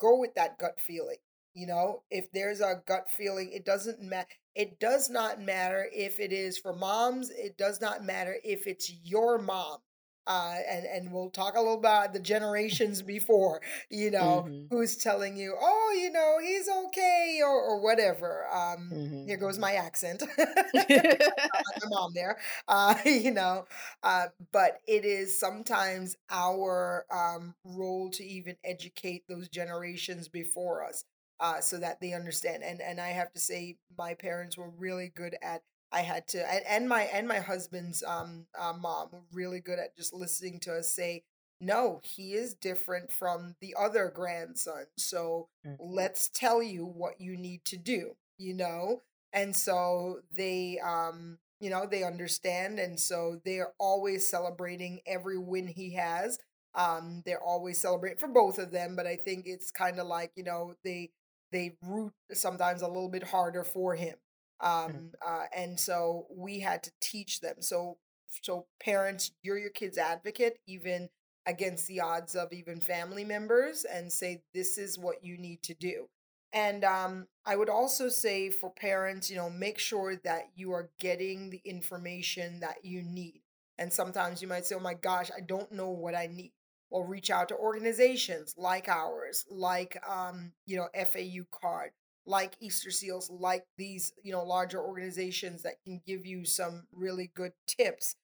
go 0.00 0.18
with 0.18 0.34
that 0.34 0.58
gut 0.58 0.80
feeling. 0.80 1.18
You 1.54 1.66
know, 1.66 2.02
if 2.10 2.30
there's 2.32 2.60
a 2.60 2.82
gut 2.86 3.08
feeling, 3.10 3.52
it 3.52 3.64
doesn't 3.64 4.00
matter. 4.00 4.28
It 4.54 4.78
does 4.80 5.10
not 5.10 5.40
matter 5.40 5.88
if 5.92 6.20
it 6.20 6.32
is 6.32 6.58
for 6.58 6.74
moms. 6.74 7.30
It 7.30 7.56
does 7.58 7.80
not 7.80 8.04
matter 8.04 8.36
if 8.44 8.66
it's 8.66 8.90
your 9.04 9.38
mom 9.38 9.78
uh, 10.26 10.56
and 10.68 10.86
and 10.86 11.12
we'll 11.12 11.30
talk 11.30 11.54
a 11.56 11.60
little 11.60 11.74
about 11.78 12.12
the 12.12 12.20
generations 12.20 13.02
before, 13.02 13.60
you 13.90 14.10
know, 14.10 14.46
Mm-hmm. 14.46 14.66
who's 14.70 14.96
telling 14.96 15.36
you, 15.36 15.54
oh, 15.60 15.96
you 16.00 16.10
know, 16.10 16.38
he's 16.42 16.68
okay 16.86 17.40
or, 17.42 17.50
or 17.62 17.80
whatever. 17.82 18.46
Um, 18.52 18.94
Mm-hmm. 18.94 19.26
here 19.26 19.36
goes 19.36 19.58
my 19.58 19.74
accent, 19.74 20.22
my 21.64 21.88
mom 21.88 22.12
there, 22.14 22.38
uh, 22.68 22.94
you 23.04 23.30
know, 23.32 23.66
uh, 24.02 24.26
but 24.52 24.78
it 24.86 25.04
is 25.04 25.38
sometimes 25.38 26.16
our 26.30 27.06
um, 27.12 27.54
role 27.64 28.10
to 28.10 28.24
even 28.24 28.56
educate 28.64 29.24
those 29.28 29.48
generations 29.48 30.28
before 30.28 30.84
us. 30.84 31.04
Uh, 31.40 31.60
so 31.60 31.76
that 31.78 32.00
they 32.00 32.12
understand, 32.12 32.62
and 32.62 32.80
and 32.80 33.00
I 33.00 33.08
have 33.08 33.32
to 33.32 33.40
say, 33.40 33.76
my 33.98 34.14
parents 34.14 34.56
were 34.56 34.70
really 34.70 35.10
good 35.14 35.36
at 35.42 35.62
I 35.92 36.00
had 36.00 36.26
to 36.28 36.50
and, 36.52 36.64
and 36.66 36.88
my 36.88 37.02
and 37.02 37.26
my 37.28 37.38
husband's 37.40 38.02
um 38.04 38.46
uh, 38.58 38.72
mom 38.78 39.08
were 39.12 39.22
really 39.32 39.60
good 39.60 39.78
at 39.78 39.96
just 39.96 40.12
listening 40.14 40.60
to 40.60 40.74
us 40.76 40.94
say 40.94 41.24
no 41.60 42.00
he 42.04 42.32
is 42.34 42.54
different 42.54 43.10
from 43.12 43.54
the 43.60 43.74
other 43.78 44.10
grandson 44.14 44.86
so 44.96 45.48
Mm. 45.66 45.76
let's 45.80 46.28
tell 46.28 46.62
you 46.62 46.84
what 46.84 47.20
you 47.20 47.36
need 47.36 47.64
to 47.66 47.76
do 47.76 48.16
you 48.38 48.52
know 48.54 49.02
and 49.32 49.54
so 49.56 50.20
they 50.36 50.78
um 50.84 51.38
you 51.60 51.70
know 51.70 51.86
they 51.86 52.02
understand 52.04 52.78
and 52.78 52.98
so 53.00 53.40
they're 53.44 53.72
always 53.78 54.28
celebrating 54.28 55.00
every 55.06 55.38
win 55.38 55.66
he 55.68 55.94
has 55.94 56.38
um 56.74 57.22
they're 57.24 57.42
always 57.42 57.80
celebrating 57.80 58.18
for 58.18 58.28
both 58.28 58.58
of 58.58 58.70
them 58.72 58.94
but 58.96 59.06
i 59.06 59.16
think 59.16 59.44
it's 59.46 59.70
kind 59.70 59.98
of 59.98 60.06
like 60.06 60.32
you 60.36 60.44
know 60.44 60.74
they 60.84 61.10
they 61.52 61.76
root 61.82 62.12
sometimes 62.32 62.82
a 62.82 62.88
little 62.88 63.08
bit 63.08 63.22
harder 63.24 63.64
for 63.64 63.94
him 63.94 64.14
Mm. 64.62 64.66
um 64.68 65.10
uh, 65.26 65.44
and 65.54 65.78
so 65.78 66.26
we 66.30 66.60
had 66.60 66.82
to 66.84 66.90
teach 67.00 67.40
them. 67.40 67.56
So 67.60 67.98
so 68.42 68.66
parents 68.80 69.32
you're 69.42 69.58
your 69.58 69.70
kids 69.70 69.98
advocate 69.98 70.58
even 70.66 71.08
against 71.46 71.86
the 71.86 72.00
odds 72.00 72.34
of 72.34 72.52
even 72.52 72.80
family 72.80 73.24
members 73.24 73.84
and 73.84 74.12
say 74.12 74.42
this 74.54 74.78
is 74.78 74.98
what 74.98 75.22
you 75.24 75.36
need 75.38 75.62
to 75.64 75.74
do. 75.74 76.08
And 76.52 76.84
um 76.84 77.26
i 77.46 77.56
would 77.56 77.68
also 77.68 78.08
say 78.08 78.50
for 78.50 78.70
parents 78.70 79.30
you 79.30 79.36
know 79.36 79.50
make 79.50 79.78
sure 79.78 80.16
that 80.24 80.44
you 80.54 80.72
are 80.72 80.90
getting 81.00 81.50
the 81.50 81.60
information 81.64 82.60
that 82.60 82.84
you 82.84 83.02
need. 83.02 83.40
And 83.78 83.92
sometimes 83.92 84.40
you 84.40 84.48
might 84.48 84.66
say 84.66 84.76
oh 84.76 84.80
my 84.80 84.94
gosh 84.94 85.30
i 85.36 85.40
don't 85.40 85.72
know 85.72 85.90
what 85.90 86.14
i 86.14 86.26
need 86.26 86.52
well 86.94 87.04
reach 87.04 87.30
out 87.30 87.48
to 87.50 87.56
organizations 87.56 88.54
like 88.58 88.88
ours 88.88 89.46
like 89.50 89.98
um 90.08 90.52
you 90.66 90.76
know 90.78 90.88
FAU 90.94 91.46
CARD 91.52 91.92
like 92.26 92.54
Easter 92.60 92.90
Seals, 92.90 93.30
like 93.30 93.64
these, 93.78 94.12
you 94.22 94.32
know, 94.32 94.44
larger 94.44 94.80
organizations 94.82 95.62
that 95.62 95.76
can 95.84 96.00
give 96.06 96.26
you 96.26 96.44
some 96.46 96.86
really 96.92 97.32
good 97.36 97.52
tips 97.66 98.16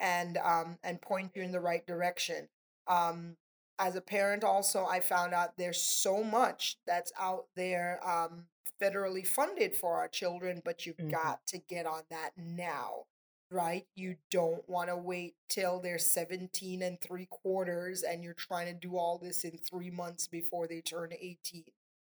and 0.00 0.38
um 0.38 0.78
and 0.84 1.02
point 1.02 1.32
you 1.34 1.42
in 1.42 1.52
the 1.52 1.60
right 1.60 1.86
direction. 1.86 2.48
Um 2.86 3.36
as 3.78 3.96
a 3.96 4.02
parent 4.02 4.44
also 4.44 4.86
I 4.86 5.00
found 5.00 5.34
out 5.34 5.56
there's 5.58 5.82
so 5.82 6.22
much 6.24 6.78
that's 6.86 7.12
out 7.20 7.46
there 7.56 8.00
um 8.08 8.46
federally 8.82 9.26
funded 9.26 9.74
for 9.76 9.96
our 9.96 10.08
children, 10.08 10.62
but 10.64 10.86
you've 10.86 10.96
Mm-hmm. 11.00 11.10
got 11.10 11.40
to 11.48 11.58
get 11.58 11.86
on 11.86 12.02
that 12.10 12.32
now. 12.36 13.04
Right? 13.50 13.86
You 13.94 14.16
don't 14.30 14.68
want 14.68 14.90
to 14.90 14.96
wait 14.96 15.34
till 15.48 15.80
they're 15.80 15.98
17 15.98 16.82
and 16.82 17.00
three 17.00 17.26
quarters 17.30 18.02
and 18.02 18.22
you're 18.22 18.34
trying 18.34 18.66
to 18.66 18.74
do 18.74 18.96
all 18.98 19.18
this 19.18 19.42
in 19.44 19.56
three 19.58 19.90
months 19.90 20.28
before 20.28 20.66
they 20.68 20.82
turn 20.82 21.12
18 21.18 21.64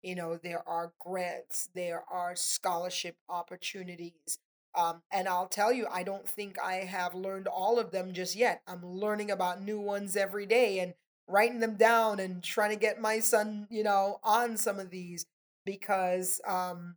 you 0.03 0.14
know 0.14 0.37
there 0.37 0.67
are 0.69 0.93
grants 0.99 1.69
there 1.75 2.05
are 2.11 2.37
scholarship 2.37 3.17
opportunities 3.29 4.38
um, 4.75 5.03
and 5.12 5.29
i'll 5.29 5.49
tell 5.49 5.73
you 5.73 5.87
i 5.93 6.03
don't 6.03 6.29
think 6.29 6.57
i 6.61 6.75
have 6.77 7.14
learned 7.14 7.47
all 7.47 7.79
of 7.79 7.91
them 7.91 8.12
just 8.12 8.37
yet 8.37 8.62
i'm 8.69 8.85
learning 8.85 9.31
about 9.31 9.62
new 9.62 9.81
ones 9.81 10.17
every 10.17 10.47
day 10.47 10.79
and 10.79 10.95
writing 11.27 11.61
them 11.61 11.75
down 11.77 12.21
and 12.21 12.43
trying 12.43 12.71
to 12.71 12.77
get 12.77 13.01
my 13.01 13.19
son 13.19 13.67
you 13.71 13.83
know 13.83 14.19
on 14.23 14.57
some 14.57 14.79
of 14.79 14.91
these 14.91 15.27
because 15.64 16.41
um 16.47 16.97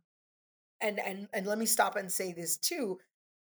and 0.80 0.98
and 1.00 1.28
and 1.32 1.46
let 1.46 1.58
me 1.58 1.66
stop 1.66 1.96
and 1.96 2.10
say 2.10 2.32
this 2.32 2.56
too 2.56 2.98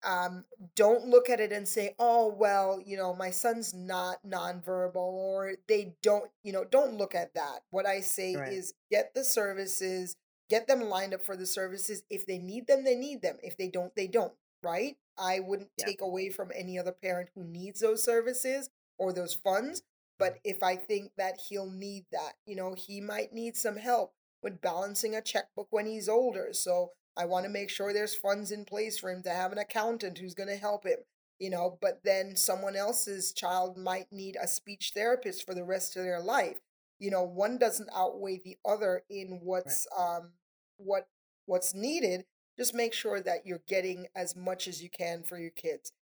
um, 0.05 0.45
don't 0.77 1.07
look 1.07 1.31
at 1.31 1.41
it 1.41 1.53
and 1.53 1.67
say, 1.67 1.95
oh, 1.99 2.29
well, 2.29 2.81
you 2.85 2.97
know, 2.97 3.15
my 3.15 3.31
son's 3.31 3.73
not 3.75 4.19
nonverbal 4.27 4.97
or 4.97 5.55
they 5.69 5.95
don't, 6.03 6.31
you 6.43 6.53
know, 6.53 6.65
don't 6.65 6.97
look 6.97 7.15
at 7.15 7.35
that. 7.35 7.61
What 7.71 7.87
I 7.87 8.01
say 8.01 8.35
Right. 8.35 8.53
is 8.53 8.75
get 8.91 9.15
the 9.15 9.25
services, 9.25 10.17
get 10.49 10.67
them 10.67 10.81
lined 10.83 11.15
up 11.15 11.23
for 11.23 11.37
the 11.37 11.47
services. 11.47 12.03
If 12.11 12.27
they 12.27 12.39
need 12.39 12.67
them, 12.67 12.85
they 12.85 12.97
need 12.97 13.23
them. 13.23 13.39
If 13.43 13.57
they 13.57 13.69
don't, 13.69 13.95
they 13.95 14.07
don't, 14.07 14.33
right? 14.63 14.97
I 15.19 15.41
wouldn't 15.41 15.71
Yeah. 15.79 15.87
take 15.87 16.01
away 16.01 16.31
from 16.31 16.51
any 16.55 16.79
other 16.79 16.93
parent 16.93 17.31
who 17.35 17.45
needs 17.45 17.81
those 17.81 18.03
services 18.03 18.71
or 18.99 19.13
those 19.13 19.35
funds. 19.35 19.83
But 20.19 20.39
if 20.45 20.63
I 20.63 20.77
think 20.77 21.13
that 21.17 21.39
he'll 21.49 21.71
need 21.71 22.07
that, 22.13 22.35
you 22.47 22.57
know, 22.57 22.75
he 22.75 23.01
might 23.01 23.33
need 23.33 23.57
some 23.57 23.77
help 23.77 24.15
with 24.43 24.61
balancing 24.61 25.15
a 25.15 25.21
checkbook 25.23 25.69
when 25.71 25.87
he's 25.87 26.09
older. 26.09 26.53
So 26.53 26.93
I 27.17 27.27
want 27.27 27.45
to 27.45 27.51
make 27.51 27.71
sure 27.71 27.93
there's 27.93 28.15
funds 28.15 28.51
in 28.51 28.65
place 28.65 28.99
for 28.99 29.11
him 29.11 29.23
to 29.25 29.31
have 29.31 29.53
an 29.53 29.59
accountant 29.59 30.19
who's 30.19 30.35
going 30.35 30.49
to 30.49 30.57
help 30.57 30.85
him, 30.85 30.99
you 31.39 31.51
know. 31.51 31.79
But 31.81 32.01
then 32.05 32.37
someone 32.37 32.77
else's 32.77 33.33
child 33.33 33.77
might 33.77 34.13
need 34.13 34.37
a 34.41 34.49
speech 34.49 34.93
therapist 34.95 35.47
for 35.47 35.55
the 35.55 35.65
rest 35.65 35.97
of 35.97 36.05
their 36.05 36.21
life. 36.21 36.59
You 36.99 37.11
know, 37.11 37.23
one 37.23 37.59
doesn't 37.59 37.91
outweigh 37.95 38.41
the 38.45 38.57
other 38.65 39.03
in 39.11 39.41
what's 39.43 39.87
um 39.97 40.33
what 40.77 41.09
what's 41.47 41.75
needed. 41.75 42.25
Just 42.59 42.75
make 42.75 42.93
sure 42.95 43.21
that 43.21 43.47
you're 43.47 43.63
getting 43.67 44.07
as 44.15 44.37
much 44.37 44.69
as 44.69 44.83
you 44.83 44.91
can 44.91 45.23
for 45.23 45.39
your 45.39 45.51
kids. 45.51 45.93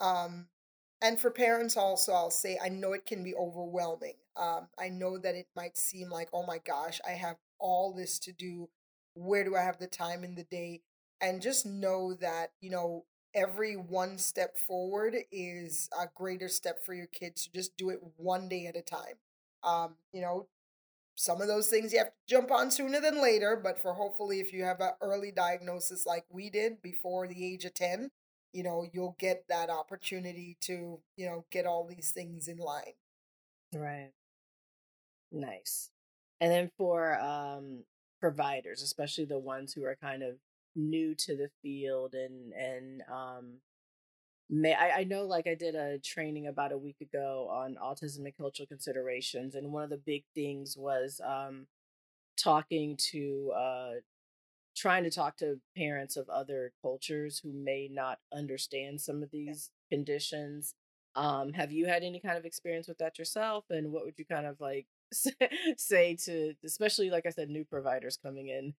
Um, 0.00 0.48
and 1.00 1.18
for 1.20 1.30
parents 1.30 1.76
also, 1.76 2.12
I'll 2.12 2.30
say 2.30 2.58
I 2.62 2.68
know 2.68 2.92
it 2.92 3.06
can 3.06 3.22
be 3.24 3.34
overwhelming. 3.34 4.14
Um, 4.36 4.68
I 4.78 4.88
know 4.88 5.18
that 5.18 5.34
it 5.34 5.48
might 5.56 5.76
seem 5.76 6.10
like, 6.10 6.28
oh 6.32 6.44
my 6.46 6.58
gosh, 6.58 7.00
I 7.06 7.12
have 7.12 7.36
all 7.58 7.92
this 7.92 8.18
to 8.20 8.32
do. 8.32 8.68
Where 9.14 9.44
do 9.44 9.56
I 9.56 9.62
have 9.62 9.78
the 9.78 9.86
time 9.86 10.24
in 10.24 10.34
the 10.34 10.44
day? 10.44 10.82
And 11.20 11.42
just 11.42 11.66
know 11.66 12.14
that, 12.14 12.52
you 12.60 12.70
know, 12.70 13.04
every 13.34 13.74
one 13.76 14.18
step 14.18 14.56
forward 14.56 15.16
is 15.30 15.88
a 15.98 16.06
greater 16.14 16.48
step 16.48 16.84
for 16.84 16.94
your 16.94 17.06
kids. 17.06 17.44
So 17.44 17.50
just 17.54 17.76
do 17.76 17.90
it 17.90 18.00
one 18.16 18.48
day 18.48 18.66
at 18.66 18.76
a 18.76 18.82
time. 18.82 19.16
Um, 19.62 19.96
you 20.12 20.20
know, 20.20 20.48
some 21.14 21.40
of 21.42 21.48
those 21.48 21.68
things 21.68 21.92
you 21.92 21.98
have 21.98 22.08
to 22.08 22.12
jump 22.28 22.50
on 22.50 22.70
sooner 22.70 23.00
than 23.00 23.20
later, 23.22 23.60
but 23.62 23.78
for 23.78 23.94
hopefully 23.94 24.40
if 24.40 24.52
you 24.52 24.64
have 24.64 24.80
an 24.80 24.92
early 25.02 25.30
diagnosis 25.30 26.06
like 26.06 26.24
we 26.30 26.50
did 26.50 26.80
before 26.82 27.28
the 27.28 27.44
age 27.52 27.64
of 27.64 27.74
10, 27.74 28.10
you 28.52 28.62
know, 28.62 28.86
you'll 28.92 29.16
get 29.18 29.44
that 29.48 29.70
opportunity 29.70 30.56
to, 30.62 31.00
you 31.16 31.26
know, 31.26 31.44
get 31.50 31.66
all 31.66 31.86
these 31.86 32.10
things 32.12 32.48
in 32.48 32.58
line. 32.58 32.94
Right. 33.74 34.12
Nice. 35.30 35.90
And 36.40 36.50
then 36.50 36.70
for 36.76 37.18
um 37.20 37.84
providers, 38.22 38.82
especially 38.82 39.26
the 39.26 39.38
ones 39.38 39.74
who 39.74 39.84
are 39.84 39.98
kind 40.00 40.22
of 40.22 40.36
new 40.76 41.14
to 41.16 41.36
the 41.36 41.50
field 41.62 42.14
and 42.14 42.54
and 42.54 43.02
um 43.12 43.58
may 44.48 44.74
I, 44.74 45.00
I 45.00 45.04
know 45.04 45.24
like 45.24 45.46
I 45.46 45.54
did 45.54 45.74
a 45.74 45.98
training 45.98 46.46
about 46.46 46.72
a 46.72 46.78
week 46.78 46.96
ago 47.02 47.48
on 47.50 47.76
autism 47.82 48.24
and 48.24 48.36
cultural 48.36 48.66
considerations 48.66 49.54
and 49.54 49.72
one 49.72 49.84
of 49.84 49.90
the 49.90 49.98
big 49.98 50.24
things 50.34 50.76
was 50.76 51.20
um 51.26 51.66
talking 52.38 52.96
to 53.12 53.52
uh 53.54 53.90
trying 54.76 55.04
to 55.04 55.10
talk 55.10 55.36
to 55.38 55.60
parents 55.76 56.16
of 56.16 56.28
other 56.28 56.72
cultures 56.82 57.40
who 57.42 57.52
may 57.52 57.88
not 57.92 58.18
understand 58.32 59.00
some 59.00 59.22
of 59.22 59.30
these 59.30 59.70
conditions. 59.90 60.74
Um, 61.14 61.52
have 61.52 61.72
you 61.72 61.86
had 61.86 62.02
any 62.02 62.20
kind 62.20 62.38
of 62.38 62.46
experience 62.46 62.88
with 62.88 62.98
that 62.98 63.18
yourself? 63.18 63.64
And 63.70 63.92
what 63.92 64.04
would 64.04 64.14
you 64.18 64.24
kind 64.24 64.46
of 64.46 64.60
like 64.60 64.86
say 65.76 66.16
to, 66.16 66.54
especially 66.64 67.10
like 67.10 67.26
I 67.26 67.30
said, 67.30 67.50
new 67.50 67.64
providers 67.64 68.16
coming 68.16 68.48
in? 68.48 68.74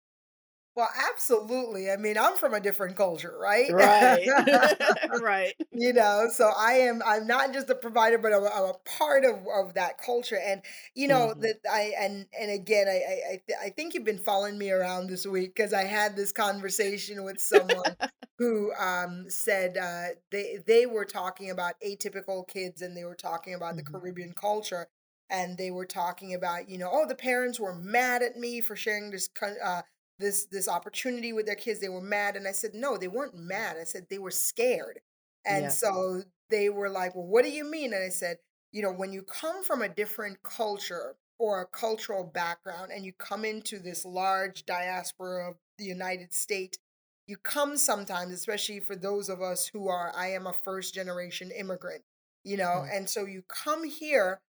Well, 0.74 0.88
absolutely. 1.12 1.90
I 1.90 1.96
mean, 1.96 2.16
I'm 2.16 2.36
from 2.36 2.54
a 2.54 2.60
different 2.60 2.96
culture, 2.96 3.36
right? 3.38 3.76
Right, 3.78 4.34
right. 5.20 5.54
you 5.72 5.92
know 5.92 6.28
so 6.32 6.50
i 6.56 6.72
am 6.74 7.02
i'm 7.06 7.26
not 7.26 7.52
just 7.52 7.70
a 7.70 7.74
provider 7.74 8.18
but 8.18 8.32
i'm, 8.32 8.44
I'm 8.44 8.70
a 8.70 8.74
part 8.98 9.24
of, 9.24 9.46
of 9.54 9.74
that 9.74 9.98
culture 9.98 10.38
and 10.38 10.62
you 10.94 11.08
know 11.08 11.34
Mhm. 11.34 11.40
that 11.40 11.56
i 11.70 11.92
and 11.98 12.26
and 12.38 12.50
again 12.50 12.88
i 12.88 12.92
i 12.92 13.32
I, 13.34 13.42
th- 13.46 13.58
I 13.62 13.70
think 13.70 13.94
you've 13.94 14.04
been 14.04 14.18
following 14.18 14.58
me 14.58 14.70
around 14.70 15.08
this 15.08 15.26
week 15.26 15.54
because 15.56 15.72
i 15.72 15.84
had 15.84 16.16
this 16.16 16.32
conversation 16.32 17.24
with 17.24 17.40
someone 17.40 17.96
who 18.38 18.72
um 18.74 19.28
said 19.30 19.76
uh 19.78 20.08
they 20.30 20.58
they 20.66 20.86
were 20.86 21.04
talking 21.04 21.50
about 21.50 21.74
atypical 21.86 22.46
kids 22.46 22.82
and 22.82 22.96
they 22.96 23.04
were 23.04 23.14
talking 23.16 23.54
about 23.54 23.76
the 23.76 23.82
Mhm. 23.82 24.02
caribbean 24.02 24.32
culture 24.34 24.88
and 25.32 25.58
they 25.58 25.72
were 25.72 25.86
talking 25.86 26.34
about 26.34 26.68
you 26.68 26.78
know 26.78 26.90
oh 26.92 27.06
the 27.08 27.16
parents 27.16 27.60
were 27.60 27.74
mad 27.74 28.22
at 28.22 28.36
me 28.36 28.60
for 28.60 28.76
sharing 28.76 29.10
this 29.10 29.28
uh 29.64 29.82
this 30.18 30.46
this 30.46 30.68
opportunity 30.68 31.32
with 31.32 31.46
their 31.46 31.56
kids 31.56 31.80
they 31.80 31.88
were 31.88 32.00
mad 32.02 32.36
and 32.36 32.46
i 32.48 32.52
said 32.52 32.72
no 32.74 32.96
they 32.96 33.08
weren't 33.08 33.36
mad 33.36 33.76
i 33.80 33.84
said 33.84 34.06
they 34.10 34.18
were 34.18 34.30
scared 34.30 35.00
and 35.46 35.72
Yeah. 35.72 35.72
so 35.72 36.22
they 36.50 36.68
were 36.68 36.90
like, 36.90 37.14
Well, 37.14 37.26
what 37.26 37.44
do 37.44 37.50
you 37.50 37.64
mean? 37.64 37.92
And 37.94 38.04
I 38.04 38.10
said, 38.10 38.36
You 38.72 38.82
know, 38.82 38.92
when 38.92 39.12
you 39.12 39.22
come 39.22 39.64
from 39.64 39.82
a 39.82 39.88
different 39.88 40.42
culture 40.44 41.16
or 41.38 41.60
a 41.62 41.66
cultural 41.66 42.24
background 42.24 42.92
and 42.94 43.04
you 43.04 43.12
come 43.18 43.44
into 43.44 43.78
this 43.78 44.04
large 44.04 44.64
diaspora 44.66 45.50
of 45.50 45.56
the 45.78 45.84
United 45.84 46.32
States, 46.34 46.78
you 47.26 47.36
come 47.36 47.76
sometimes, 47.76 48.32
especially 48.32 48.80
for 48.80 48.96
those 48.96 49.28
of 49.28 49.40
us 49.40 49.66
who 49.72 49.88
are, 49.88 50.12
I 50.14 50.28
am 50.32 50.46
a 50.46 50.52
first 50.52 50.94
generation 50.94 51.50
immigrant, 51.50 52.02
you 52.44 52.56
know, 52.56 52.82
Mm. 52.82 52.90
and 52.92 53.08
so 53.08 53.24
you 53.26 53.42
come 53.48 53.84
here 53.84 54.40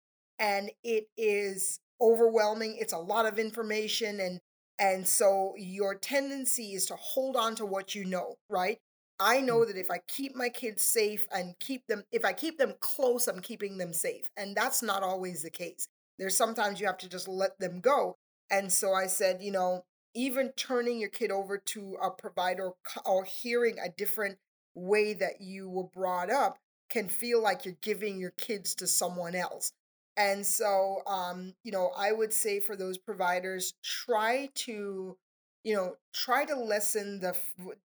and 0.44 0.70
it 0.84 1.08
is 1.18 1.80
overwhelming. 2.02 2.76
It's 2.78 2.92
a 2.92 2.98
lot 2.98 3.26
of 3.26 3.40
information 3.40 4.20
and 4.20 4.42
and 4.80 5.08
so 5.08 5.54
your 5.58 5.96
tendency 5.96 6.74
is 6.74 6.88
to 6.88 6.96
hold 6.96 7.38
on 7.38 7.56
to 7.56 7.66
what 7.66 7.96
you 7.96 8.04
know, 8.04 8.36
right? 8.50 8.80
I 9.20 9.40
know 9.40 9.64
that 9.64 9.78
if 9.78 9.86
mm-hmm. 9.86 9.94
I 9.94 10.00
keep 10.08 10.36
my 10.36 10.50
kids 10.50 10.84
safe 10.84 11.28
and 11.34 11.54
keep 11.60 11.86
them, 11.88 12.04
if 12.12 12.26
I 12.26 12.34
keep 12.34 12.58
them 12.58 12.74
close, 12.82 13.28
I'm 13.28 13.40
keeping 13.40 13.78
them 13.78 13.94
safe. 13.94 14.30
And 14.36 14.56
that's 14.56 14.82
not 14.82 15.04
always 15.04 15.44
the 15.44 15.52
case. 15.52 15.88
There's 16.18 16.36
sometimes 16.36 16.82
you 16.82 16.88
have 16.88 16.98
to 16.98 17.08
just 17.08 17.28
let 17.28 17.58
them 17.60 17.80
go. 17.80 18.18
And 18.52 18.72
so 18.72 18.94
I 18.94 19.06
said, 19.08 19.42
you 19.42 19.52
know, 19.52 19.86
even 20.16 20.52
turning 20.58 21.00
your 21.00 21.10
kid 21.10 21.32
over 21.32 21.58
to 21.58 21.98
a 22.02 22.10
provider 22.10 22.72
or 23.06 23.24
hearing 23.24 23.78
a 23.80 23.90
different 23.96 24.38
way 24.76 25.14
that 25.14 25.40
you 25.40 25.70
were 25.70 25.88
brought 25.88 26.32
up 26.32 26.58
can 26.90 27.08
feel 27.08 27.42
like 27.42 27.64
you're 27.64 27.78
giving 27.82 28.20
your 28.20 28.32
kids 28.32 28.76
to 28.76 28.88
someone 28.88 29.36
else. 29.36 29.72
And 30.16 30.46
so, 30.46 31.02
um, 31.08 31.56
you 31.64 31.72
know, 31.72 31.92
I 31.98 32.12
would 32.12 32.34
say 32.34 32.60
for 32.60 32.76
those 32.76 32.98
providers, 32.98 33.74
try 33.84 34.50
to, 34.56 35.18
you 35.64 35.76
know, 35.76 35.96
try 36.14 36.46
to 36.46 36.56
lessen 36.56 37.20
the 37.20 37.36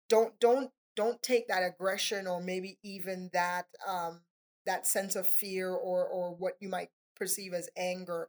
don't 0.09 0.39
don't 0.41 0.71
don't 0.97 1.23
take 1.23 1.47
that 1.49 1.63
aggression 1.63 2.27
or 2.27 2.41
maybe 2.41 2.79
even 2.83 3.31
that 3.33 3.67
um 3.87 4.21
that 4.67 4.87
sense 4.87 5.15
of 5.17 5.27
fear 5.29 5.71
or 5.71 6.05
or 6.07 6.35
what 6.35 6.55
you 6.61 6.69
might 6.69 6.91
perceive 7.17 7.55
as 7.55 7.69
anger 7.77 8.29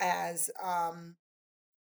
as 0.00 0.50
um 0.62 1.16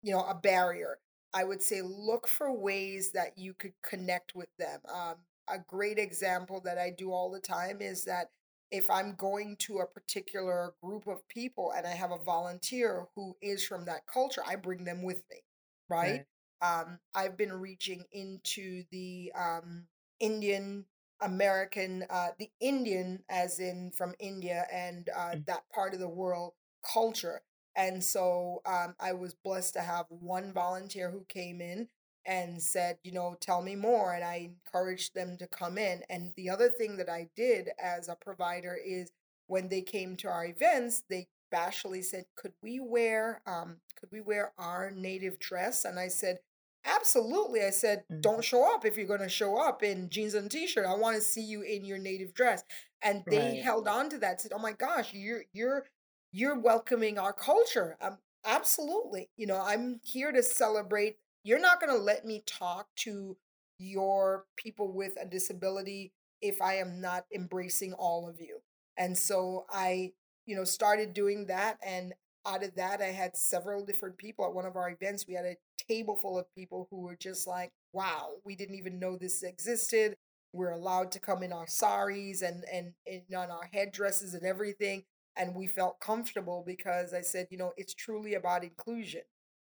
you 0.03 0.13
know, 0.13 0.25
a 0.25 0.35
barrier. 0.35 0.99
I 1.35 1.45
would 1.45 1.63
say 1.63 1.83
look 1.83 2.27
for 2.27 2.53
ways 2.53 3.13
that 3.13 3.37
you 3.37 3.55
could 3.55 3.75
connect 3.83 4.35
with 4.35 4.49
them. 4.59 4.81
Um, 4.93 5.17
a 5.49 5.59
great 5.59 5.99
example 5.99 6.61
that 6.65 6.79
I 6.79 6.91
do 6.91 7.13
all 7.13 7.31
the 7.31 7.41
time 7.41 7.81
is 7.81 8.05
that 8.05 8.31
if 8.71 8.91
I'm 8.91 9.15
going 9.15 9.57
to 9.61 9.79
a 9.79 9.87
particular 9.87 10.75
group 10.83 11.07
of 11.07 11.27
people 11.29 11.73
and 11.77 11.87
I 11.87 11.91
have 11.95 12.11
a 12.11 12.19
volunteer 12.19 13.07
who 13.15 13.37
is 13.41 13.67
from 13.67 13.85
that 13.87 14.07
culture, 14.07 14.43
I 14.47 14.57
bring 14.57 14.85
them 14.85 15.03
with 15.03 15.23
me, 15.31 15.43
right? 15.89 16.21
Right. 16.21 16.27
Um, 16.61 16.99
I've 17.15 17.37
been 17.37 17.53
reaching 17.53 18.05
into 18.13 18.85
the 18.91 19.33
um, 19.39 19.87
Indian 20.21 20.87
American, 21.21 22.05
uh, 22.11 22.29
the 22.39 22.51
Indian, 22.61 23.25
as 23.29 23.59
in 23.61 23.91
from 23.93 24.15
India 24.19 24.67
and 24.73 25.09
uh, 25.17 25.35
Mm. 25.35 25.45
that 25.47 25.63
part 25.75 25.95
of 25.95 26.01
the 26.01 26.09
world 26.09 26.55
culture 26.95 27.43
and 27.77 28.03
so 28.03 28.61
um, 28.67 28.95
I 28.99 29.13
was 29.13 29.35
blessed 29.35 29.75
to 29.75 29.81
have 29.81 30.07
one 30.09 30.53
volunteer 30.53 31.11
who 31.11 31.25
came 31.29 31.61
in 31.61 31.89
and 32.27 32.63
said, 32.63 32.99
you 33.03 33.13
know, 33.13 33.37
tell 33.41 33.63
me 33.63 33.75
more. 33.75 34.15
And 34.15 34.25
I 34.25 34.51
encouraged 34.67 35.15
them 35.15 35.37
to 35.39 35.47
come 35.47 35.79
in. 35.79 36.03
And 36.11 36.33
the 36.37 36.51
other 36.51 36.69
thing 36.71 36.97
that 36.99 37.09
I 37.09 37.29
did 37.37 37.71
as 37.83 38.09
a 38.09 38.17
provider 38.17 38.77
is 38.85 39.11
when 39.47 39.69
they 39.69 39.83
came 39.83 40.17
to 40.19 40.29
our 40.29 40.47
events, 40.47 41.03
they 41.09 41.29
bashfully 41.51 42.03
said, 42.03 42.25
could 42.37 42.53
we 42.63 42.79
wear 42.81 43.41
um, 43.47 43.79
could 43.99 44.11
we 44.13 44.21
wear 44.21 44.53
our 44.59 44.91
native 44.91 45.39
dress? 45.39 45.85
And 45.85 45.99
I 45.99 46.09
said, 46.09 46.39
absolutely. 46.85 47.63
I 47.65 47.71
said, 47.71 48.05
don't 48.23 48.43
Mhm. 48.43 48.45
show 48.45 48.75
up 48.75 48.85
if 48.85 48.97
you're 48.97 49.07
going 49.07 49.21
to 49.21 49.29
show 49.29 49.57
up 49.61 49.83
in 49.83 50.09
jeans 50.11 50.35
and 50.35 50.51
t-shirt. 50.51 50.87
I 50.87 50.95
want 50.95 51.17
to 51.17 51.23
see 51.23 51.43
you 51.43 51.63
in 51.63 51.85
your 51.85 51.99
native 51.99 52.35
dress. 52.35 52.65
And 53.03 53.25
they 53.31 53.55
Right. 53.55 53.57
held 53.57 53.89
on 53.89 54.11
to 54.11 54.19
that. 54.19 54.41
Said, 54.41 54.53
oh 54.55 54.59
my 54.59 54.73
gosh, 54.73 55.13
you're 55.13 55.45
you're 55.53 55.87
you're 56.33 56.59
welcoming 56.59 57.19
our 57.19 57.33
culture. 57.33 57.97
Um, 58.01 58.19
absolutely. 58.45 59.31
You 59.37 59.47
know, 59.47 59.61
I'm 59.61 60.01
here 60.05 60.33
to 60.33 60.43
celebrate. 60.43 61.17
You're 61.49 61.59
not 61.59 61.81
going 61.81 61.97
to 61.97 61.99
let 61.99 62.27
me 62.27 62.43
talk 62.45 62.89
to 62.97 63.35
your 63.79 64.45
people 64.59 64.93
with 64.93 65.15
a 65.19 65.25
disability 65.25 66.13
if 66.43 66.61
I 66.61 66.75
am 66.75 67.01
not 67.01 67.25
embracing 67.35 67.95
all 67.95 68.29
of 68.29 68.39
you. 68.39 68.59
And 68.99 69.17
so 69.17 69.65
I, 69.71 70.13
you 70.45 70.55
know, 70.55 70.65
started 70.65 71.15
doing 71.15 71.47
that. 71.47 71.79
And 71.83 72.13
out 72.47 72.63
of 72.63 72.75
that, 72.75 73.01
I 73.01 73.13
had 73.13 73.35
several 73.35 73.83
different 73.83 74.19
people 74.19 74.45
at 74.45 74.53
one 74.53 74.67
of 74.67 74.77
our 74.77 74.91
events. 74.91 75.25
We 75.27 75.37
had 75.37 75.47
a 75.47 75.57
table 75.89 76.17
full 76.17 76.39
of 76.39 76.55
people 76.55 76.87
who 76.91 77.01
were 77.01 77.17
just 77.17 77.47
like, 77.47 77.71
wow, 77.95 78.33
we 78.45 78.55
didn't 78.55 78.77
even 78.77 78.99
know 78.99 79.17
this 79.17 79.43
existed. 79.43 80.17
We're 80.53 80.73
allowed 80.73 81.11
to 81.13 81.19
come 81.19 81.43
in 81.43 81.55
our 81.55 81.67
saris 81.67 82.43
and, 82.43 82.63
and, 82.71 82.93
and 83.07 83.23
on 83.35 83.51
our 83.51 83.71
headdresses 83.73 84.35
and 84.35 84.45
everything 84.45 85.05
and 85.35 85.55
we 85.55 85.67
felt 85.67 85.99
comfortable 85.99 86.63
because 86.67 87.15
I 87.15 87.23
said, 87.23 87.47
you 87.51 87.57
know, 87.57 87.73
it's 87.79 87.95
truly 87.95 88.35
about 88.35 88.65
inclusion. 88.65 89.23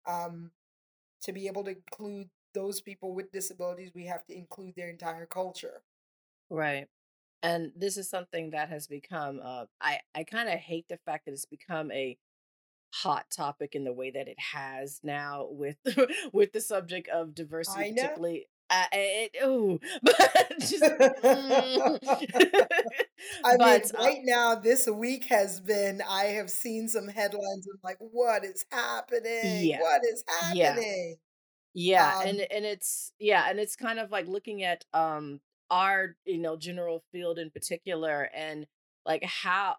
Um, 0.07 0.51
to 1.23 1.33
be 1.33 1.47
able 1.47 1.63
to 1.65 1.71
include 1.71 2.29
those 2.53 2.81
people 2.81 3.13
with 3.13 3.31
disabilities, 3.31 3.91
we 3.93 4.05
have 4.05 4.25
to 4.25 4.35
include 4.35 4.73
their 4.75 4.89
entire 4.89 5.25
culture. 5.25 5.83
Right. 6.49 6.87
And 7.43 7.71
this 7.75 7.97
is 7.97 8.09
something 8.09 8.51
that 8.51 8.69
has 8.69 8.87
become 8.87 9.39
uh 9.43 9.65
I 9.79 9.99
I 10.15 10.23
kind 10.23 10.49
of 10.49 10.55
hate 10.55 10.85
the 10.89 10.97
fact 11.05 11.25
that 11.25 11.33
it's 11.33 11.45
become 11.45 11.91
a 11.91 12.17
hot 12.93 13.25
topic 13.29 13.75
in 13.75 13.83
the 13.83 13.93
way 13.93 14.09
that 14.11 14.27
it 14.27 14.39
has 14.53 14.99
now 15.03 15.47
with 15.51 15.77
with 16.33 16.51
the 16.53 16.61
subject 16.61 17.09
of 17.09 17.35
diversity 17.35 17.85
I 17.85 17.89
know. 17.89 18.01
particularly 18.01 18.47
uh, 18.69 18.85
it, 18.91 19.35
ooh, 19.45 19.79
but 20.03 20.53
just 20.59 20.83
mm. 20.83 22.27
I 23.43 23.57
mean, 23.57 23.81
but 23.81 23.91
uh, 23.95 24.07
right 24.07 24.19
now, 24.23 24.55
this 24.55 24.87
week 24.87 25.25
has 25.25 25.59
been, 25.59 26.01
I 26.07 26.25
have 26.25 26.49
seen 26.49 26.87
some 26.87 27.07
headlines 27.07 27.67
of 27.67 27.79
like, 27.83 27.97
what 27.99 28.43
is 28.43 28.65
happening? 28.71 29.71
yeah 29.71 29.77
What 29.77 30.01
is 30.05 30.23
happening? 30.27 31.17
yeah 31.73 32.13
and 32.23 32.39
Um, 32.39 32.47
and 32.51 32.65
it's 32.65 33.11
yeah 33.19 33.47
and 33.49 33.59
it's 33.59 33.75
kind 33.75 33.99
of 33.99 34.11
like 34.11 34.27
looking 34.27 34.63
at 34.63 34.85
um 34.93 35.39
our 35.69 36.15
you 36.25 36.37
know 36.37 36.55
general 36.57 37.03
field 37.11 37.37
in 37.39 37.49
particular 37.51 38.29
and 38.33 38.67
like 39.05 39.23
how 39.23 39.75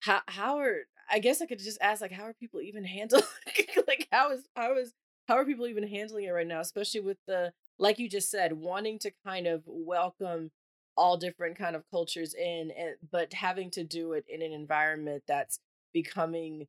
how 0.00 0.22
how 0.28 0.58
are 0.58 0.82
I 1.10 1.20
guess 1.20 1.42
I 1.42 1.46
could 1.46 1.58
just 1.60 1.78
ask 1.80 2.00
like 2.02 2.12
how 2.12 2.24
are 2.24 2.34
people 2.34 2.60
even 2.62 2.84
handling 2.84 3.24
like 3.88 4.08
how 4.12 4.32
is 4.32 4.48
how 4.56 4.76
is 4.78 4.94
how 5.28 5.36
are 5.36 5.46
people 5.46 5.66
even 5.66 5.86
handling 5.88 6.24
it 6.26 6.30
right 6.30 6.46
now, 6.46 6.60
especially 6.60 7.00
with 7.00 7.18
the 7.26 7.52
like 7.78 7.98
you 7.98 8.08
just 8.08 8.30
said, 8.30 8.54
wanting 8.54 8.98
to 9.00 9.12
kind 9.26 9.46
of 9.46 9.64
welcome 9.66 10.50
all 10.98 11.18
different 11.18 11.58
kind 11.58 11.76
of 11.76 11.84
cultures 11.90 12.34
in 12.34 12.72
and 12.72 12.96
but 13.10 13.32
having 13.34 13.70
to 13.72 13.84
do 13.84 14.14
it 14.14 14.26
in 14.28 14.42
an 14.42 14.52
environment 14.52 15.24
that's 15.28 15.60
becoming 15.94 16.68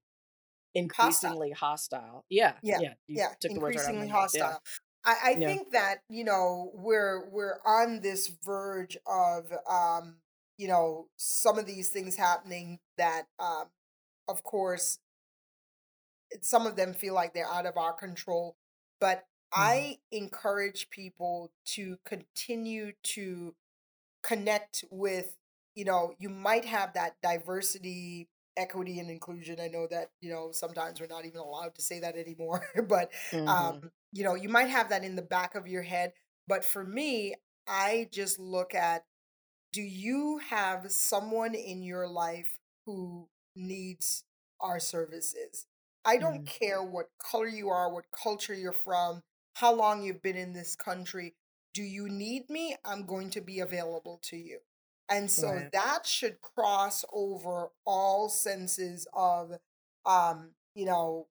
increasingly 0.76 1.52
hostile. 1.52 2.26
Yeah, 2.30 2.60
Yeah, 2.62 2.82
yeah, 2.82 2.96
yeah, 3.14 3.34
took 3.42 3.54
the 3.56 3.62
words 3.62 3.78
right 3.78 3.88
out 3.88 3.96
increasingly. 3.96 4.28
Yeah. 4.32 4.54
hostile. 4.54 4.60
I, 5.06 5.18
I 5.24 5.36
Yeah. 5.36 5.46
think 5.46 5.72
that, 5.72 6.00
you 6.10 6.24
know, 6.24 6.72
we're 6.74 7.30
we're 7.30 7.60
on 7.66 8.02
this 8.02 8.28
verge 8.28 8.98
of 9.06 9.52
um, 9.70 10.22
you 10.58 10.68
know, 10.68 11.10
some 11.16 11.58
of 11.58 11.66
these 11.66 11.90
things 11.90 12.18
happening 12.18 12.80
that 12.98 13.28
um 13.40 13.70
of 14.28 14.44
course 14.44 15.00
some 16.42 16.66
of 16.68 16.76
them 16.76 16.94
feel 16.94 17.14
like 17.14 17.34
they're 17.34 17.46
out 17.50 17.66
of 17.66 17.78
our 17.78 17.94
control. 17.94 18.58
But 19.00 19.26
Mhm. 19.56 19.90
I 19.92 20.00
encourage 20.12 20.90
people 20.90 21.52
to 21.68 21.98
continue 22.06 22.94
to 23.04 23.56
connect 24.30 24.86
with 24.92 25.38
you 25.76 25.86
know 25.86 26.14
you 26.20 26.30
might 26.30 26.66
have 26.66 26.94
that 26.94 27.16
diversity 27.24 28.30
equity 28.58 29.00
and 29.00 29.10
inclusion 29.10 29.60
i 29.60 29.68
know 29.68 29.88
that 29.90 30.10
you 30.22 30.30
know 30.32 30.52
sometimes 30.52 31.00
we're 31.02 31.08
not 31.08 31.26
even 31.26 31.40
allowed 31.40 31.76
to 31.76 31.82
say 31.82 32.00
that 32.00 32.16
anymore 32.18 32.66
but 32.90 33.12
Mhm. 33.32 33.82
um 33.82 33.92
you 34.14 34.24
know 34.24 34.36
you 34.36 34.50
might 34.50 34.70
have 34.70 34.90
that 34.90 35.04
in 35.04 35.16
the 35.16 35.24
back 35.24 35.56
of 35.56 35.68
your 35.68 35.84
head 35.84 36.14
but 36.48 36.66
for 36.66 36.84
me 36.86 37.36
i 37.68 38.08
just 38.12 38.40
look 38.40 38.76
at 38.76 39.06
do 39.72 39.82
you 39.82 40.40
have 40.40 40.92
someone 40.92 41.56
in 41.56 41.84
your 41.84 42.08
life 42.08 42.60
who 42.86 43.30
needs 43.56 44.24
our 44.60 44.80
services? 44.80 45.68
I 46.06 46.18
don't 46.18 46.44
Mhm. 46.44 46.46
care 46.46 46.84
what 46.84 47.08
color 47.22 47.48
you 47.48 47.70
are, 47.70 47.94
what 47.94 48.06
culture 48.12 48.54
you're 48.54 48.72
from, 48.74 49.22
how 49.56 49.74
long 49.76 50.04
you've 50.04 50.22
been 50.24 50.38
in 50.38 50.54
this 50.54 50.76
country. 50.76 51.36
Do 51.74 51.84
you 51.84 52.10
need 52.10 52.50
me? 52.50 52.76
I'm 52.86 53.06
going 53.06 53.30
to 53.32 53.42
be 53.42 53.60
available 53.60 54.20
to 54.24 54.38
you. 54.38 54.60
And 55.10 55.30
so 55.30 55.62
Right. 55.62 55.72
that 55.74 56.06
should 56.06 56.42
cross 56.42 57.04
over 57.14 57.70
all 57.86 58.30
senses 58.30 59.08
of 59.14 59.54
um, 60.06 60.52
you 60.76 60.86
know, 60.86 61.28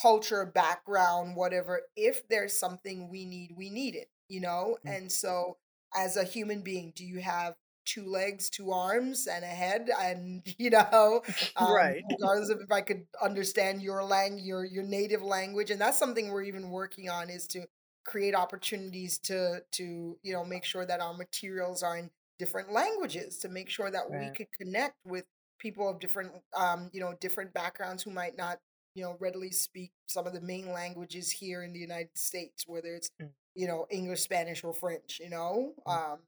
culture, 0.00 0.44
background, 0.46 1.36
whatever. 1.36 1.82
If 1.96 2.26
there's 2.28 2.52
something 2.52 3.08
we 3.08 3.24
need, 3.24 3.52
we 3.56 3.70
need 3.70 3.94
it, 3.94 4.08
you 4.28 4.40
know? 4.40 4.78
Mm. 4.84 4.96
And 4.96 5.10
so 5.10 5.56
as 5.94 6.16
a 6.16 6.24
human 6.24 6.62
being, 6.62 6.92
do 6.94 7.04
you 7.04 7.20
have 7.20 7.54
two 7.84 8.06
legs, 8.06 8.50
two 8.50 8.70
arms, 8.72 9.26
and 9.26 9.44
a 9.44 9.48
head? 9.48 9.88
And 10.00 10.42
you 10.58 10.70
know, 10.70 11.22
um, 11.56 11.78
Right. 11.82 12.04
regardless 12.20 12.50
of 12.50 12.60
if 12.60 12.70
I 12.72 12.80
could 12.82 13.06
understand 13.22 13.82
your 13.82 14.02
lang 14.04 14.38
your 14.38 14.64
your 14.64 14.84
native 14.84 15.22
language, 15.22 15.70
and 15.70 15.80
that's 15.80 15.98
something 15.98 16.28
we're 16.30 16.42
even 16.42 16.70
working 16.70 17.08
on 17.10 17.30
is 17.30 17.46
to 17.48 17.66
create 18.04 18.34
opportunities 18.34 19.18
to 19.18 19.62
to 19.72 20.16
you 20.22 20.32
know 20.32 20.44
make 20.44 20.64
sure 20.64 20.86
that 20.86 21.00
our 21.00 21.14
materials 21.14 21.82
are 21.82 21.96
in 21.98 22.10
different 22.38 22.72
languages 22.72 23.38
to 23.38 23.48
make 23.48 23.68
sure 23.68 23.90
that 23.90 24.10
we 24.10 24.30
could 24.30 24.46
connect 24.58 24.96
with 25.04 25.24
people 25.58 25.88
of 25.88 26.00
different 26.00 26.32
um 26.56 26.88
you 26.92 27.00
know 27.00 27.14
different 27.20 27.52
backgrounds 27.52 28.02
who 28.02 28.10
might 28.10 28.36
not 28.36 28.58
you 28.94 29.02
know 29.02 29.16
readily 29.20 29.50
speak 29.50 29.92
some 30.06 30.26
of 30.26 30.32
the 30.32 30.40
main 30.40 30.72
languages 30.72 31.30
here 31.30 31.62
in 31.62 31.72
the 31.72 31.78
United 31.78 32.16
States, 32.16 32.64
whether 32.66 32.94
it's 32.94 33.10
Mm. 33.20 33.30
you 33.54 33.66
know 33.68 33.86
English, 33.90 34.20
Spanish, 34.22 34.64
or 34.64 34.72
French. 34.74 35.20
You 35.22 35.30
know, 35.30 35.74
Mm. 35.86 36.12
um, 36.12 36.18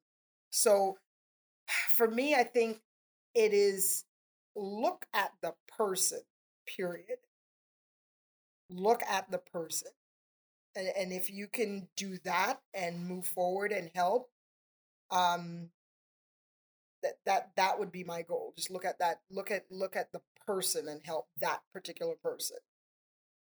so 0.51 0.99
for 1.97 2.09
me, 2.11 2.35
I 2.35 2.45
think 2.45 2.81
it 3.35 3.53
is 3.55 4.05
look 4.57 5.07
at 5.15 5.33
the 5.43 5.55
person. 5.79 6.21
Period. 6.67 7.19
Look 8.71 9.03
at 9.03 9.31
the 9.31 9.39
person, 9.39 9.91
and, 10.75 10.89
and 10.97 11.13
if 11.13 11.31
you 11.31 11.47
can 11.47 11.89
do 11.97 12.19
that 12.25 12.61
and 12.75 13.07
move 13.07 13.27
forward 13.27 13.73
and 13.73 13.91
help, 13.95 14.31
um, 15.11 15.69
that 17.03 17.15
that 17.27 17.51
that 17.57 17.79
would 17.79 17.93
be 17.93 18.05
my 18.05 18.23
goal. 18.23 18.53
Just 18.57 18.71
look 18.71 18.85
at 18.85 18.99
that. 18.99 19.21
Look 19.31 19.51
at 19.51 19.65
look 19.71 19.97
at 19.97 20.13
the 20.13 20.21
person 20.47 20.89
and 20.89 21.01
help 21.05 21.27
that 21.41 21.61
particular 21.73 22.15
person. 22.23 22.59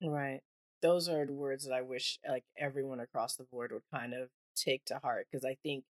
Right. 0.04 0.42
Those 0.82 1.08
are 1.08 1.26
the 1.26 1.34
words 1.34 1.66
that 1.66 1.74
I 1.74 1.82
wish 1.82 2.20
like 2.28 2.44
everyone 2.58 3.00
across 3.00 3.36
the 3.36 3.46
board 3.46 3.72
would 3.72 3.84
kind 3.94 4.14
of 4.14 4.30
take 4.56 4.86
to 4.86 5.00
heart 5.00 5.28
because 5.32 5.46
I 5.46 5.58
think 5.64 5.86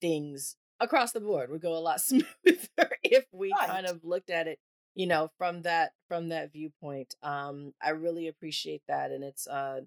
things 0.00 0.56
across 0.80 1.12
the 1.12 1.20
board 1.20 1.50
would 1.50 1.62
go 1.62 1.76
a 1.76 1.80
lot 1.80 2.00
smoother 2.00 2.26
if 3.02 3.24
we 3.32 3.52
kind 3.66 3.86
of 3.86 4.04
looked 4.04 4.30
at 4.30 4.46
it, 4.46 4.58
you 4.94 5.06
know, 5.06 5.30
from 5.38 5.62
that 5.62 5.92
from 6.08 6.28
that 6.28 6.52
viewpoint. 6.52 7.14
Um, 7.22 7.72
I 7.82 7.90
really 7.90 8.28
appreciate 8.28 8.82
that, 8.88 9.10
and 9.10 9.24
it's 9.24 9.46
uh, 9.46 9.80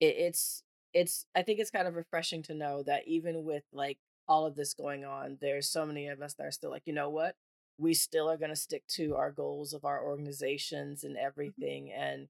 it, 0.00 0.16
it's 0.16 0.62
it's 0.92 1.26
I 1.34 1.42
think 1.42 1.60
it's 1.60 1.70
kind 1.70 1.88
of 1.88 1.94
refreshing 1.96 2.42
to 2.44 2.54
know 2.54 2.82
that 2.84 3.06
even 3.06 3.44
with 3.44 3.64
like 3.72 3.98
all 4.28 4.46
of 4.46 4.56
this 4.56 4.74
going 4.74 5.04
on, 5.04 5.38
there's 5.40 5.68
so 5.70 5.86
many 5.86 6.08
of 6.08 6.20
us 6.22 6.34
that 6.34 6.46
are 6.46 6.50
still 6.52 6.70
like, 6.70 6.82
you 6.86 6.92
know 6.92 7.10
what, 7.10 7.36
we 7.78 7.94
still 7.94 8.30
are 8.30 8.36
going 8.36 8.50
to 8.50 8.56
stick 8.56 8.86
to 8.88 9.16
our 9.16 9.32
goals 9.32 9.72
of 9.72 9.84
our 9.84 10.04
organizations 10.04 11.04
and 11.04 11.16
Mhm. 11.44 11.52
everything, 11.56 11.92
and 11.92 12.28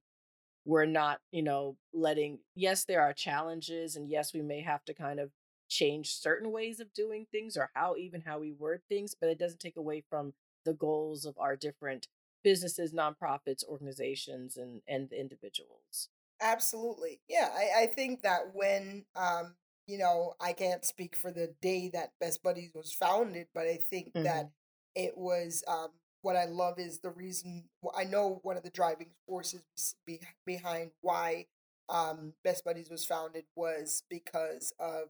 we're 0.64 0.86
not, 0.86 1.20
you 1.32 1.42
know, 1.42 1.76
letting. 1.92 2.40
Yes, 2.54 2.84
there 2.84 3.02
are 3.02 3.12
challenges, 3.12 3.96
and 3.96 4.08
yes, 4.10 4.34
we 4.34 4.42
may 4.42 4.60
have 4.60 4.84
to 4.86 4.94
kind 4.94 5.20
of 5.20 5.32
change 5.68 6.14
certain 6.14 6.50
ways 6.52 6.80
of 6.80 6.92
doing 6.92 7.26
things 7.30 7.56
or 7.56 7.70
how 7.74 7.96
even 7.96 8.22
how 8.22 8.38
we 8.40 8.52
word 8.52 8.82
things, 8.88 9.14
but 9.18 9.30
it 9.30 9.38
doesn't 9.38 9.60
take 9.60 9.76
away 9.76 10.00
from 10.00 10.34
the 10.64 10.74
goals 10.74 11.24
of 11.24 11.38
our 11.38 11.56
different 11.56 12.08
businesses, 12.44 12.92
nonprofits, 12.92 13.64
organizations, 13.64 14.56
and 14.56 14.82
and 14.86 15.12
individuals. 15.12 16.10
Absolutely. 16.40 17.20
Yeah, 17.28 17.48
I, 17.52 17.82
I 17.82 17.86
think 17.86 18.22
that 18.22 18.54
when 18.54 19.04
um, 19.14 19.54
you 19.86 19.98
know, 19.98 20.34
I 20.40 20.52
can't 20.52 20.84
speak 20.84 21.16
for 21.16 21.30
the 21.32 21.54
day 21.60 21.90
that 21.92 22.12
Best 22.20 22.42
Buddies 22.42 22.70
was 22.74 22.92
founded, 22.92 23.48
but 23.54 23.66
I 23.66 23.76
think 23.90 24.14
that 24.24 24.44
hmm 24.44 24.50
it 24.94 25.16
was 25.16 25.62
um 25.68 25.88
what 26.22 26.36
I 26.36 26.44
love 26.46 26.78
is 26.78 27.00
the 27.00 27.10
reason 27.10 27.64
I 27.96 28.04
know 28.04 28.40
one 28.42 28.56
of 28.56 28.62
the 28.62 28.70
driving 28.70 29.10
forces 29.26 29.62
be, 30.06 30.20
behind 30.46 30.90
why 31.00 31.46
um 31.88 32.34
Best 32.44 32.64
Buddies 32.64 32.90
was 32.90 33.04
founded 33.04 33.44
was 33.56 34.02
because 34.10 34.72
of 34.78 35.08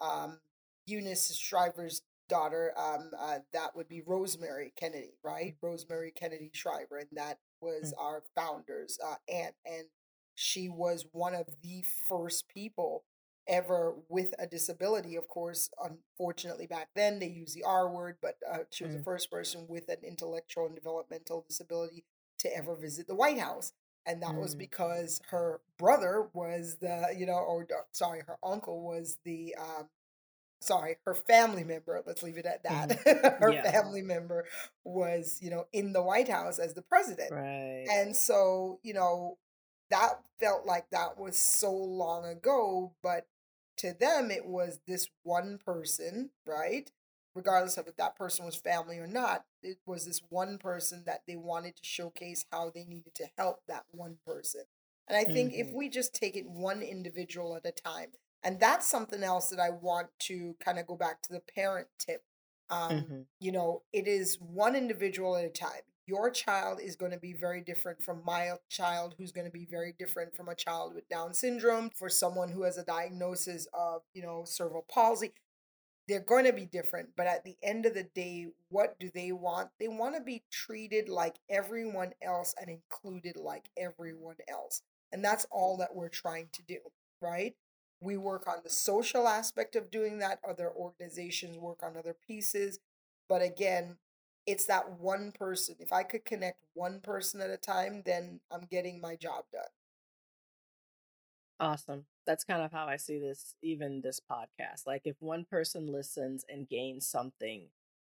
um 0.00 0.38
Eunice 0.86 1.34
Shriver's 1.36 2.02
daughter, 2.28 2.72
um 2.76 3.10
uh, 3.18 3.38
that 3.52 3.74
would 3.76 3.88
be 3.88 4.02
Rosemary 4.06 4.72
Kennedy, 4.76 5.18
right? 5.24 5.56
Rosemary 5.62 6.12
Kennedy 6.12 6.50
Shriver, 6.52 6.98
and 6.98 7.08
that 7.12 7.38
was 7.60 7.92
our 7.98 8.22
founder's 8.36 8.98
uh, 9.04 9.16
aunt, 9.32 9.54
and 9.66 9.84
she 10.38 10.68
was 10.68 11.06
one 11.12 11.34
of 11.34 11.46
the 11.62 11.84
first 12.08 12.48
people 12.48 13.04
ever 13.48 13.94
with 14.08 14.34
a 14.38 14.46
disability. 14.46 15.16
Of 15.16 15.28
course, 15.28 15.70
unfortunately, 15.82 16.66
back 16.66 16.88
then 16.94 17.18
they 17.18 17.26
used 17.28 17.56
the 17.56 17.64
R 17.64 17.90
word, 17.90 18.18
but 18.22 18.36
uh, 18.50 18.58
she 18.70 18.84
was 18.84 18.92
the 18.92 18.98
mm 18.98 19.04
first 19.04 19.30
person 19.30 19.66
with 19.68 19.88
an 19.88 19.98
intellectual 20.06 20.66
and 20.66 20.74
developmental 20.74 21.44
disability 21.48 22.04
to 22.40 22.56
ever 22.56 22.76
visit 22.76 23.06
the 23.08 23.14
White 23.16 23.38
House. 23.38 23.72
And 24.06 24.22
that 24.22 24.36
was 24.36 24.54
mm 24.54 24.58
because 24.58 25.20
her 25.30 25.60
brother 25.78 26.28
was 26.32 26.76
the, 26.80 27.14
you 27.16 27.26
know, 27.26 27.34
or 27.34 27.62
uh, 27.64 27.82
sorry, 27.92 28.22
her 28.26 28.38
uncle 28.44 28.82
was 28.82 29.18
the, 29.24 29.54
um, 29.58 29.88
sorry, 30.60 30.96
her 31.04 31.14
family 31.14 31.64
member, 31.64 32.02
let's 32.06 32.22
leave 32.22 32.38
it 32.38 32.46
at 32.46 32.62
that. 32.64 32.98
her 33.40 33.52
Yeah. 33.52 33.70
family 33.72 34.02
member 34.02 34.44
was, 34.84 35.38
you 35.40 35.50
know, 35.50 35.66
in 35.72 35.92
the 35.92 36.02
White 36.02 36.28
House 36.28 36.58
as 36.58 36.74
the 36.74 36.82
president. 36.82 37.30
Right. 37.30 37.86
And 37.92 38.16
so, 38.16 38.80
you 38.82 38.94
know, 38.94 39.38
that 39.90 40.20
felt 40.40 40.66
like 40.66 40.90
that 40.90 41.18
was 41.18 41.36
so 41.36 41.72
long 41.72 42.24
ago, 42.26 42.92
but 43.02 43.26
to 43.78 43.92
them, 43.92 44.30
it 44.30 44.46
was 44.46 44.80
this 44.86 45.08
one 45.22 45.58
person, 45.58 46.30
right? 46.46 46.90
Regardless 47.34 47.76
of 47.78 47.86
if 47.86 47.96
that 47.96 48.16
person 48.16 48.44
was 48.44 48.56
family 48.56 48.98
or 48.98 49.06
not, 49.06 49.44
it 49.62 49.78
was 49.86 50.04
this 50.06 50.20
one 50.28 50.58
person 50.58 51.04
that 51.06 51.22
they 51.26 51.36
wanted 51.36 51.76
to 51.76 51.84
showcase 51.84 52.44
how 52.50 52.70
they 52.74 52.84
needed 52.84 53.14
to 53.16 53.26
help 53.36 53.60
that 53.68 53.84
one 53.92 54.18
person. 54.26 54.62
And 55.08 55.16
I 55.16 55.24
think 55.24 55.52
if 55.54 55.68
hmm 55.68 55.74
we 55.74 55.88
just 55.88 56.14
take 56.14 56.36
it 56.36 56.48
one 56.48 56.82
individual 56.82 57.56
at 57.56 57.66
a 57.66 57.72
time, 57.72 58.08
and 58.42 58.60
that's 58.60 58.86
something 58.86 59.22
else 59.22 59.48
that 59.50 59.60
I 59.60 59.70
want 59.70 60.08
to 60.20 60.56
kind 60.60 60.78
of 60.78 60.86
go 60.86 60.96
back 60.96 61.22
to 61.22 61.32
the 61.32 61.40
parent 61.40 61.88
tip. 61.98 62.22
Um, 62.70 63.08
hmm 63.08 63.22
you 63.40 63.52
know, 63.52 63.82
it 63.92 64.06
is 64.06 64.38
one 64.40 64.74
individual 64.76 65.36
at 65.36 65.44
a 65.44 65.48
time. 65.50 65.82
Your 66.08 66.30
child 66.30 66.80
is 66.80 66.96
going 66.96 67.12
to 67.12 67.18
be 67.18 67.34
very 67.34 67.60
different 67.60 68.02
from 68.02 68.22
my 68.24 68.52
child, 68.70 69.14
who's 69.18 69.30
going 69.30 69.46
to 69.46 69.52
be 69.52 69.66
very 69.70 69.94
different 69.98 70.34
from 70.34 70.48
a 70.48 70.54
child 70.54 70.94
with 70.94 71.06
Down 71.10 71.34
syndrome, 71.34 71.90
for 71.94 72.08
someone 72.08 72.48
who 72.48 72.62
has 72.62 72.78
a 72.78 72.82
diagnosis 72.82 73.68
of, 73.74 74.00
you 74.14 74.22
know, 74.22 74.44
cerebral 74.46 74.86
palsy. 74.90 75.34
They're 76.08 76.20
going 76.20 76.46
to 76.46 76.54
be 76.54 76.64
different, 76.64 77.10
but 77.14 77.26
at 77.26 77.44
the 77.44 77.58
end 77.62 77.84
of 77.84 77.92
the 77.92 78.04
day, 78.04 78.46
what 78.70 78.98
do 78.98 79.10
they 79.14 79.32
want? 79.32 79.68
They 79.78 79.88
want 79.88 80.14
to 80.14 80.22
be 80.22 80.44
treated 80.50 81.10
like 81.10 81.36
everyone 81.50 82.14
else 82.22 82.54
and 82.58 82.70
included 82.70 83.36
like 83.36 83.68
everyone 83.76 84.36
else. 84.48 84.80
And 85.12 85.22
that's 85.22 85.46
all 85.50 85.76
that 85.76 85.94
we're 85.94 86.08
trying 86.08 86.48
to 86.54 86.62
do, 86.62 86.78
right? 87.20 87.54
We 88.00 88.16
work 88.16 88.48
on 88.48 88.60
the 88.64 88.70
social 88.70 89.28
aspect 89.28 89.76
of 89.76 89.90
doing 89.90 90.20
that, 90.20 90.40
other 90.48 90.70
organizations 90.70 91.58
work 91.58 91.82
on 91.82 91.98
other 91.98 92.16
pieces. 92.26 92.78
But 93.28 93.42
again, 93.42 93.96
it's 94.48 94.64
that 94.64 94.98
one 94.98 95.30
person. 95.30 95.76
If 95.78 95.92
I 95.92 96.02
could 96.02 96.24
connect 96.24 96.64
one 96.72 97.00
person 97.00 97.42
at 97.42 97.50
a 97.50 97.58
time, 97.58 98.02
then 98.06 98.40
I'm 98.50 98.66
getting 98.70 98.98
my 98.98 99.14
job 99.14 99.44
done. 99.52 99.62
Awesome. 101.60 102.06
That's 102.26 102.44
kind 102.44 102.62
of 102.62 102.72
how 102.72 102.86
I 102.86 102.96
see 102.96 103.18
this, 103.18 103.54
even 103.62 104.00
this 104.00 104.20
podcast. 104.20 104.86
Like, 104.86 105.02
if 105.04 105.16
one 105.20 105.44
person 105.44 105.92
listens 105.92 106.46
and 106.48 106.66
gains 106.66 107.06
something, 107.06 107.66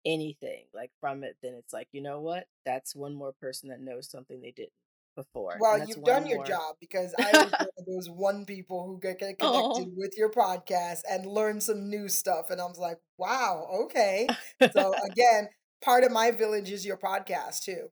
anything 0.06 0.66
like 0.76 0.92
from 1.02 1.24
it, 1.24 1.38
then 1.42 1.56
it's 1.56 1.74
like, 1.74 1.88
you 1.92 2.02
know 2.02 2.20
what? 2.20 2.46
That's 2.66 2.96
one 2.96 3.16
more 3.16 3.34
person 3.34 3.70
that 3.70 3.82
knows 3.82 4.08
something 4.08 4.40
they 4.40 4.52
didn't 4.52 4.74
before. 5.16 5.58
Well, 5.60 5.80
you've 5.80 5.98
one 5.98 6.22
done 6.22 6.28
your 6.28 6.38
more. 6.38 6.46
job 6.46 6.76
because 6.80 7.16
I 7.18 7.32
was 7.32 7.52
one 7.52 7.68
of 7.80 7.86
those 7.88 8.10
one 8.16 8.46
people 8.46 8.86
who 8.86 9.00
get, 9.00 9.18
get 9.18 9.40
connected 9.40 9.42
oh. 9.42 9.92
with 9.96 10.14
your 10.16 10.30
podcast 10.30 11.02
and 11.10 11.26
learn 11.26 11.62
some 11.62 11.90
new 11.90 12.08
stuff. 12.08 12.52
And 12.52 12.62
I 12.62 12.66
was 12.66 12.78
like, 12.78 13.00
wow, 13.18 13.68
okay. 13.86 14.28
So 14.74 14.94
again, 15.12 15.50
part 15.82 16.04
of 16.04 16.12
my 16.12 16.32
village 16.32 16.72
is 16.72 16.86
your 16.86 16.98
podcast 16.98 17.62
too. 17.64 17.90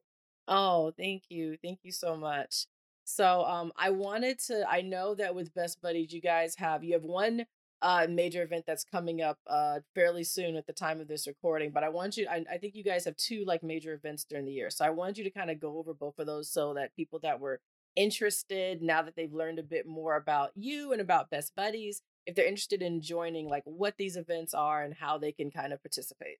Oh, 0.48 0.92
thank 0.96 1.24
you. 1.28 1.56
Thank 1.62 1.80
you 1.82 1.92
so 1.92 2.16
much. 2.16 2.66
So, 3.04 3.44
um, 3.44 3.72
I 3.76 3.90
wanted 3.90 4.38
to, 4.46 4.64
I 4.68 4.82
know 4.82 5.14
that 5.14 5.34
with 5.34 5.54
Best 5.54 5.80
Buddies, 5.80 6.12
you 6.12 6.20
guys 6.20 6.56
have, 6.56 6.84
you 6.84 6.94
have 6.94 7.04
one 7.04 7.46
uh 7.82 8.06
major 8.08 8.42
event 8.42 8.64
that's 8.66 8.84
coming 8.84 9.20
up 9.20 9.38
uh 9.46 9.80
fairly 9.94 10.24
soon 10.24 10.56
at 10.56 10.66
the 10.66 10.72
time 10.72 10.98
of 10.98 11.08
this 11.08 11.26
recording, 11.26 11.70
but 11.70 11.84
I 11.84 11.90
want 11.90 12.16
you, 12.16 12.26
I, 12.26 12.42
I 12.50 12.56
think 12.56 12.74
you 12.74 12.82
guys 12.82 13.04
have 13.04 13.16
two 13.16 13.44
like 13.46 13.62
major 13.62 13.92
events 13.92 14.24
during 14.24 14.46
the 14.46 14.52
year. 14.52 14.70
So 14.70 14.84
I 14.84 14.90
wanted 14.90 15.18
you 15.18 15.24
to 15.24 15.30
kind 15.30 15.50
of 15.50 15.60
go 15.60 15.76
over 15.76 15.92
both 15.92 16.18
of 16.18 16.26
those 16.26 16.50
so 16.50 16.72
that 16.74 16.96
people 16.96 17.18
that 17.20 17.38
were 17.38 17.60
interested, 17.94 18.82
now 18.82 19.02
that 19.02 19.14
they've 19.14 19.32
learned 19.32 19.58
a 19.58 19.62
bit 19.62 19.86
more 19.86 20.16
about 20.16 20.52
you 20.54 20.92
and 20.92 21.00
about 21.00 21.30
Best 21.30 21.54
Buddies, 21.54 22.02
if 22.24 22.34
they're 22.34 22.46
interested 22.46 22.82
in 22.82 23.02
joining, 23.02 23.48
like 23.48 23.62
what 23.64 23.96
these 23.98 24.16
events 24.16 24.54
are 24.54 24.82
and 24.82 24.94
how 24.94 25.18
they 25.18 25.32
can 25.32 25.50
kind 25.50 25.72
of 25.72 25.82
participate. 25.82 26.38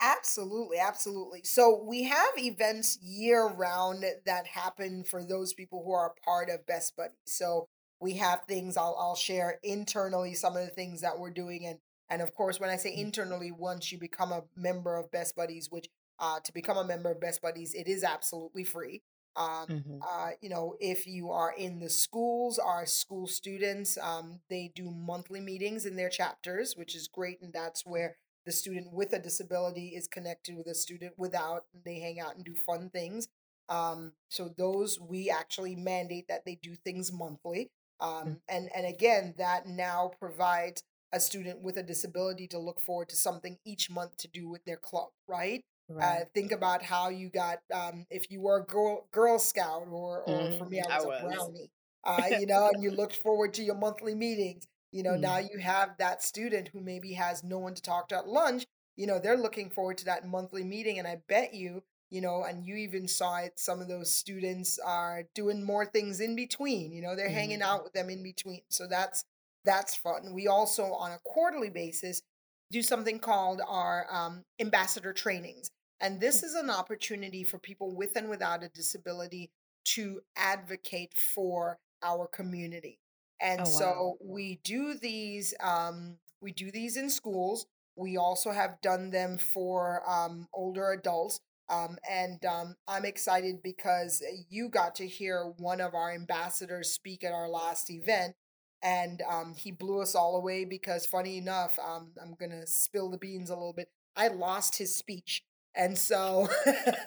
Absolutely, 0.00 0.78
absolutely. 0.78 1.40
So 1.44 1.82
we 1.84 2.04
have 2.04 2.30
events 2.36 2.98
year 3.02 3.46
round 3.46 4.04
that 4.26 4.46
happen 4.46 5.02
for 5.04 5.24
those 5.24 5.52
people 5.52 5.82
who 5.84 5.92
are 5.92 6.08
a 6.16 6.20
part 6.24 6.48
of 6.50 6.66
Best 6.66 6.96
Buddies. 6.96 7.16
So 7.26 7.66
we 8.00 8.14
have 8.14 8.42
things 8.46 8.76
I'll 8.76 8.96
I'll 8.98 9.16
share 9.16 9.58
internally 9.64 10.34
some 10.34 10.56
of 10.56 10.64
the 10.64 10.70
things 10.70 11.00
that 11.00 11.18
we're 11.18 11.30
doing 11.30 11.66
and 11.66 11.78
and 12.10 12.22
of 12.22 12.32
course 12.34 12.60
when 12.60 12.70
I 12.70 12.76
say 12.76 12.94
internally 12.96 13.50
once 13.50 13.90
you 13.90 13.98
become 13.98 14.32
a 14.32 14.44
member 14.56 14.96
of 14.96 15.10
Best 15.10 15.34
Buddies, 15.34 15.68
which 15.70 15.88
uh 16.20 16.38
to 16.44 16.52
become 16.52 16.76
a 16.76 16.84
member 16.84 17.10
of 17.10 17.20
Best 17.20 17.42
Buddies 17.42 17.74
it 17.74 17.88
is 17.88 18.04
absolutely 18.04 18.62
free. 18.64 19.02
Um 19.36 19.66
Mm-hmm. 19.68 20.00
uh 20.00 20.30
you 20.40 20.48
know 20.48 20.76
if 20.80 21.06
you 21.06 21.30
are 21.30 21.52
in 21.56 21.80
the 21.80 21.90
schools 21.90 22.58
our 22.58 22.86
school 22.86 23.26
students 23.26 23.98
um 23.98 24.40
they 24.48 24.70
do 24.74 24.90
monthly 24.90 25.40
meetings 25.40 25.86
in 25.86 25.96
their 25.96 26.08
chapters 26.08 26.74
which 26.76 26.94
is 26.94 27.08
great 27.08 27.40
and 27.42 27.52
that's 27.52 27.84
where 27.84 28.16
the 28.48 28.52
student 28.52 28.92
with 28.92 29.14
a 29.14 29.20
disability 29.20 29.90
is 29.96 30.08
connected 30.08 30.56
with 30.56 30.68
a 30.68 30.74
student 30.74 31.14
without 31.18 31.64
and 31.74 31.84
they 31.84 32.00
hang 32.00 32.20
out 32.20 32.36
and 32.36 32.44
do 32.44 32.54
fun 32.56 32.90
things 32.90 33.28
um, 33.68 34.12
so 34.30 34.50
those 34.58 34.98
we 35.00 35.30
actually 35.30 35.76
mandate 35.76 36.26
that 36.28 36.44
they 36.46 36.58
do 36.62 36.74
things 36.76 37.12
monthly 37.12 37.70
um, 38.00 38.40
and 38.48 38.70
and 38.74 38.86
again 38.86 39.34
that 39.38 39.66
now 39.66 40.10
provides 40.20 40.82
a 41.12 41.20
student 41.20 41.62
with 41.62 41.76
a 41.78 41.82
disability 41.82 42.48
to 42.48 42.58
look 42.58 42.80
forward 42.80 43.08
to 43.10 43.16
something 43.16 43.58
each 43.66 43.90
month 43.90 44.16
to 44.18 44.28
do 44.28 44.48
with 44.48 44.64
their 44.64 44.76
club 44.78 45.08
right? 45.28 45.64
Uh, 46.02 46.20
think 46.34 46.52
about 46.52 46.82
how 46.82 47.08
you 47.10 47.30
got 47.30 47.58
um, 47.74 48.06
if 48.10 48.30
you 48.30 48.40
were 48.40 48.58
a 48.58 48.64
girl, 48.64 49.06
girl 49.12 49.38
scout 49.38 49.84
or 49.90 50.20
or 50.22 50.50
for 50.50 50.66
hmm 50.66 50.68
me 50.68 50.80
I 50.80 50.88
I 50.88 50.98
was 50.98 51.04
a 51.04 51.10
was. 51.10 51.50
brownie 51.50 51.70
uh, 52.04 52.26
you 52.34 52.46
know 52.46 52.68
and 52.68 52.82
you 52.82 52.90
looked 52.90 53.16
forward 53.16 53.54
to 53.54 53.62
your 53.62 53.74
monthly 53.76 54.14
meetings 54.14 54.66
you 54.92 55.02
know 55.02 55.16
now 55.16 55.36
hmm 55.36 55.38
you 55.38 55.58
have 55.58 55.96
that 55.98 56.22
student 56.22 56.68
who 56.68 56.80
maybe 56.80 57.12
has 57.12 57.42
no 57.44 57.58
one 57.58 57.74
to 57.74 57.82
talk 57.82 58.08
to 58.08 58.16
at 58.16 58.28
lunch 58.28 58.64
you 58.96 59.06
know 59.06 59.18
they're 59.18 59.36
looking 59.36 59.70
forward 59.70 59.98
to 59.98 60.04
that 60.04 60.26
monthly 60.26 60.64
meeting 60.64 60.98
and 60.98 61.06
I 61.08 61.18
bet 61.28 61.54
you 61.54 61.82
you 62.10 62.20
know 62.20 62.44
and 62.44 62.66
you 62.66 62.76
even 62.76 63.08
saw 63.08 63.38
it 63.38 63.58
some 63.58 63.80
of 63.80 63.88
those 63.88 64.12
students 64.12 64.78
are 64.84 65.24
doing 65.34 65.62
more 65.64 65.86
things 65.86 66.20
in 66.20 66.36
between 66.36 66.92
you 66.92 67.02
know 67.02 67.14
they're 67.16 67.28
hanging 67.30 67.60
hmm 67.60 67.62
out 67.62 67.84
with 67.84 67.92
them 67.92 68.10
in 68.10 68.22
between 68.22 68.60
so 68.70 68.86
that's 68.86 69.24
that's 69.64 69.96
fun. 69.96 70.32
We 70.32 70.46
also 70.46 70.84
on 70.94 71.12
a 71.12 71.18
quarterly 71.24 71.68
basis 71.70 72.22
do 72.70 72.82
something 72.82 73.18
called 73.18 73.60
our 73.66 74.06
um, 74.10 74.44
ambassador 74.60 75.12
trainings 75.12 75.70
and 76.00 76.20
this 76.20 76.42
is 76.42 76.54
an 76.54 76.70
opportunity 76.70 77.44
for 77.44 77.58
people 77.58 77.94
with 77.94 78.16
and 78.16 78.28
without 78.28 78.62
a 78.62 78.68
disability 78.68 79.50
to 79.84 80.20
advocate 80.36 81.12
for 81.16 81.78
our 82.02 82.26
community. 82.28 82.98
And 83.40 83.66
Oh, 83.66 83.70
wow. 83.70 83.78
so 83.78 84.16
we 84.20 84.60
do 84.64 84.94
these 84.94 85.54
um, 85.60 86.16
we 86.40 86.52
do 86.52 86.70
these 86.70 86.96
in 86.96 87.10
schools. 87.10 87.66
We 87.96 88.16
also 88.16 88.50
have 88.52 88.80
done 88.80 89.10
them 89.10 89.38
for 89.38 90.02
um, 90.08 90.48
older 90.54 90.92
adults. 90.92 91.40
Um, 91.70 91.98
and 92.08 92.42
um, 92.46 92.76
I'm 92.86 93.04
excited 93.04 93.62
because 93.62 94.22
you 94.48 94.68
got 94.68 94.94
to 94.96 95.06
hear 95.06 95.52
one 95.58 95.80
of 95.80 95.94
our 95.94 96.12
ambassadors 96.12 96.90
speak 96.92 97.24
at 97.24 97.32
our 97.32 97.48
last 97.48 97.90
event. 97.90 98.34
And 98.82 99.22
um, 99.28 99.54
he 99.56 99.72
blew 99.72 100.00
us 100.00 100.14
all 100.14 100.36
away 100.36 100.64
because, 100.64 101.04
funny 101.04 101.36
enough, 101.38 101.78
um, 101.78 102.12
I'm 102.22 102.34
going 102.38 102.52
to 102.52 102.66
spill 102.66 103.10
the 103.10 103.18
beans 103.18 103.50
a 103.50 103.54
little 103.54 103.72
bit. 103.72 103.88
I 104.16 104.28
lost 104.28 104.78
his 104.78 104.96
speech 104.96 105.42
and 105.78 105.98
so 105.98 106.48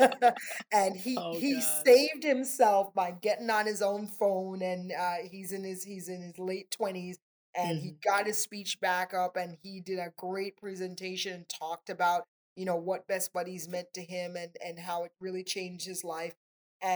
and 0.74 0.98
he 0.98 1.28
Oh, 1.28 1.42
he 1.42 1.62
saved 1.62 2.24
himself 2.24 2.94
by 2.96 3.12
getting 3.12 3.52
on 3.52 3.68
his 3.68 3.82
own 3.84 4.08
phone 4.08 4.64
and 4.64 4.92
uh, 4.94 5.18
he's 5.32 5.54
in 5.54 5.64
his 5.64 5.84
he's 5.84 6.10
in 6.10 6.22
his 6.24 6.40
late 6.40 6.72
20s 6.72 7.20
and 7.56 7.80
he 7.80 7.92
hmm 7.92 8.02
got 8.06 8.28
his 8.28 8.40
speech 8.42 8.80
back 8.82 9.14
up 9.14 9.38
and 9.38 9.58
he 9.64 9.82
did 9.82 10.00
a 10.00 10.14
great 10.18 10.58
presentation 10.58 11.34
and 11.34 11.50
talked 11.50 11.90
about 11.90 12.24
you 12.56 12.66
know 12.66 12.78
what 12.78 13.08
best 13.08 13.34
buddies 13.34 13.70
meant 13.70 13.88
to 13.94 14.02
him 14.04 14.36
and 14.38 14.52
and 14.66 14.80
how 14.80 15.04
it 15.06 15.12
really 15.22 15.44
changed 15.44 15.86
his 15.88 16.04
life. 16.04 16.36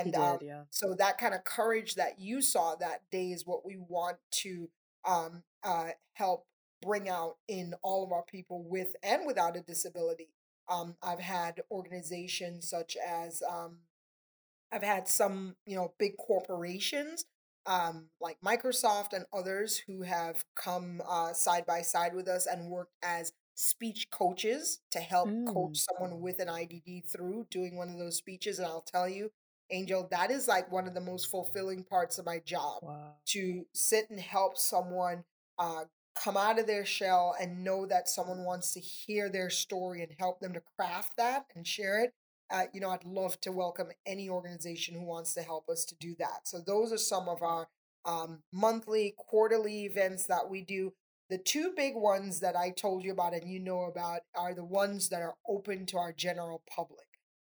He 0.04 0.12
and 0.12 0.16
um 0.16 0.40
yeah. 0.42 0.66
so 0.72 0.96
that 0.98 1.18
kind 1.18 1.34
of 1.36 1.44
courage 1.46 1.96
that 1.96 2.20
you 2.20 2.42
saw 2.42 2.76
that 2.76 3.02
day 3.12 3.32
is 3.32 3.46
what 3.46 3.66
we 3.66 3.78
want 3.78 4.18
to 4.32 4.70
um 5.06 5.44
uh 5.64 5.90
help 6.14 6.46
bring 6.82 7.10
out 7.10 7.36
in 7.48 7.74
all 7.84 8.04
of 8.04 8.12
our 8.12 8.24
people 8.24 8.64
with 8.68 8.96
and 9.04 9.26
without 9.26 9.58
a 9.58 9.62
disability 9.62 10.30
um, 10.70 10.96
I've 11.02 11.20
had 11.20 11.62
organizations 11.72 12.70
such 12.70 12.98
as 12.98 13.42
um, 13.50 13.80
I've 14.72 14.84
had 14.84 15.08
some, 15.08 15.56
you 15.66 15.76
know, 15.76 15.94
big 16.00 16.18
corporations 16.18 17.26
um, 17.66 18.10
like 18.22 18.38
Microsoft 18.46 19.14
and 19.14 19.26
others 19.34 19.78
who 19.88 20.04
have 20.04 20.44
come 20.56 21.02
uh, 21.08 21.34
side 21.34 21.66
by 21.66 21.82
side 21.82 22.14
with 22.14 22.28
us 22.28 22.46
and 22.46 22.70
worked 22.70 22.94
as 23.04 23.32
speech 23.56 24.08
coaches 24.12 24.82
to 24.92 25.00
help 25.00 25.30
coach 25.46 25.74
Mm. 25.74 25.86
someone 25.98 26.22
with 26.22 26.40
an 26.40 26.50
IDD 26.50 27.04
through 27.10 27.48
doing 27.50 27.76
one 27.76 27.90
of 27.90 27.98
those 27.98 28.18
speeches. 28.18 28.60
And 28.60 28.68
I'll 28.68 28.82
tell 28.82 29.08
you, 29.10 29.32
Angel, 29.72 30.08
that 30.12 30.30
is 30.30 30.48
like 30.48 30.72
one 30.72 30.88
of 30.88 30.94
the 30.94 31.02
most 31.02 31.32
fulfilling 31.32 31.84
parts 31.84 32.20
of 32.20 32.26
my 32.26 32.40
job 32.40 32.84
Wow. 32.84 33.16
to 33.28 33.66
sit 33.74 34.10
and 34.10 34.20
help 34.20 34.58
someone 34.58 35.24
uh, 35.58 35.86
come 36.24 36.38
out 36.38 36.60
of 36.60 36.68
their 36.68 36.86
shell 36.86 37.36
and 37.40 37.64
know 37.64 37.86
that 37.86 38.10
someone 38.10 38.44
wants 38.44 38.74
to 38.74 38.80
hear 38.80 39.30
their 39.30 39.50
story 39.50 40.02
and 40.02 40.12
help 40.18 40.40
them 40.40 40.54
to 40.54 40.62
craft 40.78 41.18
that 41.18 41.46
and 41.56 41.68
share 41.68 42.04
it 42.04 42.14
uh, 42.52 42.64
you 42.74 42.80
know, 42.80 42.90
I'd 42.90 43.04
love 43.04 43.40
to 43.42 43.52
welcome 43.52 43.90
any 44.06 44.30
organization 44.30 44.96
who 44.96 45.04
wants 45.04 45.34
to 45.34 45.42
help 45.42 45.70
us 45.70 45.84
to 45.86 45.96
do 45.96 46.16
that. 46.20 46.42
So 46.48 46.60
those 46.66 46.92
are 46.92 46.98
some 46.98 47.28
of 47.28 47.42
our 47.42 47.68
um, 48.06 48.44
monthly, 48.54 49.16
quarterly 49.18 49.86
events 49.86 50.28
that 50.28 50.50
we 50.50 50.62
do. 50.62 50.94
The 51.30 51.40
two 51.40 51.74
big 51.76 51.96
ones 51.96 52.40
that 52.42 52.56
I 52.56 52.70
told 52.70 53.04
you 53.04 53.12
about 53.12 53.34
and 53.34 53.50
you 53.50 53.60
know 53.60 53.82
about 53.82 54.22
are 54.36 54.54
the 54.54 54.64
ones 54.64 55.10
that 55.10 55.24
are 55.24 55.36
open 55.48 55.88
to 55.88 55.98
our 55.98 56.14
general 56.14 56.62
public. 56.70 57.08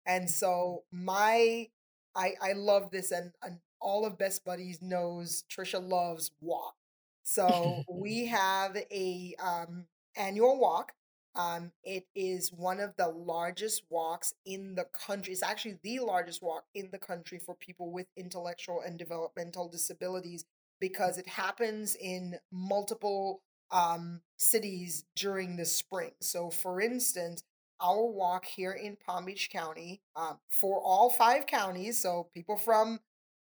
And 0.05 0.29
so 0.29 0.83
my, 0.91 1.69
I 2.15 2.33
I 2.41 2.53
love 2.53 2.91
this, 2.91 3.11
and, 3.11 3.31
and 3.41 3.59
all 3.81 4.05
of 4.05 4.19
Best 4.19 4.45
Buddies 4.45 4.79
knows 4.81 5.43
Tricia 5.49 5.81
loves 5.81 6.29
walk. 6.39 6.75
So 7.23 7.83
we 7.89 8.27
have 8.27 8.75
a 8.75 9.35
um, 9.39 9.85
annual 10.15 10.59
walk 10.59 10.93
um, 11.35 11.71
it 11.83 12.05
is 12.15 12.53
one 12.53 12.79
of 12.79 12.95
the 12.95 13.07
largest 13.07 13.83
walks 13.89 14.33
in 14.45 14.75
the 14.75 14.85
country. 14.85 15.33
It's 15.33 15.41
actually 15.41 15.79
the 15.81 15.99
largest 15.99 16.43
walk 16.43 16.65
in 16.75 16.89
the 16.91 16.99
country 16.99 17.39
for 17.39 17.55
people 17.55 17.91
with 17.91 18.07
intellectual 18.15 18.81
and 18.85 18.99
developmental 18.99 19.67
disabilities 19.67 20.45
because 20.79 21.17
it 21.17 21.27
happens 21.27 21.95
in 21.95 22.35
multiple 22.51 23.41
um, 23.71 24.21
cities 24.37 25.05
during 25.15 25.55
the 25.55 25.65
spring. 25.65 26.11
So, 26.21 26.51
for 26.51 26.79
instance, 26.79 27.43
our 27.81 28.05
walk 28.05 28.45
here 28.45 28.71
in 28.71 28.95
Palm 28.95 29.25
Beach 29.25 29.49
County 29.51 30.01
um, 30.15 30.37
for 30.49 30.79
all 30.79 31.09
five 31.09 31.47
counties, 31.47 31.99
so 31.99 32.27
people 32.31 32.57
from 32.57 32.99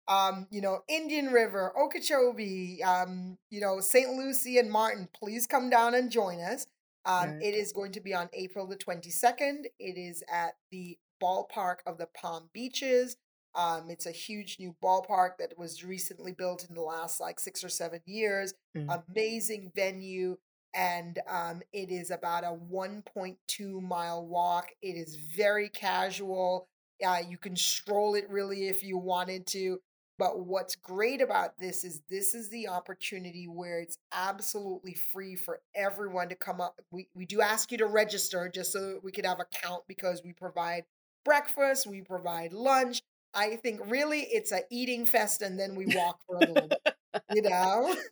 um, 0.10 0.48
you 0.50 0.60
know, 0.60 0.80
Indian 0.88 1.28
River, 1.28 1.72
Okeechobee, 1.80 2.84
um, 2.84 3.38
you 3.52 3.62
know, 3.62 3.80
St. 3.80 4.10
Lucie 4.10 4.58
and 4.58 4.70
Martin, 4.70 5.08
please 5.14 5.46
come 5.46 5.70
down 5.70 5.94
and 5.94 6.12
join 6.12 6.40
us. 6.42 6.66
Um, 7.06 7.30
right. 7.30 7.44
it 7.44 7.54
is 7.54 7.72
going 7.72 7.92
to 7.94 8.02
be 8.02 8.14
on 8.14 8.28
April 8.34 8.68
the 8.68 8.76
22nd. 8.76 9.66
It 9.80 9.98
is 9.98 10.24
at 10.32 10.56
the 10.72 10.98
ballpark 11.22 11.78
of 11.86 12.00
the 12.00 12.08
Palm 12.08 12.50
Beaches. 12.54 13.18
Um, 13.56 13.90
it's 13.90 14.08
a 14.08 14.12
huge 14.12 14.58
new 14.60 14.76
ballpark 14.84 15.38
that 15.40 15.58
was 15.58 15.84
recently 15.84 16.32
built 16.32 16.66
in 16.68 16.76
the 16.76 16.82
last 16.82 17.20
like 17.20 17.40
six 17.40 17.64
or 17.64 17.70
seven 17.70 18.02
years. 18.06 18.54
Mm. 18.76 19.04
Amazing 19.10 19.72
venue. 19.76 20.38
And 20.74 21.20
um, 21.28 21.62
it 21.72 21.90
is 21.92 22.12
about 22.12 22.44
a 22.44 22.58
1.2 22.72 23.82
mile 23.82 24.26
walk. 24.26 24.70
It 24.82 24.96
is 24.96 25.16
very 25.16 25.70
casual. 25.70 26.68
Uh, 27.06 27.20
you 27.28 27.38
can 27.38 27.56
stroll 27.56 28.16
it 28.16 28.30
really 28.30 28.68
if 28.68 28.84
you 28.84 28.98
wanted 28.98 29.48
to. 29.48 29.80
But 30.20 30.46
what's 30.46 30.76
great 30.76 31.22
about 31.22 31.58
this 31.60 31.86
is 31.86 32.02
this 32.10 32.36
is 32.36 32.50
the 32.50 32.68
opportunity 32.68 33.48
where 33.48 33.80
it's 33.80 33.98
absolutely 34.12 34.94
free 34.94 35.38
for 35.38 35.62
everyone 35.74 36.28
to 36.28 36.36
come 36.36 36.60
up. 36.60 36.82
We, 36.92 37.08
we 37.16 37.26
do 37.26 37.42
ask 37.42 37.72
you 37.72 37.78
to 37.80 37.86
register 37.86 38.52
just 38.54 38.74
so 38.74 38.82
that 38.82 39.04
we 39.04 39.14
could 39.14 39.26
have 39.26 39.40
a 39.40 39.46
count 39.64 39.84
because 39.88 40.22
we 40.22 40.34
provide 40.34 40.84
breakfast, 41.24 41.88
we 41.88 42.02
provide 42.02 42.52
lunch. 42.52 43.02
I 43.34 43.56
think 43.56 43.80
really 43.86 44.22
it's 44.22 44.52
a 44.52 44.64
eating 44.70 45.06
fest 45.06 45.42
and 45.42 45.58
then 45.58 45.76
we 45.76 45.86
walk 45.96 46.20
for 46.28 46.36
a 46.36 46.40
little 46.42 46.68
bit, 46.68 46.96
you 47.34 47.44
know? 47.44 47.96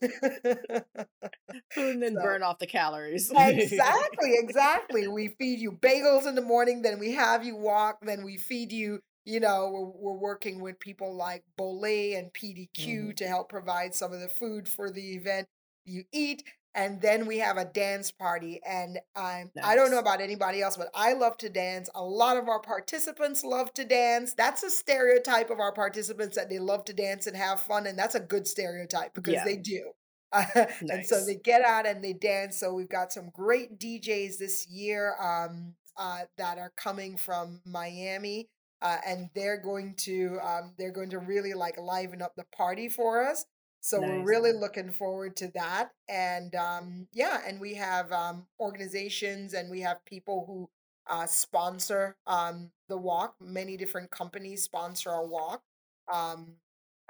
and 1.76 2.02
then 2.02 2.14
so 2.14 2.22
burn 2.22 2.42
off 2.42 2.58
the 2.58 2.66
calories. 2.66 3.30
Exactly, 3.30 4.34
exactly. 4.38 5.08
We 5.08 5.28
feed 5.28 5.60
you 5.60 5.72
bagels 5.72 6.26
in 6.26 6.34
the 6.34 6.42
morning, 6.42 6.82
then 6.82 6.98
we 6.98 7.12
have 7.12 7.44
you 7.44 7.56
walk, 7.56 7.98
then 8.02 8.24
we 8.24 8.36
feed 8.36 8.72
you, 8.72 9.00
you 9.28 9.40
know, 9.40 9.68
we're, 9.70 10.12
we're 10.12 10.18
working 10.18 10.60
with 10.62 10.80
people 10.80 11.14
like 11.14 11.44
Bolay 11.58 12.18
and 12.18 12.32
PDQ 12.32 13.10
hmm 13.10 13.10
to 13.16 13.26
help 13.26 13.50
provide 13.50 13.94
some 13.94 14.12
of 14.12 14.20
the 14.20 14.28
food 14.28 14.66
for 14.66 14.90
the 14.90 15.14
event. 15.16 15.46
You 15.84 16.04
eat, 16.12 16.44
and 16.74 17.00
then 17.02 17.26
we 17.26 17.38
have 17.38 17.58
a 17.58 17.66
dance 17.66 18.10
party. 18.10 18.60
And 18.66 18.98
I'm, 19.14 19.50
I 19.62 19.74
don't 19.74 19.90
know 19.90 19.98
about 19.98 20.22
anybody 20.22 20.62
else, 20.62 20.78
but 20.78 20.88
I 20.94 21.12
love 21.12 21.36
to 21.38 21.50
dance. 21.50 21.90
A 21.94 22.02
lot 22.02 22.38
of 22.38 22.48
our 22.48 22.60
participants 22.60 23.44
love 23.44 23.72
to 23.74 23.84
dance. 23.84 24.32
That's 24.32 24.62
a 24.62 24.70
stereotype 24.70 25.50
of 25.50 25.60
our 25.60 25.72
participants 25.72 26.36
that 26.36 26.48
they 26.48 26.58
love 26.58 26.84
to 26.86 26.94
dance 26.94 27.26
and 27.26 27.36
have 27.36 27.60
fun. 27.60 27.86
And 27.86 27.98
that's 27.98 28.14
a 28.14 28.20
good 28.20 28.46
stereotype 28.46 29.12
because 29.14 29.34
Yeah. 29.34 29.44
they 29.44 29.56
do. 29.56 29.92
and 30.32 31.06
so 31.06 31.24
they 31.24 31.36
get 31.36 31.62
out 31.62 31.86
and 31.86 32.02
they 32.02 32.12
dance. 32.14 32.58
So 32.58 32.72
we've 32.74 32.88
got 32.88 33.12
some 33.12 33.30
great 33.30 33.78
DJs 33.78 34.38
this 34.38 34.66
year 34.68 35.14
um, 35.20 35.74
uh, 35.96 36.22
that 36.36 36.58
are 36.58 36.72
coming 36.76 37.16
from 37.16 37.60
Miami, 37.64 38.48
uh, 38.82 38.98
and 39.06 39.30
they're 39.34 39.60
going 39.60 39.94
to 39.96 40.38
um, 40.42 40.72
they're 40.78 40.92
going 40.92 41.10
to 41.10 41.18
really 41.18 41.54
like 41.54 41.78
liven 41.78 42.22
up 42.22 42.34
the 42.36 42.44
party 42.56 42.88
for 42.88 43.24
us. 43.24 43.44
So 43.80 44.00
we're 44.00 44.18
really 44.18 44.52
looking 44.52 44.90
forward 44.90 45.36
to 45.36 45.48
that. 45.54 45.90
And 46.08 46.54
um, 46.54 47.08
yeah, 47.12 47.40
and 47.46 47.60
we 47.60 47.74
have 47.74 48.10
um, 48.12 48.46
organizations 48.60 49.54
and 49.54 49.70
we 49.70 49.80
have 49.82 50.04
people 50.04 50.44
who 50.46 50.68
uh, 51.08 51.26
sponsor 51.26 52.16
um, 52.26 52.70
the 52.88 52.96
walk. 52.98 53.34
Many 53.40 53.76
different 53.76 54.10
companies 54.10 54.62
sponsor 54.62 55.10
our 55.10 55.26
walk. 55.26 55.62
Um, 56.12 56.56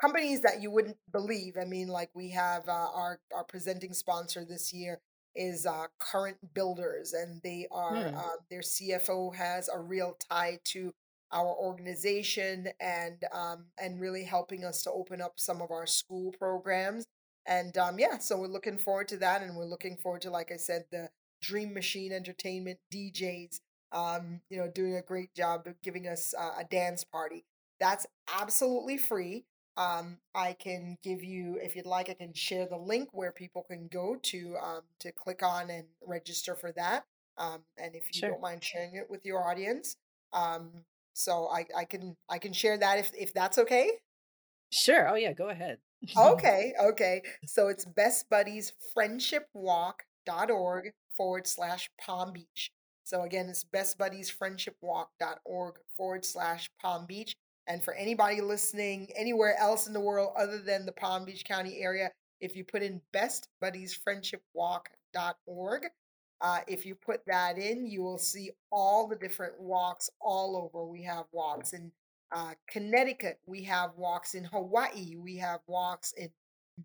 companies 0.00 0.42
that 0.42 0.62
you 0.62 0.70
wouldn't 0.70 0.98
believe. 1.12 1.56
I 1.60 1.64
mean, 1.64 1.88
like 1.88 2.10
we 2.14 2.30
have 2.30 2.68
uh, 2.68 2.72
our 2.94 3.20
our 3.34 3.44
presenting 3.44 3.92
sponsor 3.92 4.44
this 4.44 4.72
year 4.72 5.00
is 5.34 5.66
uh, 5.66 5.86
Current 5.98 6.38
Builders, 6.54 7.12
and 7.12 7.40
they 7.42 7.66
are 7.70 8.08
Hmm. 8.08 8.14
uh, 8.16 8.36
their 8.50 8.62
CFO 8.62 9.30
has 9.30 9.68
a 9.68 9.78
real 9.78 10.16
tie 10.30 10.58
to 10.66 10.94
our 11.32 11.54
organization 11.54 12.68
and 12.80 13.24
um, 13.32 13.66
and 13.80 14.00
really 14.00 14.24
helping 14.24 14.64
us 14.64 14.82
to 14.82 14.92
open 14.92 15.20
up 15.20 15.34
some 15.36 15.60
of 15.62 15.70
our 15.70 15.86
school 15.86 16.32
programs. 16.38 17.06
And 17.46 17.76
um, 17.78 17.98
yeah, 17.98 18.18
so 18.18 18.36
we're 18.38 18.46
looking 18.48 18.78
forward 18.78 19.08
to 19.08 19.16
that, 19.18 19.42
and 19.42 19.56
we're 19.56 19.64
looking 19.64 19.96
forward 19.96 20.22
to, 20.22 20.30
like 20.30 20.52
I 20.52 20.56
said, 20.56 20.84
the 20.90 21.08
Dream 21.40 21.72
Machine 21.72 22.12
Entertainment 22.12 22.78
DJs 22.92 23.60
um, 23.92 24.40
you 24.50 24.58
know, 24.58 24.68
doing 24.68 24.94
a 24.96 25.02
great 25.02 25.34
job 25.34 25.66
of 25.66 25.80
giving 25.82 26.06
us 26.06 26.34
uh, 26.38 26.52
a 26.58 26.64
dance 26.64 27.04
party. 27.04 27.44
That's 27.80 28.06
absolutely 28.34 28.98
free. 28.98 29.44
Um, 29.76 30.18
I 30.34 30.54
can 30.54 30.98
give 31.04 31.22
you, 31.22 31.58
if 31.62 31.76
you'd 31.76 31.86
like, 31.86 32.10
I 32.10 32.14
can 32.14 32.34
share 32.34 32.66
the 32.66 32.76
link 32.76 33.10
where 33.12 33.30
people 33.30 33.62
can 33.62 33.86
go 33.86 34.16
to 34.24 34.56
um, 34.62 34.80
to 35.00 35.12
click 35.12 35.42
on 35.42 35.70
and 35.70 35.84
register 36.04 36.56
for 36.56 36.72
that. 36.72 37.04
Um, 37.36 37.60
and 37.76 37.94
if 37.94 38.08
you 38.12 38.20
Sure. 38.20 38.30
don't 38.30 38.42
mind 38.42 38.64
sharing 38.64 38.96
it 38.96 39.08
with 39.08 39.24
your 39.24 39.48
audience, 39.48 39.96
um, 40.32 40.84
so 41.18 41.48
I, 41.48 41.66
I 41.76 41.84
can 41.84 42.16
I 42.28 42.38
can 42.38 42.52
share 42.52 42.78
that 42.78 42.98
if 42.98 43.10
if 43.18 43.34
that's 43.34 43.58
okay. 43.58 43.90
Sure. 44.70 45.08
Oh, 45.08 45.14
yeah. 45.14 45.32
Go 45.32 45.48
ahead. 45.48 45.78
Okay, 46.16 46.74
okay. 46.80 47.22
So 47.44 47.66
it's 47.66 47.84
Best 47.84 48.30
Buddies 48.30 48.72
Friendship 48.94 49.48
Walk.org 49.52 50.92
forward 51.16 51.48
slash 51.48 51.90
Palm 52.00 52.32
Beach. 52.32 52.70
So 53.02 53.22
again, 53.22 53.48
it's 53.48 53.64
Best 53.64 53.98
Buddies 53.98 54.30
Friendship 54.30 54.76
Walk.org 54.80 55.74
forward 55.96 56.24
slash 56.24 56.70
Palm 56.80 57.04
Beach. 57.06 57.34
And 57.66 57.82
for 57.82 57.94
anybody 57.94 58.40
listening 58.40 59.08
anywhere 59.16 59.56
else 59.58 59.88
in 59.88 59.92
the 59.92 60.00
world 60.00 60.34
other 60.38 60.58
than 60.58 60.86
the 60.86 60.92
Palm 60.92 61.24
Beach 61.24 61.44
County 61.44 61.80
area, 61.80 62.12
if 62.40 62.54
you 62.54 62.64
put 62.64 62.84
in 62.84 63.00
Best 63.12 63.48
Buddies 63.60 63.92
Friendship 63.92 64.42
Walk.org, 64.54 65.82
uh, 66.40 66.60
if 66.66 66.86
you 66.86 66.94
put 66.94 67.20
that 67.26 67.58
in, 67.58 67.86
you 67.86 68.02
will 68.02 68.18
see 68.18 68.50
all 68.70 69.06
the 69.08 69.16
different 69.16 69.60
walks 69.60 70.08
all 70.20 70.56
over. 70.56 70.86
We 70.86 71.02
have 71.02 71.24
walks 71.32 71.72
in 71.72 71.90
uh, 72.30 72.52
Connecticut. 72.70 73.40
We 73.46 73.62
have 73.64 73.90
walks 73.96 74.34
in 74.34 74.44
Hawaii. 74.44 75.16
We 75.16 75.36
have 75.38 75.60
walks 75.66 76.12
in 76.12 76.30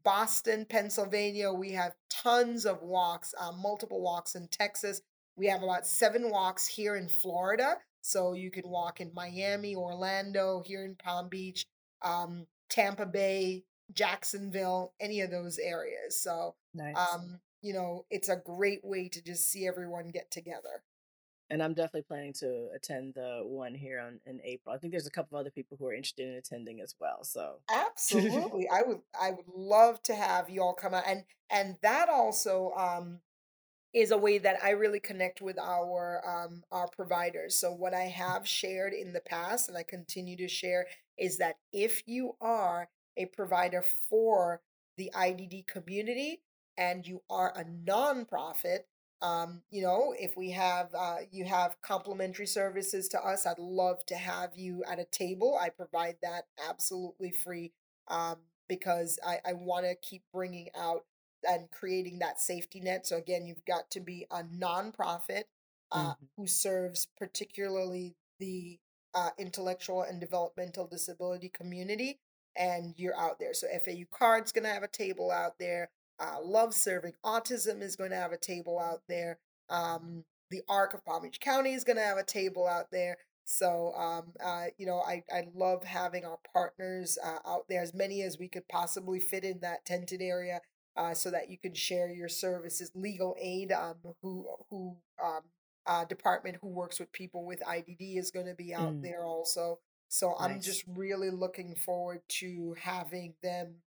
Boston, 0.04 0.66
Pennsylvania. 0.68 1.52
We 1.54 1.72
have 1.74 1.94
tons 2.10 2.66
of 2.66 2.82
walks, 2.82 3.34
uh, 3.40 3.52
multiple 3.52 4.02
walks 4.02 4.36
in 4.36 4.48
Texas. 4.48 5.02
We 5.36 5.48
have 5.48 5.62
about 5.64 5.86
seven 5.86 6.30
walks 6.30 6.66
here 6.66 6.96
in 6.96 7.08
Florida. 7.08 7.76
So 8.02 8.34
you 8.34 8.52
can 8.52 8.68
walk 8.68 9.02
in 9.02 9.12
Miami, 9.14 9.76
Orlando, 9.76 10.62
here 10.66 10.84
in 10.84 10.96
Palm 10.96 11.30
Beach, 11.30 11.66
um, 12.02 12.48
Tampa 12.70 13.06
Bay, 13.06 13.64
Jacksonville, 13.94 14.94
any 15.00 15.22
of 15.22 15.32
those 15.32 15.58
areas. 15.60 16.22
So, 16.22 16.56
Nice. 16.74 16.96
um, 16.98 17.40
you 17.64 17.74
know, 17.74 18.06
it's 18.12 18.30
a 18.30 18.36
great 18.36 18.84
way 18.84 19.08
to 19.08 19.24
just 19.24 19.50
see 19.50 19.66
everyone 19.66 20.10
get 20.10 20.30
together. 20.30 20.84
And 21.50 21.64
I'm 21.64 21.74
definitely 21.74 22.04
planning 22.04 22.34
to 22.40 22.68
attend 22.76 23.14
the 23.16 23.42
one 23.44 23.74
here 23.74 24.00
on, 24.00 24.20
in 24.26 24.40
April. 24.44 24.76
I 24.76 24.78
think 24.78 24.92
there's 24.92 25.08
a 25.08 25.12
couple 25.12 25.38
of 25.38 25.42
other 25.42 25.52
people 25.52 25.78
who 25.78 25.88
are 25.88 25.94
interested 25.94 26.28
in 26.28 26.36
attending 26.36 26.82
as 26.82 26.94
well. 27.00 27.24
So, 27.24 27.60
Absolutely. 27.72 28.68
I 28.70 28.82
would 28.82 29.00
I 29.20 29.32
would 29.32 29.48
love 29.48 30.02
to 30.04 30.16
have 30.16 30.50
you 30.50 30.62
all 30.62 30.74
come 30.74 30.94
out 30.94 31.04
and 31.08 31.24
and 31.50 31.78
that 31.82 32.10
also 32.10 32.72
um 32.76 33.20
is 33.94 34.12
a 34.12 34.18
way 34.18 34.40
that 34.40 34.64
I 34.64 34.72
really 34.72 35.00
connect 35.00 35.42
with 35.42 35.60
our 35.60 36.22
um 36.28 36.64
our 36.72 36.88
providers. 36.88 37.56
So 37.56 37.72
what 37.72 37.94
I 37.94 38.06
have 38.06 38.48
shared 38.48 38.94
in 38.94 39.14
the 39.14 39.22
past 39.22 39.70
and 39.70 39.78
I 39.78 39.84
continue 39.84 40.36
to 40.38 40.48
share 40.48 40.88
is 41.18 41.38
that 41.38 41.58
if 41.72 42.04
you 42.08 42.36
are 42.42 42.90
a 43.16 43.28
provider 43.28 43.84
for 44.10 44.62
the 44.98 45.12
IDD 45.16 45.68
community 45.68 46.42
and 46.78 47.06
you 47.08 47.22
are 47.30 47.54
a 47.56 47.64
nonprofit, 47.66 48.80
um, 49.22 49.62
you 49.72 49.82
know, 49.82 50.14
if 50.20 50.36
we 50.36 50.52
have 50.52 50.90
uh, 50.98 51.18
you 51.32 51.46
have 51.46 51.78
complimentary 51.82 52.48
services 52.48 53.08
to 53.10 53.20
us, 53.26 53.46
I'd 53.46 53.60
love 53.60 54.06
to 54.08 54.16
have 54.16 54.52
you 54.56 54.84
at 54.86 55.00
a 55.00 55.06
table. 55.06 55.58
I 55.60 55.70
provide 55.70 56.18
that 56.22 56.46
absolutely 56.70 57.32
free 57.32 57.72
um, 58.10 58.38
because 58.68 59.20
I, 59.26 59.40
I 59.46 59.54
want 59.54 59.86
to 59.86 59.96
keep 59.96 60.24
bringing 60.34 60.70
out 60.78 61.06
and 61.48 61.70
creating 61.72 62.20
that 62.20 62.40
safety 62.40 62.80
net. 62.82 63.06
So 63.08 63.18
again, 63.18 63.46
you've 63.46 63.66
got 63.66 63.90
to 63.92 64.00
be 64.02 64.26
a 64.32 64.44
nonprofit 64.44 65.44
uh, 65.92 66.16
Mhm. 66.16 66.30
who 66.38 66.48
serves 66.48 67.08
particularly 67.18 68.16
the 68.40 68.80
uh, 69.14 69.30
intellectual 69.38 70.02
and 70.02 70.20
developmental 70.20 70.88
disability 70.88 71.50
community, 71.50 72.20
and 72.56 72.98
you're 72.98 73.16
out 73.18 73.40
there. 73.40 73.54
So 73.54 73.68
FAU 73.68 74.06
CARD's 74.12 74.52
going 74.52 74.64
to 74.64 74.72
have 74.72 74.84
a 74.84 74.88
table 74.88 75.32
out 75.32 75.60
there. 75.60 75.92
Uh, 76.24 76.38
Love 76.44 76.74
Serving 76.74 77.14
Autism 77.26 77.82
is 77.82 77.96
going 77.98 78.12
to 78.12 78.16
have 78.16 78.32
a 78.32 78.38
table 78.38 78.80
out 78.80 79.02
there. 79.10 79.40
Um, 79.70 80.24
the 80.52 80.62
Arc 80.70 80.94
of 80.94 81.04
Palm 81.06 81.24
Beach 81.24 81.40
County 81.42 81.74
is 81.74 81.84
going 81.84 81.98
to 81.98 82.04
have 82.04 82.18
a 82.18 82.24
table 82.24 82.68
out 82.68 82.88
there. 82.92 83.18
So, 83.46 83.94
um, 83.98 84.34
uh, 84.44 84.66
you 84.78 84.86
know, 84.86 85.00
I, 85.00 85.24
I 85.32 85.48
love 85.54 85.84
having 85.84 86.26
our 86.26 86.40
partners 86.54 87.18
uh, 87.24 87.40
out 87.46 87.66
there, 87.70 87.82
as 87.82 87.94
many 87.94 88.22
as 88.22 88.40
we 88.40 88.48
could 88.48 88.68
possibly 88.70 89.20
fit 89.20 89.44
in 89.44 89.60
that 89.62 89.86
tented 89.86 90.22
area, 90.22 90.62
uh, 90.96 91.14
so 91.14 91.32
that 91.32 91.50
you 91.50 91.58
can 91.58 91.74
share 91.74 92.10
your 92.10 92.30
services. 92.30 92.92
Legal 92.96 93.36
Aid, 93.42 93.72
um, 93.74 93.96
who 94.22 94.48
who 94.70 94.98
um, 95.24 95.42
uh, 95.86 96.06
department 96.06 96.58
who 96.62 96.70
works 96.70 97.00
with 97.00 97.12
people 97.12 97.46
with 97.46 97.62
IDD 97.68 98.18
is 98.18 98.32
going 98.32 98.46
to 98.48 98.56
be 98.56 98.74
out 98.74 99.02
Mm, 99.02 99.02
there 99.02 99.26
also. 99.26 99.80
So 100.10 100.36
I'm 100.40 100.62
just 100.62 100.84
really 100.88 101.32
looking 101.32 101.76
forward 101.76 102.22
to 102.40 102.76
having 102.80 103.36
them, 103.44 103.82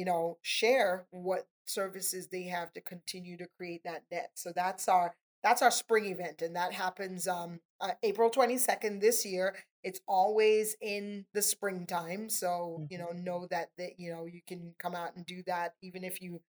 you 0.00 0.04
know, 0.06 0.38
share 0.42 1.06
what 1.10 1.46
services 1.66 2.28
they 2.28 2.44
have 2.44 2.72
to 2.74 2.80
continue 2.80 3.36
to 3.38 3.46
create 3.56 3.82
that 3.84 4.04
net. 4.10 4.30
So 4.34 4.52
that's 4.54 4.88
our 4.88 5.14
that's 5.42 5.62
our 5.62 5.70
spring 5.70 6.06
event, 6.06 6.42
and 6.42 6.56
that 6.56 6.72
happens 6.72 7.26
um 7.28 7.60
uh, 7.80 7.92
April 8.02 8.30
22nd 8.30 9.00
this 9.00 9.24
year. 9.24 9.56
It's 9.82 10.00
always 10.06 10.76
in 10.80 11.24
the 11.34 11.42
springtime, 11.42 12.28
so 12.28 12.82
you 12.90 12.98
Mhm. 12.98 13.00
know 13.00 13.12
know 13.12 13.46
that 13.50 13.70
that 13.78 13.98
you 13.98 14.12
know 14.12 14.26
you 14.26 14.40
can 14.46 14.74
come 14.78 14.94
out 14.94 15.16
and 15.16 15.24
do 15.26 15.42
that 15.46 15.74
even 15.82 16.04
if 16.04 16.20
you 16.22 16.40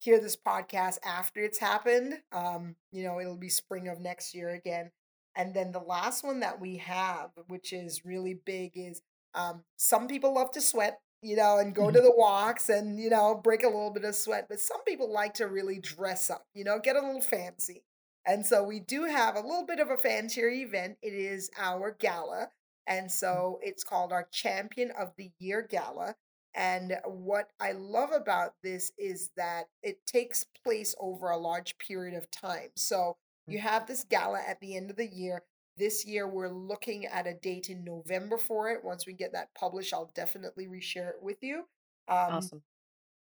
hear 0.00 0.20
this 0.20 0.36
podcast 0.36 0.98
after 1.04 1.40
it's 1.40 1.58
happened. 1.58 2.22
Um, 2.32 2.76
you 2.92 3.02
know, 3.04 3.20
it'll 3.20 3.36
be 3.36 3.48
spring 3.48 3.88
of 3.88 4.00
next 4.00 4.34
year 4.34 4.50
again. 4.50 4.90
And 5.36 5.54
then 5.54 5.72
the 5.72 5.80
last 5.80 6.24
one 6.24 6.40
that 6.40 6.60
we 6.60 6.78
have, 6.78 7.30
which 7.48 7.72
is 7.72 8.04
really 8.04 8.34
big, 8.34 8.72
is 8.74 9.02
um, 9.34 9.62
some 9.76 10.08
people 10.08 10.34
love 10.34 10.50
to 10.52 10.60
sweat, 10.60 11.00
you 11.22 11.36
know, 11.36 11.58
and 11.58 11.74
go 11.74 11.90
to 11.90 11.98
mm-hmm. 11.98 12.06
the 12.06 12.14
walks 12.16 12.68
and, 12.68 12.98
you 12.98 13.10
know, 13.10 13.40
break 13.42 13.62
a 13.62 13.68
little 13.68 13.90
bit 13.90 14.04
of 14.04 14.14
sweat. 14.14 14.46
But 14.48 14.60
some 14.60 14.82
people 14.84 15.12
like 15.12 15.34
to 15.34 15.46
really 15.46 15.78
dress 15.78 16.30
up, 16.30 16.46
you 16.54 16.64
know, 16.64 16.78
get 16.78 16.96
a 16.96 17.04
little 17.04 17.20
fancy. 17.20 17.84
And 18.26 18.44
so 18.44 18.62
we 18.62 18.80
do 18.80 19.04
have 19.04 19.36
a 19.36 19.40
little 19.40 19.64
bit 19.66 19.80
of 19.80 19.90
a 19.90 19.96
fancier 19.96 20.48
event. 20.48 20.98
It 21.02 21.14
is 21.14 21.50
our 21.58 21.96
gala. 21.98 22.50
And 22.86 23.06
mm-hmm. 23.06 23.10
so 23.10 23.58
it's 23.62 23.84
called 23.84 24.12
our 24.12 24.28
Champion 24.32 24.90
of 24.98 25.12
the 25.16 25.30
Year 25.38 25.66
Gala. 25.68 26.14
And 26.54 26.96
what 27.04 27.50
I 27.60 27.72
love 27.72 28.10
about 28.12 28.54
this 28.62 28.92
is 28.98 29.30
that 29.36 29.66
it 29.82 30.06
takes 30.06 30.44
place 30.64 30.94
over 30.98 31.30
a 31.30 31.36
large 31.36 31.78
period 31.78 32.16
of 32.16 32.30
time. 32.30 32.70
So 32.76 33.16
you 33.46 33.58
mm-hmm. 33.58 33.68
have 33.68 33.86
this 33.86 34.04
gala 34.04 34.40
at 34.46 34.60
the 34.60 34.76
end 34.76 34.90
of 34.90 34.96
the 34.96 35.06
year. 35.06 35.42
This 35.78 36.04
year, 36.04 36.26
we're 36.26 36.48
looking 36.50 37.06
at 37.06 37.26
a 37.26 37.34
date 37.34 37.70
in 37.70 37.84
November 37.84 38.36
for 38.38 38.70
it. 38.70 38.84
Once 38.84 39.06
we 39.06 39.12
get 39.12 39.32
that 39.32 39.54
published, 39.54 39.94
I'll 39.94 40.10
definitely 40.14 40.66
reshare 40.66 41.10
it 41.10 41.22
with 41.22 41.38
you. 41.42 41.58
Um, 42.08 42.34
Awesome. 42.34 42.62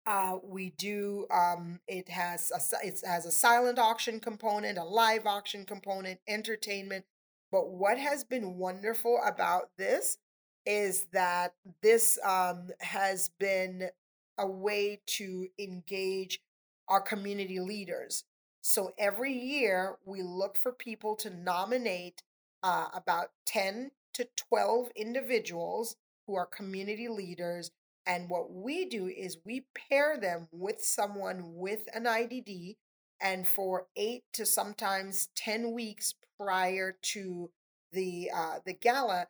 uh, 0.06 0.38
we 0.43 0.70
do. 0.72 1.28
Um, 1.32 1.80
it 1.88 2.10
has 2.10 2.52
a 2.52 2.88
it 2.88 3.02
has 3.06 3.26
a 3.26 3.32
silent 3.32 3.80
auction 3.80 4.20
component, 4.20 4.78
a 4.78 4.84
live 4.84 5.26
auction 5.26 5.66
component, 5.66 6.20
entertainment. 6.28 7.06
But 7.52 7.70
what 7.70 7.98
has 7.98 8.24
been 8.24 8.58
wonderful 8.58 9.20
about 9.26 9.72
this 9.78 10.18
is 10.66 11.06
that 11.14 11.54
this 11.82 12.20
um, 12.26 12.70
has 12.80 13.30
been 13.39 13.89
a 14.38 14.48
way 14.48 15.02
to 15.08 15.48
engage 15.60 16.41
our 16.88 17.02
community 17.02 17.60
leaders. 17.60 18.24
So 18.62 18.91
every 18.98 19.34
year 19.34 19.98
we 20.06 20.22
look 20.22 20.58
for 20.58 20.72
people 20.74 21.16
to 21.18 21.30
nominate 21.30 22.24
uh, 22.68 22.88
about 22.93 23.30
10 23.45 23.91
to 24.13 24.28
12 24.49 24.89
individuals 24.95 25.95
who 26.28 26.36
are 26.36 26.45
community 26.45 27.07
leaders 27.07 27.72
and 28.07 28.30
what 28.30 28.51
we 28.51 28.86
do 28.86 29.07
is 29.07 29.38
we 29.45 29.65
pair 29.76 30.18
them 30.18 30.47
with 30.53 30.82
someone 30.82 31.55
with 31.55 31.82
an 31.93 32.05
IDD, 32.05 32.78
and 33.22 33.45
for 33.45 33.88
eight 33.97 34.24
to 34.34 34.45
sometimes 34.45 35.28
10 35.36 35.74
weeks 35.74 36.15
prior 36.39 36.95
to 37.01 37.51
the 37.91 38.32
uh, 38.34 38.59
the 38.65 38.74
gala, 38.74 39.28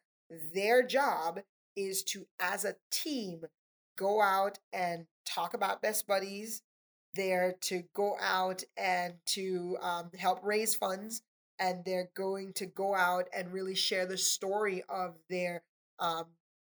their 0.54 0.86
job 0.86 1.40
is 1.76 2.04
to, 2.04 2.28
as 2.40 2.66
a 2.66 2.76
team, 2.92 3.46
go 3.98 4.22
out 4.22 4.60
and 4.72 5.08
talk 5.26 5.56
about 5.56 5.82
best 5.82 6.06
buddies. 6.06 6.62
They're 7.16 7.56
to 7.62 7.84
go 7.96 8.16
out 8.22 8.64
and 8.78 9.16
to 9.28 9.78
um, 9.82 10.12
help 10.20 10.40
raise 10.44 10.76
funds, 10.76 11.24
and 11.60 11.84
they're 11.86 12.10
going 12.16 12.54
to 12.54 12.66
go 12.66 12.96
out 12.96 13.28
and 13.36 13.52
really 13.54 13.76
share 13.76 14.06
the 14.06 14.18
story 14.18 14.84
of 14.90 15.16
their 15.30 15.64
um, 16.00 16.26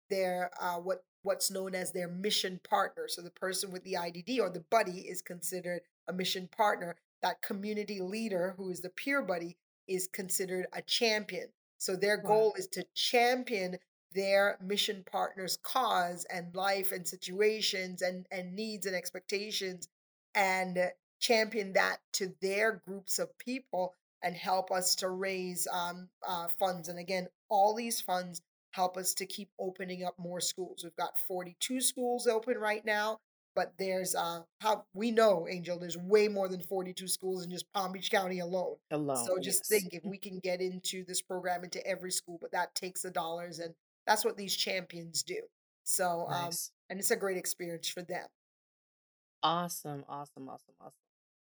their 0.09 0.51
uh, 0.59 0.75
what 0.77 1.03
what's 1.23 1.49
known 1.51 1.73
as 1.75 1.91
their 1.91 2.09
mission 2.09 2.59
partner. 2.67 3.07
So 3.07 3.21
the 3.21 3.31
person 3.31 3.71
with 3.71 3.83
the 3.83 3.93
IDD 3.95 4.39
or 4.39 4.49
the 4.49 4.65
buddy 4.69 5.01
is 5.01 5.21
considered 5.21 5.81
a 6.07 6.13
mission 6.13 6.49
partner. 6.55 6.95
That 7.21 7.41
community 7.41 8.01
leader, 8.01 8.53
who 8.57 8.69
is 8.69 8.81
the 8.81 8.89
peer 8.89 9.21
buddy, 9.21 9.57
is 9.87 10.07
considered 10.07 10.67
a 10.73 10.81
champion. 10.81 11.47
So 11.77 11.95
their 11.95 12.17
Wow. 12.17 12.27
goal 12.27 12.53
is 12.57 12.67
to 12.69 12.85
champion 12.95 13.77
their 14.13 14.57
mission 14.61 15.03
partner's 15.05 15.57
cause 15.63 16.25
and 16.25 16.53
life 16.55 16.91
and 16.91 17.07
situations 17.07 18.01
and, 18.01 18.27
and 18.31 18.53
needs 18.55 18.85
and 18.85 18.95
expectations 18.95 19.87
and 20.35 20.91
champion 21.19 21.73
that 21.73 21.97
to 22.13 22.33
their 22.41 22.73
groups 22.85 23.17
of 23.19 23.35
people 23.37 23.95
and 24.23 24.35
help 24.35 24.71
us 24.71 24.95
to 24.95 25.09
raise 25.09 25.67
um, 25.71 26.07
uh, 26.27 26.47
funds. 26.47 26.87
And 26.87 26.97
again, 26.97 27.27
all 27.49 27.75
these 27.75 28.01
funds 28.01 28.41
help 28.71 28.97
us 28.97 29.13
to 29.15 29.25
keep 29.25 29.49
opening 29.59 30.03
up 30.03 30.15
more 30.17 30.41
schools. 30.41 30.81
We've 30.83 30.95
got 30.95 31.17
42 31.17 31.81
schools 31.81 32.25
open 32.25 32.57
right 32.57 32.83
now, 32.83 33.19
but 33.55 33.73
there's 33.77 34.15
uh 34.15 34.41
how 34.61 34.85
we 34.93 35.11
know, 35.11 35.47
Angel, 35.47 35.77
there's 35.79 35.97
way 35.97 36.27
more 36.27 36.47
than 36.47 36.61
42 36.61 37.07
schools 37.07 37.43
in 37.43 37.51
just 37.51 37.71
Palm 37.73 37.91
Beach 37.91 38.09
County 38.09 38.39
alone. 38.39 38.77
Alone, 38.91 39.25
So 39.25 39.37
just 39.37 39.69
yes. 39.69 39.81
think 39.81 39.93
if 39.93 40.03
we 40.09 40.17
can 40.17 40.39
get 40.39 40.59
into 40.59 41.05
this 41.05 41.21
program 41.21 41.63
into 41.63 41.85
every 41.85 42.11
school, 42.11 42.39
but 42.41 42.51
that 42.51 42.73
takes 42.73 43.03
the 43.03 43.11
dollars 43.11 43.59
and 43.59 43.75
that's 44.07 44.25
what 44.25 44.37
these 44.37 44.55
champions 44.55 45.21
do. 45.21 45.41
So 45.83 46.25
um 46.29 46.49
and 46.89 46.99
it's 46.99 47.11
a 47.11 47.15
great 47.15 47.37
experience 47.37 47.87
for 47.89 48.01
them. 48.01 48.25
Awesome, 49.43 50.05
awesome, 50.07 50.49
awesome, 50.49 50.75
awesome. 50.79 51.02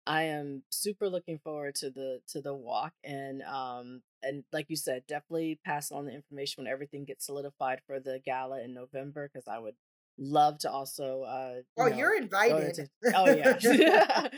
I 0.08 0.24
am 0.24 0.64
super 0.70 1.08
looking 1.08 1.38
forward 1.38 1.76
to 1.76 1.90
the 1.90 2.20
to 2.28 2.40
the 2.40 2.54
walk 2.54 2.94
and 3.04 3.42
um 3.42 4.02
and 4.22 4.44
like 4.52 4.66
you 4.70 4.76
said, 4.76 5.04
definitely 5.06 5.60
pass 5.64 5.92
on 5.92 6.06
the 6.06 6.12
information 6.12 6.64
when 6.64 6.72
everything 6.72 7.04
gets 7.04 7.26
solidified 7.26 7.80
for 7.86 8.00
the 8.00 8.20
gala 8.24 8.60
in 8.62 8.74
November 8.74 9.30
because 9.32 9.46
I 9.48 9.58
would 9.60 9.76
love 10.18 10.58
to 10.60 10.70
also 10.70 11.22
uh 11.22 11.54
Oh, 11.78 11.84
you 11.84 11.90
know 11.90 11.96
you're 11.98 12.16
invited. 12.16 12.74
to 12.74 12.88
oh 13.16 13.26
yeah. 13.32 13.58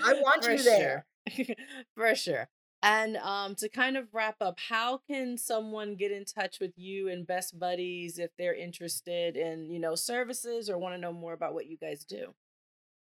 I 0.04 0.14
want 0.22 0.44
for 0.44 0.50
you 0.52 0.62
there. 0.62 1.06
sure 1.34 1.44
for 1.96 2.14
sure. 2.16 2.48
And 2.82 3.16
um 3.18 3.54
to 3.56 3.68
kind 3.68 3.96
of 3.96 4.08
wrap 4.12 4.36
up 4.40 4.58
how 4.68 4.98
can 5.08 5.38
someone 5.38 5.96
get 5.96 6.10
in 6.12 6.24
touch 6.24 6.58
with 6.60 6.72
you 6.76 7.08
and 7.08 7.26
best 7.26 7.58
buddies 7.58 8.18
if 8.18 8.30
they're 8.38 8.54
interested 8.54 9.36
in 9.36 9.70
you 9.70 9.78
know 9.78 9.94
services 9.94 10.68
or 10.68 10.78
want 10.78 10.94
to 10.94 11.00
know 11.00 11.12
more 11.12 11.32
about 11.32 11.54
what 11.54 11.66
you 11.66 11.76
guys 11.78 12.04
do 12.04 12.34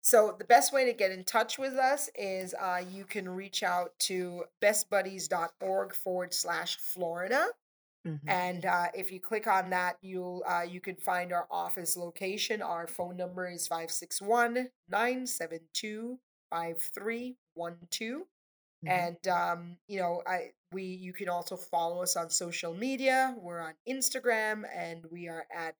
So 0.02 0.34
the 0.38 0.44
best 0.44 0.72
way 0.72 0.84
to 0.86 0.92
get 0.92 1.10
in 1.12 1.24
touch 1.24 1.58
with 1.58 1.74
us 1.74 2.08
is 2.14 2.54
uh, 2.54 2.82
you 2.90 3.04
can 3.04 3.28
reach 3.28 3.62
out 3.62 3.98
to 4.00 4.44
bestbuddies.org 4.62 5.94
forward 5.94 6.34
slash 6.34 6.76
Florida. 6.78 7.48
hmm 8.04 8.16
And 8.26 8.64
uh, 8.64 8.86
if 8.94 9.12
you 9.12 9.20
click 9.20 9.46
on 9.46 9.70
that, 9.70 9.96
you'll 10.00 10.42
uh, 10.46 10.62
you 10.62 10.80
can 10.80 10.96
find 10.96 11.32
our 11.32 11.46
office 11.50 11.96
location. 11.96 12.62
Our 12.62 12.86
phone 12.86 13.16
number 13.16 13.46
is 13.48 13.66
561 13.68 14.70
972 14.88 16.18
5312. 16.50 18.22
hmm 18.82 18.88
And 18.88 19.28
um, 19.28 19.76
you 19.88 20.00
know, 20.00 20.22
I 20.26 20.52
we 20.72 20.84
you 20.84 21.12
can 21.12 21.28
also 21.28 21.56
follow 21.56 22.02
us 22.02 22.16
on 22.16 22.30
social 22.30 22.74
media. 22.74 23.34
We're 23.38 23.60
on 23.60 23.74
Instagram 23.88 24.64
and 24.74 25.04
we 25.10 25.28
are 25.28 25.46
at 25.54 25.74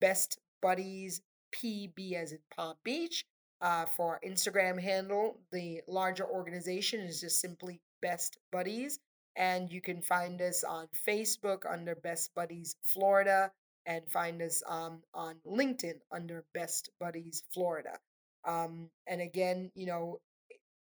Best 0.00 0.38
Buddies 0.60 1.22
PB 1.54 2.14
as 2.14 2.32
in 2.32 2.40
Palm 2.54 2.76
Beach. 2.84 3.24
Uh, 3.62 3.86
for 3.86 4.14
our 4.14 4.20
Instagram 4.28 4.80
handle, 4.80 5.38
the 5.52 5.80
larger 5.86 6.26
organization 6.26 7.00
is 7.00 7.20
just 7.20 7.40
simply 7.40 7.80
Best 8.02 8.36
Buddies. 8.50 8.98
And 9.36 9.72
you 9.72 9.80
can 9.80 10.02
find 10.02 10.42
us 10.42 10.64
on 10.64 10.88
Facebook 11.08 11.62
under 11.70 11.94
Best 11.94 12.34
Buddies 12.34 12.76
Florida 12.82 13.52
and 13.86 14.02
find 14.10 14.42
us 14.42 14.62
um, 14.68 15.00
on 15.14 15.36
LinkedIn 15.46 16.00
under 16.12 16.44
Best 16.54 16.90
Buddies 17.00 17.44
Florida. 17.54 17.98
Um, 18.44 18.90
and 19.06 19.20
again, 19.20 19.70
you 19.74 19.86
know, 19.86 20.18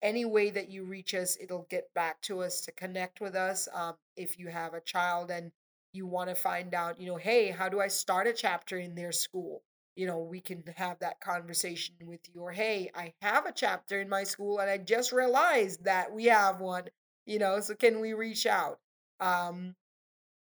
any 0.04 0.26
way 0.26 0.52
that 0.52 0.70
you 0.70 0.84
reach 0.86 1.16
us, 1.16 1.38
it'll 1.42 1.68
get 1.70 1.92
back 1.96 2.22
to 2.22 2.42
us 2.42 2.62
to 2.62 2.72
connect 2.72 3.20
with 3.20 3.36
us. 3.36 3.68
Um, 3.74 3.96
if 4.16 4.38
you 4.38 4.50
have 4.50 4.76
a 4.76 4.82
child 4.82 5.32
and 5.32 5.52
you 5.94 6.06
want 6.06 6.30
to 6.30 6.36
find 6.36 6.74
out, 6.76 7.02
you 7.02 7.08
know, 7.08 7.18
hey, 7.18 7.50
how 7.50 7.70
do 7.70 7.82
I 7.82 7.88
start 7.88 8.28
a 8.28 8.34
chapter 8.34 8.78
in 8.78 8.94
their 8.96 9.12
school? 9.12 9.64
You 9.98 10.08
know, 10.08 10.20
we 10.20 10.42
can 10.42 10.64
have 10.76 11.00
that 11.00 11.20
conversation 11.20 11.96
with 12.06 12.22
you. 12.34 12.42
Or, 12.42 12.52
hey, 12.52 12.92
I 12.96 13.14
have 13.22 13.46
a 13.46 13.52
chapter 13.52 14.00
in 14.00 14.10
my 14.10 14.24
school 14.24 14.60
and 14.60 14.70
I 14.70 14.78
just 14.78 15.12
realized 15.12 15.84
that 15.86 16.14
we 16.14 16.26
have 16.26 16.62
one, 16.62 16.84
you 17.26 17.40
know, 17.40 17.60
so 17.60 17.76
can 17.76 18.00
we 18.00 18.14
reach 18.14 18.46
out? 18.46 18.80
Um, 19.20 19.76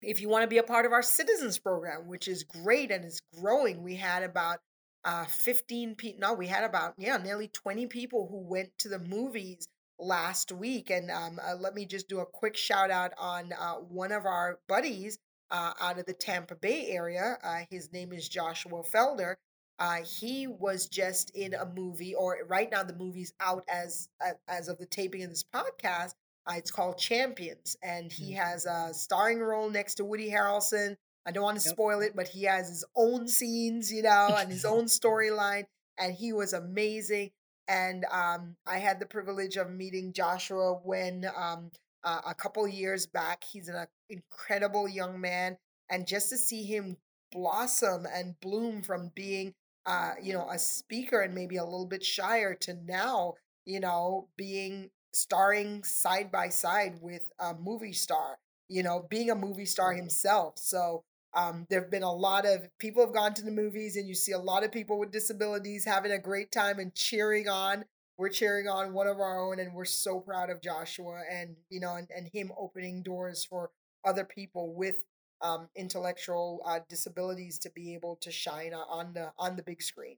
if 0.01 0.21
you 0.21 0.29
want 0.29 0.43
to 0.43 0.49
be 0.49 0.59
a 0.59 0.63
part 0.65 0.87
of 0.87 0.93
our 0.93 1.03
citizens 1.03 1.59
program, 1.59 2.09
which 2.09 2.29
is 2.29 2.45
great 2.45 2.91
and 2.91 3.05
is 3.05 3.21
growing, 3.39 3.83
we 3.83 3.95
had 3.97 4.23
about 4.23 4.59
uh 5.05 5.25
15 5.27 5.97
people. 5.97 6.21
No, 6.21 6.35
we 6.35 6.47
had 6.47 6.65
about 6.65 6.95
yeah, 6.99 7.17
nearly 7.19 7.49
20 7.49 7.87
people 7.89 8.29
who 8.31 8.39
went 8.39 8.71
to 8.79 8.89
the 8.89 8.99
movies 9.01 9.69
last 9.99 10.53
week. 10.53 10.91
And 10.91 11.11
um, 11.11 11.41
uh, 11.43 11.57
let 11.57 11.75
me 11.75 11.87
just 11.87 12.09
do 12.09 12.21
a 12.21 12.27
quick 12.27 12.57
shout 12.57 12.91
out 12.91 13.13
on 13.19 13.53
uh, 13.53 13.75
one 13.75 14.13
of 14.13 14.27
our 14.27 14.59
buddies 14.69 15.19
uh, 15.53 15.75
out 15.81 15.99
of 16.01 16.07
the 16.07 16.15
Tampa 16.15 16.57
Bay 16.57 16.89
area. 16.89 17.39
Uh, 17.45 17.61
his 17.71 17.93
name 17.93 18.13
is 18.13 18.29
Joshua 18.29 18.83
Felder. 18.83 19.37
Uh, 19.79 19.99
he 20.03 20.47
was 20.47 20.87
just 20.87 21.31
in 21.31 21.55
a 21.55 21.67
movie, 21.67 22.15
or 22.15 22.39
right 22.49 22.71
now 22.71 22.83
the 22.83 22.95
movie's 22.95 23.33
out 23.41 23.65
as 23.69 24.09
as 24.21 24.35
as 24.49 24.69
of 24.69 24.79
the 24.79 24.87
taping 24.87 25.23
of 25.25 25.31
this 25.31 25.45
podcast. 25.45 26.15
Uh, 26.47 26.55
it's 26.57 26.71
called 26.73 26.99
Champions, 26.99 27.77
and 27.83 28.13
he 28.13 28.33
Mhm. 28.33 28.37
has 28.37 28.67
a 28.67 28.93
starring 28.95 29.41
role 29.41 29.71
next 29.71 29.97
to 29.97 30.05
Woody 30.05 30.31
Harrelson. 30.31 30.97
I 31.27 31.31
don't 31.33 31.45
want 31.45 31.61
to 31.61 31.65
Yep. 31.65 31.75
spoil 31.75 32.01
it, 32.03 32.17
but 32.17 32.29
he 32.29 32.45
has 32.45 32.69
his 32.69 32.85
own 32.97 33.29
scenes, 33.29 33.93
you 33.93 34.03
know, 34.03 34.37
and 34.37 34.51
his 34.51 34.65
own 34.65 34.85
storyline, 34.87 35.67
and 35.99 36.15
he 36.15 36.33
was 36.33 36.53
amazing. 36.53 37.33
And 37.69 38.05
um, 38.07 38.57
I 38.67 38.79
had 38.79 38.99
the 39.01 39.07
privilege 39.07 39.57
of 39.57 39.71
meeting 39.71 40.13
Joshua 40.13 40.75
when 40.75 41.25
um, 41.37 41.71
uh, 42.05 42.21
a 42.27 42.35
couple 42.35 42.67
years 42.69 43.07
back. 43.07 43.45
He's 43.45 43.69
an 43.69 43.87
incredible 44.11 44.89
young 44.89 45.21
man, 45.21 45.57
and 45.91 46.07
just 46.07 46.29
to 46.31 46.37
see 46.39 46.63
him 46.65 46.97
blossom 47.31 48.07
and 48.13 48.39
bloom 48.41 48.83
from 48.83 49.11
being, 49.15 49.55
uh, 49.87 50.13
you 50.23 50.33
know, 50.33 50.49
a 50.51 50.59
speaker 50.59 51.21
and 51.21 51.35
maybe 51.35 51.57
a 51.57 51.65
little 51.65 51.87
bit 51.87 52.05
shyer 52.05 52.55
to 52.55 52.75
now, 52.75 53.35
you 53.65 53.81
know, 53.81 54.29
being 54.37 54.91
starring 55.13 55.83
side 55.85 56.31
by 56.31 56.49
side 56.49 56.99
with 57.01 57.23
a 57.39 57.55
movie 57.55 57.93
star, 57.93 58.39
you 58.69 58.83
know, 58.83 59.07
being 59.11 59.31
a 59.31 59.35
movie 59.35 59.67
star 59.67 59.93
Mhm. 59.93 59.99
himself. 59.99 60.59
So 60.59 61.05
um, 61.35 61.67
there 61.71 61.81
have 61.81 61.91
been 61.91 62.03
a 62.03 62.13
lot 62.13 62.45
of 62.45 62.69
people 62.79 63.03
have 63.05 63.15
gone 63.15 63.33
to 63.35 63.43
the 63.43 63.51
movies, 63.51 63.97
and 63.97 64.07
you 64.07 64.15
see 64.15 64.33
a 64.33 64.39
lot 64.39 64.65
of 64.65 64.73
people 64.73 64.99
with 64.99 65.11
disabilities 65.13 65.85
having 65.85 66.13
a 66.13 66.19
great 66.19 66.53
time 66.53 66.79
and 66.79 66.95
cheering 66.95 67.49
on. 67.49 67.85
We're 68.19 68.29
cheering 68.29 68.69
on 68.69 68.93
one 68.93 69.07
of 69.07 69.19
our 69.19 69.41
own, 69.41 69.59
and 69.59 69.75
we're 69.75 69.85
so 69.85 70.21
proud 70.21 70.51
of 70.51 70.63
Joshua 70.63 71.23
and 71.31 71.57
you 71.71 71.81
know, 71.81 71.95
and, 71.97 72.09
and 72.15 72.29
him 72.33 72.53
opening 72.59 73.03
doors 73.03 73.45
for 73.45 73.71
other 74.05 74.25
people 74.25 74.75
with 74.75 75.05
um, 75.41 75.69
intellectual 75.77 76.61
uh, 76.67 76.81
disabilities 76.89 77.59
to 77.61 77.71
be 77.71 77.95
able 77.95 78.17
to 78.23 78.31
shine 78.31 78.73
on 78.75 79.13
the 79.15 79.33
on 79.39 79.57
the 79.57 79.63
big 79.63 79.83
screen. 79.83 80.17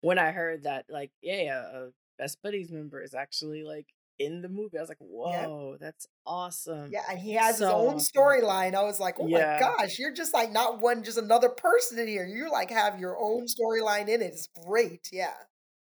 when 0.00 0.18
I 0.18 0.32
heard 0.32 0.64
that, 0.64 0.86
like, 0.88 1.10
yeah, 1.22 1.42
yeah, 1.42 1.62
a 1.72 1.88
Best 2.18 2.38
Buddies 2.42 2.70
member 2.70 3.02
is 3.02 3.14
actually 3.14 3.62
like 3.64 3.86
in 4.18 4.42
the 4.42 4.48
movie, 4.48 4.78
I 4.78 4.80
was 4.80 4.88
like, 4.88 4.98
Yeah. 5.00 5.46
whoa, 5.46 5.76
that's 5.80 6.06
awesome. 6.26 6.90
Yeah, 6.92 7.02
and 7.10 7.18
he 7.18 7.32
has 7.32 7.58
his 7.58 7.62
own 7.68 7.96
storyline. 7.96 8.74
I 8.74 8.82
was 8.82 9.00
like, 9.00 9.16
oh 9.18 9.26
my 9.28 9.40
gosh, 9.58 9.98
you're 9.98 10.12
just 10.14 10.32
like 10.32 10.52
not 10.52 10.80
one, 10.80 11.02
just 11.02 11.18
another 11.18 11.48
person 11.48 11.98
in 11.98 12.06
here. 12.08 12.24
You 12.24 12.50
like 12.50 12.70
have 12.70 13.00
your 13.00 13.16
own 13.18 13.46
storyline 13.46 14.08
in 14.08 14.22
it. 14.22 14.32
It's 14.32 14.48
great. 14.64 15.08
Yeah. 15.12 15.34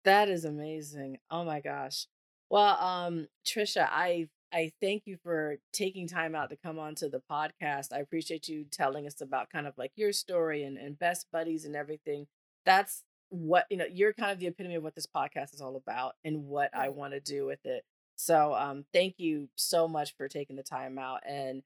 That 0.05 0.29
is 0.29 0.45
amazing. 0.45 1.19
Oh 1.31 1.43
my 1.43 1.59
gosh. 1.61 2.07
Well, 2.49 2.77
um, 2.79 3.27
Tricia, 3.45 3.87
I 3.89 4.29
I 4.53 4.71
thank 4.81 5.03
you 5.07 5.17
for 5.23 5.57
taking 5.71 6.07
time 6.07 6.35
out 6.35 6.49
to 6.51 6.57
come 6.57 6.77
onto 6.77 7.09
the 7.09 7.21
podcast. 7.31 7.91
I 7.91 7.99
appreciate 7.99 8.47
you 8.47 8.65
telling 8.69 9.07
us 9.07 9.19
about 9.21 9.49
kind 9.49 9.65
of 9.65 9.73
like 9.77 9.91
your 9.95 10.11
story 10.13 10.63
and, 10.63 10.77
and 10.77 10.99
best 10.99 11.27
buddies 11.31 11.65
and 11.65 11.75
everything. 11.75 12.27
That's 12.65 13.03
what 13.29 13.65
you 13.71 13.77
know, 13.77 13.85
you're 13.91 14.13
kind 14.13 14.31
of 14.31 14.39
the 14.39 14.47
epitome 14.47 14.75
of 14.75 14.83
what 14.83 14.93
this 14.95 15.07
podcast 15.07 15.53
is 15.55 15.61
all 15.61 15.75
about 15.75 16.13
and 16.23 16.45
what 16.45 16.69
I 16.75 16.89
want 16.89 17.13
to 17.13 17.19
do 17.19 17.45
with 17.45 17.65
it. 17.65 17.83
So 18.15 18.53
um 18.53 18.85
thank 18.93 19.15
you 19.17 19.49
so 19.55 19.87
much 19.87 20.15
for 20.17 20.27
taking 20.27 20.55
the 20.55 20.63
time 20.63 20.99
out 20.99 21.21
and 21.27 21.63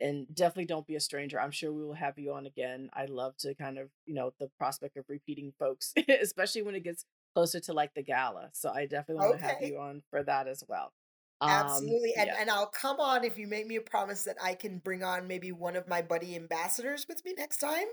and 0.00 0.26
definitely 0.34 0.64
don't 0.64 0.86
be 0.86 0.96
a 0.96 1.00
stranger. 1.00 1.38
I'm 1.38 1.50
sure 1.50 1.72
we 1.72 1.84
will 1.84 1.92
have 1.94 2.18
you 2.18 2.32
on 2.32 2.46
again. 2.46 2.88
I 2.94 3.04
love 3.04 3.36
to 3.38 3.54
kind 3.54 3.76
of, 3.78 3.90
you 4.06 4.14
know, 4.14 4.32
the 4.40 4.48
prospect 4.58 4.96
of 4.96 5.04
repeating 5.08 5.52
folks, 5.58 5.92
especially 6.22 6.62
when 6.62 6.74
it 6.74 6.84
gets 6.84 7.04
closer 7.34 7.60
to 7.60 7.72
like 7.72 7.94
the 7.94 8.02
gala. 8.02 8.50
So 8.52 8.70
I 8.70 8.86
definitely 8.86 9.26
want 9.26 9.40
to 9.40 9.46
have 9.46 9.62
you 9.62 9.78
on 9.78 10.02
for 10.10 10.22
that 10.22 10.48
as 10.48 10.62
well. 10.68 10.92
Um 11.40 11.50
Absolutely. 11.50 12.14
And 12.18 12.26
yeah. 12.28 12.36
and 12.38 12.50
I'll 12.50 12.66
come 12.66 13.00
on 13.00 13.24
if 13.24 13.38
you 13.38 13.46
make 13.46 13.66
me 13.66 13.76
a 13.76 13.80
promise 13.80 14.24
that 14.24 14.36
I 14.42 14.54
can 14.54 14.78
bring 14.78 15.02
on 15.02 15.26
maybe 15.26 15.52
one 15.52 15.76
of 15.76 15.88
my 15.88 16.02
buddy 16.02 16.36
ambassadors 16.36 17.06
with 17.08 17.24
me 17.24 17.34
next 17.36 17.58
time. 17.58 17.86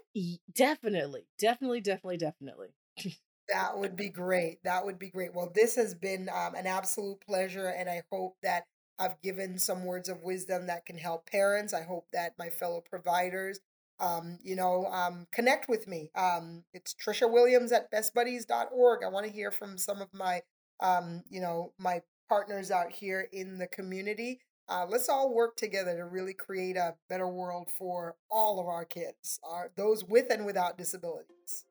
Definitely. 0.53 1.27
Definitely, 1.39 1.81
definitely, 1.81 2.17
definitely. 2.17 2.67
That 3.49 3.77
would 3.77 3.95
be 3.95 4.09
great. 4.09 4.57
That 4.65 4.83
would 4.83 4.99
be 4.99 5.09
great. 5.09 5.33
Well, 5.33 5.49
this 5.55 5.77
has 5.77 5.95
been 5.95 6.27
um, 6.27 6.55
an 6.55 6.67
absolute 6.67 7.21
pleasure, 7.21 7.69
and 7.69 7.89
I 7.89 8.03
hope 8.11 8.35
that 8.43 8.65
I've 8.99 9.21
given 9.21 9.57
some 9.57 9.85
words 9.85 10.09
of 10.09 10.21
wisdom 10.21 10.67
that 10.67 10.85
can 10.85 10.97
help 10.97 11.29
parents. 11.29 11.73
I 11.73 11.83
hope 11.83 12.07
that 12.11 12.33
my 12.37 12.49
fellow 12.49 12.81
providers, 12.81 13.59
um, 13.99 14.37
you 14.43 14.55
know, 14.55 14.85
um, 14.85 15.27
connect 15.31 15.67
with 15.67 15.87
me. 15.87 16.11
Um, 16.15 16.63
it's 16.73 16.93
Tricia 16.93 17.31
Williams 17.31 17.71
at 17.71 17.91
bestbuddies.org. 17.91 19.03
I 19.03 19.07
want 19.09 19.25
to 19.25 19.31
hear 19.31 19.51
from 19.51 19.77
some 19.77 20.01
of 20.01 20.13
my, 20.13 20.41
um, 20.79 21.23
you 21.29 21.41
know, 21.41 21.73
my 21.77 22.01
partners 22.29 22.71
out 22.71 22.91
here 22.91 23.27
in 23.31 23.57
the 23.57 23.67
community. 23.67 24.39
Uh, 24.69 24.85
let's 24.87 25.07
all 25.07 25.33
work 25.33 25.55
together 25.55 25.95
to 25.95 26.05
really 26.05 26.33
create 26.33 26.75
a 26.75 26.95
better 27.09 27.27
world 27.27 27.69
for 27.71 28.15
all 28.29 28.59
of 28.59 28.67
our 28.67 28.83
kids, 28.83 29.39
our, 29.49 29.71
those 29.77 30.03
with 30.03 30.29
and 30.29 30.45
without 30.45 30.77
disabilities. 30.77 31.65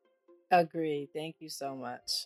Agree. 0.49 1.07
Thank 1.13 1.35
you 1.39 1.49
so 1.49 1.75
much. 1.75 2.25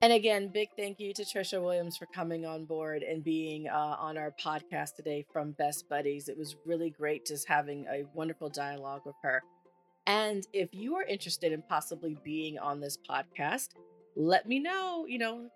And 0.00 0.12
again, 0.12 0.50
big 0.54 0.68
thank 0.76 1.00
you 1.00 1.12
to 1.14 1.24
Tricia 1.24 1.60
Williams 1.60 1.96
for 1.96 2.06
coming 2.06 2.46
on 2.46 2.66
board 2.66 3.02
and 3.02 3.24
being 3.24 3.68
uh, 3.68 3.96
on 3.98 4.16
our 4.16 4.32
podcast 4.40 4.94
today 4.94 5.26
from 5.32 5.50
Best 5.52 5.88
Buddies. 5.88 6.28
It 6.28 6.38
was 6.38 6.54
really 6.64 6.90
great 6.90 7.26
just 7.26 7.48
having 7.48 7.84
a 7.86 8.04
wonderful 8.14 8.48
dialogue 8.48 9.02
with 9.04 9.16
her. 9.24 9.42
And 10.06 10.46
if 10.52 10.68
you 10.72 10.94
are 10.94 11.02
interested 11.02 11.52
in 11.52 11.62
possibly 11.68 12.16
being 12.22 12.60
on 12.60 12.80
this 12.80 12.96
podcast, 13.10 13.70
let 14.14 14.46
me 14.46 14.60
know. 14.60 15.04
You 15.08 15.18
know, 15.18 15.50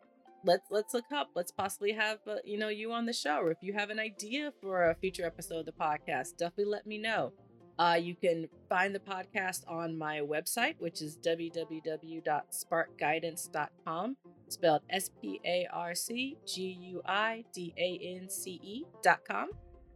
let's 0.45 0.66
let's 0.70 0.93
look 0.93 1.12
up. 1.14 1.30
Let's 1.36 1.53
possibly 1.53 1.93
have 1.93 2.18
uh, 2.26 2.36
you 2.45 2.59
know 2.59 2.68
you 2.68 2.93
on 2.93 3.07
the 3.07 3.12
show. 3.12 3.36
Or 3.36 3.53
if 3.53 3.59
you 3.62 3.74
have 3.74 3.90
an 3.90 4.01
idea 4.01 4.53
for 4.61 4.90
a 4.90 4.97
future 4.97 5.24
episode 5.24 5.61
of 5.61 5.66
the 5.66 5.72
podcast, 5.72 6.36
definitely 6.36 6.64
let 6.64 6.84
me 6.84 6.99
know. 6.99 7.32
Uh, 7.78 7.99
you 8.01 8.14
can 8.14 8.49
find 8.68 8.95
the 8.95 9.01
podcast 9.01 9.62
on 9.66 9.97
my 9.97 10.20
website, 10.20 10.74
which 10.78 11.01
is 11.01 11.16
www.sparcguidance.com, 11.16 14.16
spelled 14.53 14.82
S 14.90 15.11
P 15.20 15.40
A 15.44 15.66
R 15.72 15.94
C 15.94 16.36
G 16.46 16.76
U 16.80 17.03
I 17.07 17.44
D 17.53 17.72
A 17.76 18.18
N 18.20 18.28
C 18.28 18.61
E 18.62 18.84
dot 19.03 19.20
com. 19.28 19.50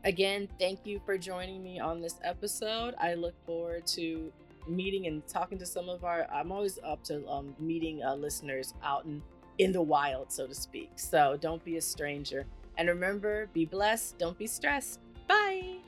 Again, 0.06 0.48
thank 0.60 0.86
you 0.86 1.02
for 1.04 1.18
joining 1.18 1.64
me 1.64 1.80
on 1.80 2.00
this 2.00 2.20
episode. 2.24 2.94
I 3.00 3.16
look 3.16 3.34
forward 3.48 3.88
to 3.88 4.32
meeting 4.68 5.08
and 5.08 5.26
talking 5.28 5.58
to 5.60 5.66
some 5.66 5.90
of 5.90 6.04
our. 6.04 6.28
I'm 6.32 6.52
always 6.52 6.80
up 6.84 7.04
to 7.06 7.28
um, 7.28 7.56
meeting 7.60 8.04
uh, 8.04 8.16
listeners 8.16 8.74
out 8.84 9.06
in 9.06 9.22
in 9.58 9.72
the 9.72 9.82
wild, 9.82 10.32
so 10.32 10.48
to 10.48 10.56
speak. 10.56 10.92
So 10.96 11.38
don't 11.40 11.64
be 11.64 11.78
a 11.78 11.82
stranger. 11.82 12.46
And 12.78 12.88
remember, 12.88 13.50
be 13.54 13.66
blessed, 13.66 14.18
don't 14.18 14.38
be 14.38 14.48
stressed. 14.48 15.00
Bye. 15.28 15.80